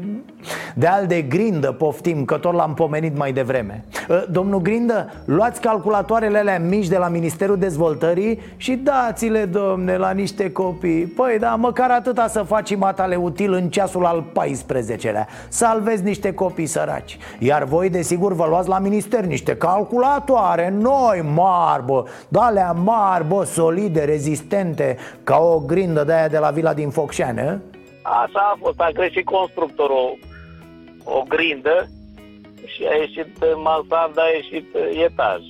de 0.74 0.86
al 0.86 1.06
de 1.06 1.22
grindă 1.22 1.72
poftim, 1.72 2.24
că 2.24 2.36
tot 2.36 2.54
l-am 2.54 2.74
pomenit 2.74 3.16
mai 3.16 3.32
devreme. 3.32 3.84
Ă, 4.08 4.24
Domnul 4.30 4.60
Grindă, 4.60 5.10
luați 5.24 5.60
calculatoarele 5.60 6.38
alea 6.38 6.58
mici 6.58 6.86
de 6.86 6.96
la 6.96 7.08
Ministerul 7.08 7.58
Dezvoltării 7.58 8.38
Și 8.56 8.74
dați-le, 8.74 9.44
domne, 9.44 9.96
la 9.96 10.10
niște 10.10 10.52
copii. 10.52 11.04
Păi 11.04 11.36
da, 11.38 11.54
măcar 11.54 11.90
atâta 11.90 12.28
să 12.28 12.42
faci 12.42 12.76
matale 12.76 13.16
util 13.16 13.52
în 13.52 13.68
ceasul 13.68 14.04
al 14.04 14.24
14-lea 14.32 15.26
Salvezi 15.48 16.02
niște 16.02 16.34
copii 16.34 16.66
săraci. 16.66 17.18
Iar 17.38 17.64
voi, 17.64 17.90
desigur, 17.90 18.32
vă 18.32 18.46
luați 18.48 18.68
la 18.68 18.78
minister 18.78 19.24
niște 19.24 19.56
calculatoare 19.56 20.74
Noi 20.80 21.24
mari, 21.34 21.84
bă, 21.84 22.04
alea 22.32 22.72
mari, 22.72 23.26
bă, 23.28 23.44
solide, 23.44 24.04
rezistente 24.04 24.96
Ca 25.24 25.36
o 25.36 25.58
grindă 25.58 25.77
de 25.86 26.12
aia 26.12 26.28
de 26.28 26.38
la 26.38 26.50
vila 26.50 26.74
din 26.74 26.90
Focșane, 26.90 27.60
Așa 28.02 28.52
a 28.52 28.56
fost, 28.60 28.80
a 28.80 28.90
greșit 28.92 29.24
constructorul 29.24 30.18
o 31.04 31.22
grindă 31.28 31.88
și 32.64 32.82
a 32.90 32.94
ieșit 32.94 33.36
mansarda, 33.62 34.22
a 34.22 34.34
ieșit 34.34 34.66
etaj. 35.04 35.40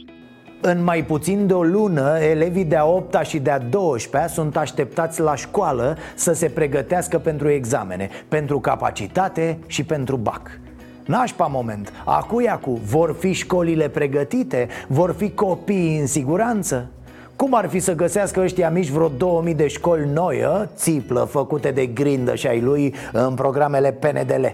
În 0.61 0.85
mai 0.85 1.05
puțin 1.05 1.47
de 1.47 1.53
o 1.53 1.63
lună, 1.63 2.19
elevii 2.21 2.65
de-a 2.65 2.87
8 2.87 3.25
și 3.25 3.39
de-a 3.39 3.59
12 3.59 4.33
sunt 4.33 4.57
așteptați 4.57 5.21
la 5.21 5.35
școală 5.35 5.97
să 6.15 6.33
se 6.33 6.49
pregătească 6.49 7.19
pentru 7.19 7.49
examene, 7.49 8.11
pentru 8.29 8.61
capacitate 8.61 9.59
și 9.67 9.85
pentru 9.85 10.17
BAC. 10.17 10.61
Nașpa 11.07 11.47
moment, 11.47 11.93
acu 12.05 12.43
acu, 12.51 12.81
vor 12.85 13.17
fi 13.19 13.33
școlile 13.33 13.89
pregătite? 13.89 14.69
Vor 14.89 15.15
fi 15.15 15.31
copii 15.31 15.99
în 15.99 16.07
siguranță? 16.07 16.91
Cum 17.39 17.55
ar 17.55 17.69
fi 17.69 17.79
să 17.79 17.95
găsească 17.95 18.41
ăștia 18.41 18.71
mici 18.71 18.89
vreo 18.89 19.09
2000 19.09 19.55
de 19.55 19.67
școli 19.67 20.11
noi, 20.13 20.43
ă? 20.45 20.67
țiplă, 20.75 21.21
făcute 21.21 21.71
de 21.71 21.87
grindă 21.87 22.35
și 22.35 22.47
ai 22.47 22.61
lui 22.61 22.95
în 23.13 23.35
programele 23.35 23.93
PNDL? 23.93 24.45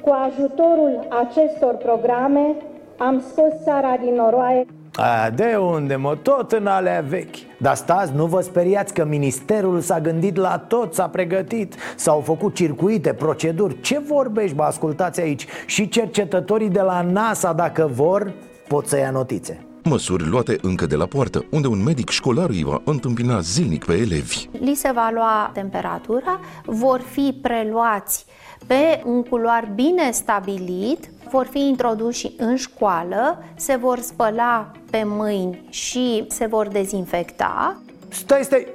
Cu 0.00 0.10
ajutorul 0.28 1.06
acestor 1.26 1.74
programe 1.74 2.54
am 2.98 3.22
scos 3.30 3.62
țara 3.64 3.96
din 4.02 4.14
noroaie. 4.14 4.66
A, 4.94 5.30
de 5.30 5.56
unde, 5.74 5.96
mă? 5.96 6.16
Tot 6.22 6.52
în 6.52 6.66
alea 6.66 7.04
vechi 7.08 7.36
Dar 7.58 7.74
stați, 7.74 8.12
nu 8.14 8.26
vă 8.26 8.40
speriați 8.40 8.94
că 8.94 9.04
ministerul 9.04 9.80
s-a 9.80 10.00
gândit 10.00 10.36
la 10.36 10.64
tot, 10.68 10.94
s-a 10.94 11.08
pregătit 11.08 11.74
S-au 11.96 12.20
făcut 12.20 12.54
circuite, 12.54 13.12
proceduri 13.12 13.80
Ce 13.80 13.98
vorbești, 13.98 14.56
bă, 14.56 14.62
ascultați 14.62 15.20
aici 15.20 15.46
Și 15.66 15.88
cercetătorii 15.88 16.70
de 16.70 16.80
la 16.80 17.02
NASA, 17.02 17.52
dacă 17.52 17.90
vor, 17.92 18.32
pot 18.68 18.86
să 18.86 18.98
ia 18.98 19.10
notițe 19.10 19.64
Măsuri 19.84 20.28
luate 20.28 20.58
încă 20.62 20.86
de 20.86 20.96
la 20.96 21.06
poartă, 21.06 21.44
unde 21.50 21.66
un 21.66 21.82
medic 21.82 22.08
școlar 22.08 22.48
îi 22.48 22.64
va 22.64 22.82
întâmpina 22.84 23.40
zilnic 23.40 23.84
pe 23.84 23.92
elevi. 23.92 24.48
Li 24.60 24.74
se 24.74 24.90
va 24.94 25.10
lua 25.12 25.50
temperatura, 25.54 26.40
vor 26.64 27.00
fi 27.00 27.38
preluați 27.42 28.24
pe 28.66 29.02
un 29.04 29.22
culoar 29.22 29.68
bine 29.74 30.10
stabilit, 30.10 31.10
vor 31.30 31.46
fi 31.50 31.58
introduși 31.58 32.30
în 32.36 32.56
școală, 32.56 33.44
se 33.56 33.76
vor 33.76 33.98
spăla 33.98 34.70
pe 34.90 35.02
mâini 35.04 35.66
și 35.70 36.24
se 36.28 36.46
vor 36.46 36.68
dezinfecta. 36.68 37.76
Stai, 38.08 38.44
stai, 38.44 38.66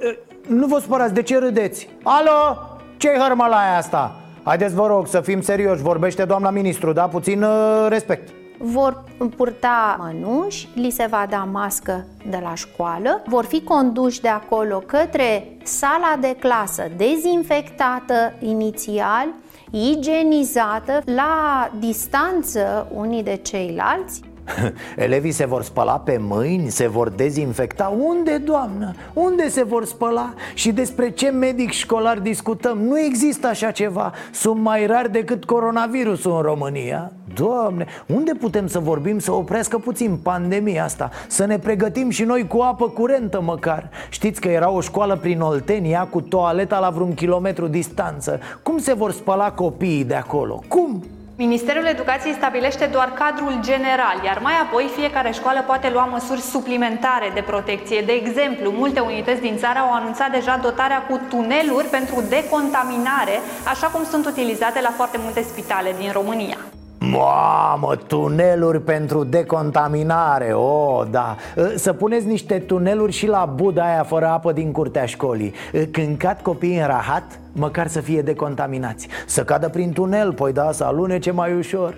nu 0.48 0.68
vă 0.68 0.80
supărați, 0.80 1.14
de 1.14 1.22
ce 1.22 1.38
râdeți? 1.38 1.90
Alo? 2.04 2.58
Ce-i 2.98 3.20
hărmălaia 3.20 3.78
asta? 3.78 4.16
Haideți, 4.44 4.76
vă 4.76 4.88
rog, 4.88 5.08
să 5.08 5.22
fim 5.22 5.42
serioși, 5.42 5.82
vorbește 5.82 6.26
doamna 6.26 6.50
ministru, 6.50 6.92
da? 6.92 7.08
Puțin 7.08 7.44
uh, 7.44 7.86
respect 7.90 8.30
vor 8.58 9.04
purta 9.36 9.98
mănuși, 10.00 10.68
li 10.74 10.90
se 10.90 11.06
va 11.10 11.26
da 11.30 11.48
mască 11.52 12.06
de 12.30 12.40
la 12.42 12.56
școală, 12.56 13.24
vor 13.26 13.46
fi 13.46 13.62
conduși 13.62 14.22
de 14.22 14.28
acolo 14.28 14.78
către 14.78 15.58
sala 15.64 16.18
de 16.20 16.36
clasă 16.40 16.84
dezinfectată 16.98 18.34
inițial, 18.40 19.28
igienizată, 19.72 21.02
la 21.06 21.72
distanță 21.80 22.88
unii 22.94 23.24
de 23.24 23.36
ceilalți 23.36 24.22
Elevii 24.96 25.32
se 25.32 25.46
vor 25.46 25.64
spăla 25.64 26.00
pe 26.00 26.18
mâini, 26.20 26.70
se 26.70 26.88
vor 26.88 27.10
dezinfecta 27.10 27.96
Unde, 28.00 28.38
doamnă? 28.38 28.94
Unde 29.14 29.50
se 29.50 29.64
vor 29.64 29.86
spăla? 29.86 30.34
Și 30.54 30.72
despre 30.72 31.10
ce 31.10 31.30
medic 31.30 31.72
școlar 31.72 32.20
discutăm? 32.20 32.78
Nu 32.78 33.00
există 33.00 33.48
așa 33.48 33.72
ceva 33.72 34.14
Sunt 34.32 34.60
mai 34.62 34.86
rar 34.86 35.08
decât 35.08 35.46
coronavirusul 35.46 36.36
în 36.36 36.42
România 36.42 37.12
Doamne, 37.34 37.86
unde 38.08 38.32
putem 38.34 38.68
să 38.68 38.80
vorbim 38.80 39.20
să 39.20 39.32
oprească 39.32 39.78
puțin 39.78 40.18
pandemia 40.24 40.84
asta? 40.84 41.10
Să 41.28 41.46
ne 41.46 41.60
pregătim 41.60 42.10
și 42.10 42.24
noi 42.24 42.48
cu 42.48 42.60
apă 42.60 42.90
curentă 42.90 43.42
măcar 43.42 43.90
Știți 44.10 44.42
că 44.42 44.48
era 44.48 44.70
o 44.70 44.82
școală 44.82 45.16
prin 45.16 45.42
Oltenia 45.42 46.08
cu 46.10 46.22
toaleta 46.22 46.80
la 46.80 46.90
vreun 46.90 47.14
kilometru 47.14 47.68
distanță 47.68 48.40
Cum 48.64 48.78
se 48.78 48.94
vor 48.94 49.12
spăla 49.12 49.52
copiii 49.52 50.04
de 50.04 50.16
acolo? 50.16 50.64
Cum? 50.68 51.04
Ministerul 51.38 51.86
Educației 51.86 52.34
stabilește 52.34 52.86
doar 52.86 53.14
cadrul 53.14 53.58
general, 53.62 54.22
iar 54.24 54.40
mai 54.40 54.54
apoi 54.64 54.92
fiecare 54.96 55.32
școală 55.32 55.62
poate 55.62 55.90
lua 55.90 56.06
măsuri 56.06 56.42
suplimentare 56.42 57.32
de 57.34 57.42
protecție. 57.42 58.02
De 58.02 58.12
exemplu, 58.12 58.72
multe 58.72 59.00
unități 59.00 59.42
din 59.42 59.58
țară 59.58 59.80
au 59.80 59.94
anunțat 59.94 60.32
deja 60.32 60.58
dotarea 60.58 61.02
cu 61.02 61.20
tuneluri 61.30 61.88
pentru 61.88 62.24
decontaminare, 62.30 63.40
așa 63.68 63.88
cum 63.88 64.04
sunt 64.04 64.26
utilizate 64.26 64.82
la 64.82 64.90
foarte 64.90 65.18
multe 65.24 65.42
spitale 65.42 65.96
din 66.00 66.12
România. 66.12 66.58
Mamă, 67.00 67.96
tuneluri 68.08 68.82
pentru 68.82 69.24
decontaminare, 69.24 70.54
oh, 70.54 71.04
da. 71.12 71.36
Să 71.76 71.94
puneți 71.94 72.26
niște 72.26 72.60
tuneluri 72.60 73.12
și 73.12 73.28
la 73.28 73.52
buda 73.56 73.86
aia 73.86 74.04
fără 74.04 74.28
apă 74.28 74.52
din 74.52 74.72
curtea 74.72 75.06
școlii. 75.06 75.54
Când 75.92 76.18
cad 76.18 76.40
copiii 76.42 76.80
în 76.80 76.88
rahat, 76.88 77.40
măcar 77.52 77.88
să 77.88 78.02
fie 78.02 78.22
decontaminați. 78.22 79.08
Să 79.26 79.44
cadă 79.44 79.70
prin 79.70 79.92
tunel, 79.94 80.34
păi 80.34 80.54
da, 80.54 80.72
să 80.72 80.84
alunece 80.84 81.32
mai 81.32 81.54
ușor. 81.54 81.98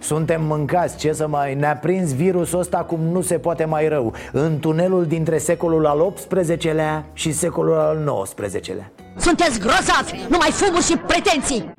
Suntem 0.00 0.44
mâncați, 0.44 0.96
ce 0.96 1.12
să 1.12 1.28
mai... 1.28 1.54
Ne-a 1.54 1.76
prins 1.76 2.14
virusul 2.14 2.58
ăsta 2.58 2.78
cum 2.78 3.00
nu 3.00 3.20
se 3.20 3.38
poate 3.38 3.64
mai 3.64 3.88
rău. 3.88 4.12
În 4.32 4.58
tunelul 4.58 5.06
dintre 5.06 5.38
secolul 5.38 5.86
al 5.86 6.12
XVIII-lea 6.12 7.04
și 7.12 7.32
secolul 7.32 7.74
al 7.74 8.24
XIX-lea 8.24 8.92
Sunteți 9.16 9.58
grozați! 9.58 10.14
Numai 10.28 10.50
fumuri 10.50 10.84
și 10.84 10.96
pretenții! 10.96 11.72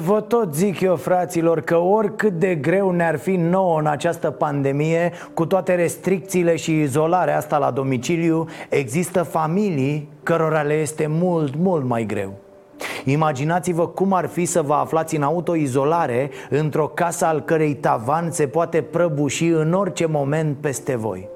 Vă 0.00 0.24
tot 0.28 0.54
zic 0.54 0.80
eu, 0.80 0.96
fraților, 0.96 1.60
că 1.60 1.76
oricât 1.76 2.32
de 2.32 2.54
greu 2.54 2.90
ne-ar 2.90 3.16
fi 3.16 3.36
nouă 3.36 3.78
în 3.78 3.86
această 3.86 4.30
pandemie 4.30 5.12
Cu 5.34 5.46
toate 5.46 5.74
restricțiile 5.74 6.56
și 6.56 6.80
izolarea 6.80 7.36
asta 7.36 7.58
la 7.58 7.70
domiciliu 7.70 8.46
Există 8.68 9.22
familii 9.22 10.08
cărora 10.22 10.62
le 10.62 10.74
este 10.74 11.06
mult, 11.06 11.54
mult 11.56 11.84
mai 11.84 12.04
greu. 12.04 12.32
Imaginați-vă 13.04 13.86
cum 13.86 14.12
ar 14.12 14.26
fi 14.26 14.44
să 14.44 14.62
vă 14.62 14.74
aflați 14.74 15.16
în 15.16 15.22
autoizolare 15.22 16.30
Într-o 16.50 16.86
casă 16.86 17.24
al 17.24 17.40
cărei 17.40 17.74
tavan 17.74 18.30
se 18.30 18.46
poate 18.46 18.82
prăbuși 18.82 19.46
în 19.46 19.72
orice 19.72 20.06
moment 20.06 20.56
peste 20.56 20.96
voi 20.96 21.28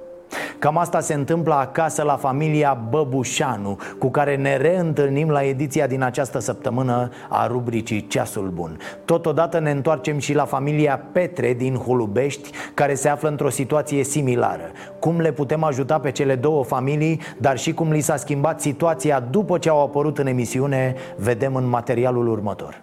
Cam 0.62 0.78
asta 0.78 1.00
se 1.00 1.14
întâmplă 1.14 1.54
acasă 1.54 2.02
la 2.02 2.16
familia 2.16 2.86
Băbușanu 2.90 3.78
Cu 3.98 4.10
care 4.10 4.36
ne 4.36 4.56
reîntâlnim 4.56 5.30
la 5.30 5.42
ediția 5.42 5.86
din 5.86 6.02
această 6.02 6.38
săptămână 6.38 7.10
a 7.28 7.46
rubricii 7.46 8.06
Ceasul 8.06 8.48
Bun. 8.48 8.78
Totodată 9.04 9.58
ne 9.58 9.70
întoarcem 9.70 10.18
și 10.18 10.34
la 10.34 10.44
familia 10.44 11.06
Petre 11.12 11.52
din 11.52 11.74
Hulubești 11.74 12.50
Care 12.74 12.94
se 12.94 13.08
află 13.08 13.28
într-o 13.28 13.48
situație 13.48 14.04
similară. 14.04 14.70
Cum 14.98 15.20
le 15.20 15.32
putem 15.32 15.62
ajuta 15.62 15.98
pe 15.98 16.10
cele 16.10 16.34
două 16.34 16.64
familii 16.64 17.20
Dar 17.38 17.58
și 17.58 17.72
cum 17.74 17.90
li 17.90 18.00
s-a 18.00 18.16
schimbat 18.16 18.60
situația 18.60 19.20
după 19.20 19.58
ce 19.58 19.68
au 19.68 19.82
apărut 19.82 20.18
în 20.18 20.26
emisiune 20.26 20.94
Vedem 21.16 21.54
în 21.54 21.68
materialul 21.68 22.28
următor 22.28 22.80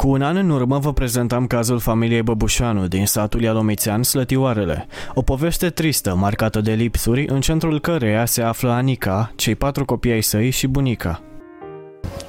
Cu 0.00 0.08
un 0.08 0.22
an 0.22 0.36
în 0.36 0.50
urmă 0.50 0.78
vă 0.78 0.92
prezentam 0.92 1.46
cazul 1.46 1.78
familiei 1.78 2.22
Băbușanu 2.22 2.86
din 2.86 3.06
satul 3.06 3.42
Ialomițean, 3.42 4.02
Slătioarele. 4.02 4.86
O 5.14 5.22
poveste 5.22 5.70
tristă, 5.70 6.14
marcată 6.14 6.60
de 6.60 6.72
lipsuri, 6.72 7.26
în 7.28 7.40
centrul 7.40 7.80
căreia 7.80 8.24
se 8.24 8.42
află 8.42 8.70
Anica, 8.70 9.32
cei 9.36 9.54
patru 9.54 9.84
copii 9.84 10.12
ai 10.12 10.22
săi 10.22 10.50
și 10.50 10.66
bunica. 10.66 11.22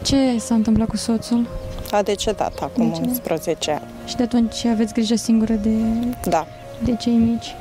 Ce 0.03 0.37
s-a 0.37 0.55
întâmplat 0.55 0.87
cu 0.87 0.97
soțul? 0.97 1.47
A 1.91 2.01
decedat 2.01 2.59
acum 2.61 2.87
decedat. 2.87 3.07
11 3.07 3.71
ani. 3.71 3.81
Și 4.07 4.15
de 4.15 4.23
atunci 4.23 4.65
aveți 4.65 4.93
grijă 4.93 5.15
singură 5.15 5.53
de, 5.53 5.75
da. 6.29 6.47
de 6.83 6.95
cei 6.95 7.15
mici? 7.15 7.55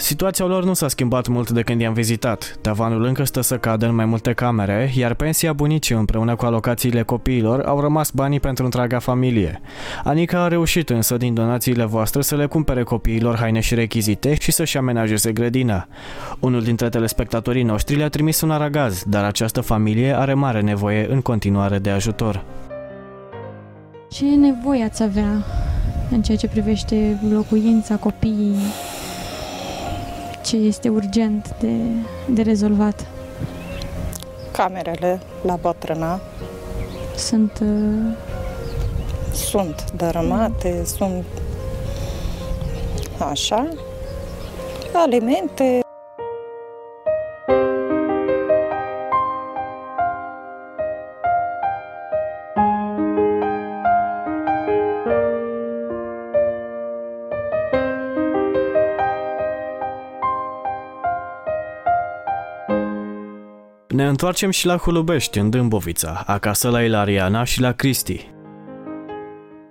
Situația 0.00 0.44
lor 0.44 0.64
nu 0.64 0.74
s-a 0.74 0.88
schimbat 0.88 1.26
mult 1.26 1.50
de 1.50 1.62
când 1.62 1.80
i-am 1.80 1.92
vizitat. 1.92 2.58
Tavanul 2.60 3.04
încă 3.04 3.24
stă 3.24 3.40
să 3.40 3.56
cadă 3.56 3.86
în 3.86 3.94
mai 3.94 4.04
multe 4.04 4.32
camere, 4.32 4.92
iar 4.96 5.14
pensia 5.14 5.52
bunicii 5.52 5.94
împreună 5.94 6.36
cu 6.36 6.44
alocațiile 6.44 7.02
copiilor 7.02 7.60
au 7.60 7.80
rămas 7.80 8.10
banii 8.10 8.40
pentru 8.40 8.64
întreaga 8.64 8.98
familie. 8.98 9.60
Anica 10.04 10.42
a 10.42 10.48
reușit 10.48 10.90
însă 10.90 11.16
din 11.16 11.34
donațiile 11.34 11.84
voastre 11.84 12.22
să 12.22 12.36
le 12.36 12.46
cumpere 12.46 12.82
copiilor 12.82 13.36
haine 13.36 13.60
și 13.60 13.74
rechizite 13.74 14.34
și 14.40 14.50
să-și 14.52 14.76
amenajeze 14.76 15.32
grădina. 15.32 15.86
Unul 16.38 16.62
dintre 16.62 16.88
telespectatorii 16.88 17.62
noștri 17.62 17.96
le-a 17.96 18.08
trimis 18.08 18.40
un 18.40 18.50
aragaz, 18.50 19.04
dar 19.06 19.24
această 19.24 19.60
familie 19.60 20.16
are 20.16 20.34
mare 20.34 20.60
nevoie 20.60 21.06
în 21.10 21.20
continuare 21.20 21.78
de 21.78 21.90
ajutor. 21.90 22.44
Ce 24.10 24.24
nevoie 24.24 24.84
ați 24.84 25.02
avea 25.02 25.44
în 26.10 26.22
ceea 26.22 26.36
ce 26.36 26.48
privește 26.48 27.20
locuința, 27.32 27.96
copiii, 27.96 28.56
ce 30.44 30.56
este 30.56 30.88
urgent 30.88 31.54
de, 31.60 31.76
de 32.28 32.42
rezolvat? 32.42 33.06
Camerele 34.52 35.20
la 35.42 35.56
bătrâna 35.56 36.20
sunt 37.16 37.58
uh... 37.62 38.16
sunt 39.32 39.90
dărâmate, 39.96 40.74
mm. 40.78 40.84
sunt 40.84 41.24
așa, 43.18 43.68
alimente, 44.92 45.80
întoarcem 64.22 64.50
și 64.50 64.66
la 64.66 64.76
Hulubești, 64.76 65.38
în 65.38 65.50
Dâmbovița, 65.50 66.22
acasă 66.26 66.68
la 66.68 66.82
Ilariana 66.82 67.44
și 67.44 67.60
la 67.60 67.72
Cristi. 67.72 68.30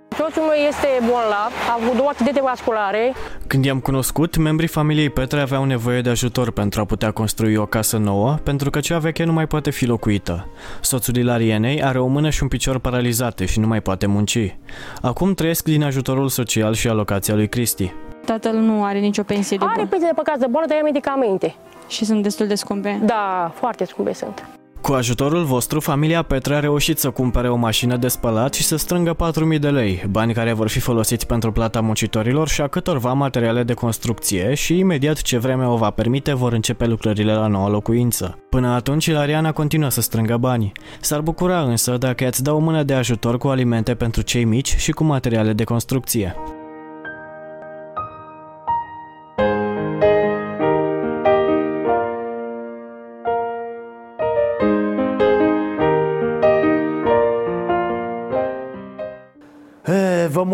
Soțul 0.08 0.42
meu 0.42 0.66
este 0.68 0.86
bolnav, 1.00 1.52
a 1.68 1.78
avut 1.80 1.96
două 1.96 2.08
accidente 2.08 2.40
vasculare. 2.42 3.14
Când 3.46 3.64
i-am 3.64 3.80
cunoscut, 3.80 4.36
membrii 4.36 4.68
familiei 4.68 5.10
Petre 5.10 5.40
aveau 5.40 5.64
nevoie 5.64 6.00
de 6.00 6.10
ajutor 6.10 6.50
pentru 6.50 6.80
a 6.80 6.84
putea 6.84 7.10
construi 7.10 7.56
o 7.56 7.66
casă 7.66 7.96
nouă, 7.96 8.38
pentru 8.42 8.70
că 8.70 8.80
cea 8.80 8.98
veche 8.98 9.24
nu 9.24 9.32
mai 9.32 9.46
poate 9.46 9.70
fi 9.70 9.86
locuită. 9.86 10.48
Soțul 10.80 11.16
Ilarienei 11.16 11.82
are 11.82 11.98
o 11.98 12.06
mână 12.06 12.30
și 12.30 12.42
un 12.42 12.48
picior 12.48 12.78
paralizate 12.78 13.44
și 13.44 13.60
nu 13.60 13.66
mai 13.66 13.80
poate 13.80 14.06
munci. 14.06 14.56
Acum 15.02 15.34
trăiesc 15.34 15.64
din 15.64 15.82
ajutorul 15.82 16.28
social 16.28 16.74
și 16.74 16.88
alocația 16.88 17.34
lui 17.34 17.48
Cristi. 17.48 17.92
Tatăl 18.24 18.54
nu 18.54 18.84
are 18.84 18.98
nicio 18.98 19.22
pensie 19.22 19.56
de 19.56 19.64
Are 19.68 19.86
pensie 19.90 20.08
de 20.08 20.22
pe 20.22 20.30
casă 20.30 20.46
boală, 20.50 20.66
dar 20.66 20.76
ia 20.76 20.82
medicamente. 20.82 21.54
Și 21.90 22.04
sunt 22.04 22.22
destul 22.22 22.46
de 22.46 22.54
scumpe? 22.54 23.00
Da, 23.04 23.52
foarte 23.54 23.84
scumpe 23.84 24.14
sunt. 24.14 24.48
Cu 24.80 24.92
ajutorul 24.92 25.44
vostru, 25.44 25.80
familia 25.80 26.22
Petre 26.22 26.54
a 26.54 26.60
reușit 26.60 26.98
să 26.98 27.10
cumpere 27.10 27.48
o 27.48 27.56
mașină 27.56 27.96
de 27.96 28.08
spălat 28.08 28.54
și 28.54 28.62
să 28.62 28.76
strângă 28.76 29.16
4.000 29.54 29.60
de 29.60 29.70
lei, 29.70 30.04
bani 30.10 30.32
care 30.32 30.52
vor 30.52 30.68
fi 30.68 30.80
folosiți 30.80 31.26
pentru 31.26 31.52
plata 31.52 31.80
muncitorilor 31.80 32.48
și 32.48 32.60
a 32.60 32.66
câtorva 32.66 33.12
materiale 33.12 33.62
de 33.62 33.74
construcție 33.74 34.54
și 34.54 34.78
imediat 34.78 35.22
ce 35.22 35.38
vremea 35.38 35.70
o 35.70 35.76
va 35.76 35.90
permite 35.90 36.34
vor 36.34 36.52
începe 36.52 36.86
lucrările 36.86 37.34
la 37.34 37.46
noua 37.46 37.68
locuință. 37.68 38.38
Până 38.48 38.68
atunci, 38.68 39.06
Ilariana 39.06 39.52
continuă 39.52 39.88
să 39.88 40.00
strângă 40.00 40.36
bani. 40.36 40.72
S-ar 41.00 41.20
bucura 41.20 41.60
însă 41.60 41.96
dacă 41.96 42.24
i-ați 42.24 42.42
da 42.42 42.52
o 42.52 42.58
mână 42.58 42.82
de 42.82 42.94
ajutor 42.94 43.38
cu 43.38 43.48
alimente 43.48 43.94
pentru 43.94 44.22
cei 44.22 44.44
mici 44.44 44.76
și 44.76 44.92
cu 44.92 45.04
materiale 45.04 45.52
de 45.52 45.64
construcție. 45.64 46.36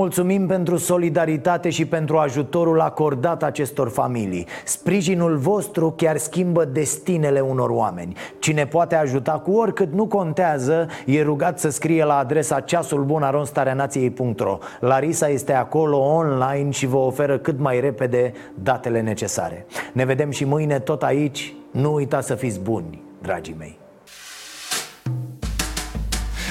Mulțumim 0.07 0.47
pentru 0.47 0.77
solidaritate 0.77 1.71
și 1.71 1.87
pentru 1.87 2.17
ajutorul 2.17 2.81
acordat 2.81 3.43
acestor 3.43 3.89
familii. 3.89 4.47
Sprijinul 4.65 5.37
vostru 5.37 5.95
chiar 5.97 6.17
schimbă 6.17 6.65
destinele 6.65 7.41
unor 7.41 7.71
oameni. 7.71 8.17
Cine 8.39 8.67
poate 8.67 8.95
ajuta 8.95 9.33
cu 9.33 9.53
oricât 9.53 9.93
nu 9.93 10.07
contează 10.07 10.87
E 11.07 11.23
rugat 11.23 11.59
să 11.59 11.71
scrie 11.71 12.05
la 12.05 12.17
adresa 12.17 12.61
ceasulbunaronstareanației.ro 12.61 14.59
Larisa 14.81 15.29
este 15.29 15.53
acolo 15.53 15.97
online 15.99 16.71
și 16.71 16.87
vă 16.87 16.97
oferă 16.97 17.39
cât 17.39 17.59
mai 17.59 17.81
repede 17.81 18.33
datele 18.55 19.01
necesare. 19.01 19.67
Ne 19.93 20.05
vedem 20.05 20.31
și 20.31 20.45
mâine 20.45 20.79
tot 20.79 21.03
aici. 21.03 21.55
Nu 21.71 21.95
uitați 21.95 22.27
să 22.27 22.35
fiți 22.35 22.61
buni, 22.61 23.03
dragii 23.23 23.55
mei. 23.59 23.79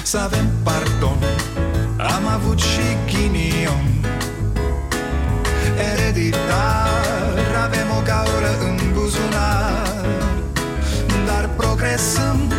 Să 0.02 0.18
avem 0.18 0.46
pardon. 0.64 1.18
Am 1.98 2.26
avut 2.34 2.58
și 2.58 2.80
Ereditar 6.16 7.64
Avem 7.64 7.88
o 7.98 8.02
gaură 8.04 8.52
în 8.60 8.76
buzunar. 8.92 10.04
Dar 11.26 11.50
progresăm 11.56 12.52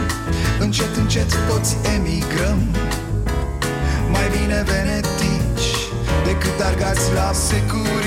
Încet, 0.59 0.95
încet 0.95 1.33
toți 1.49 1.77
emigrăm. 1.95 2.59
Mai 4.11 4.29
bine 4.29 4.63
venetici 4.65 5.69
Decât 6.25 6.59
argați 6.65 7.13
la 7.13 7.31
secur 7.33 8.03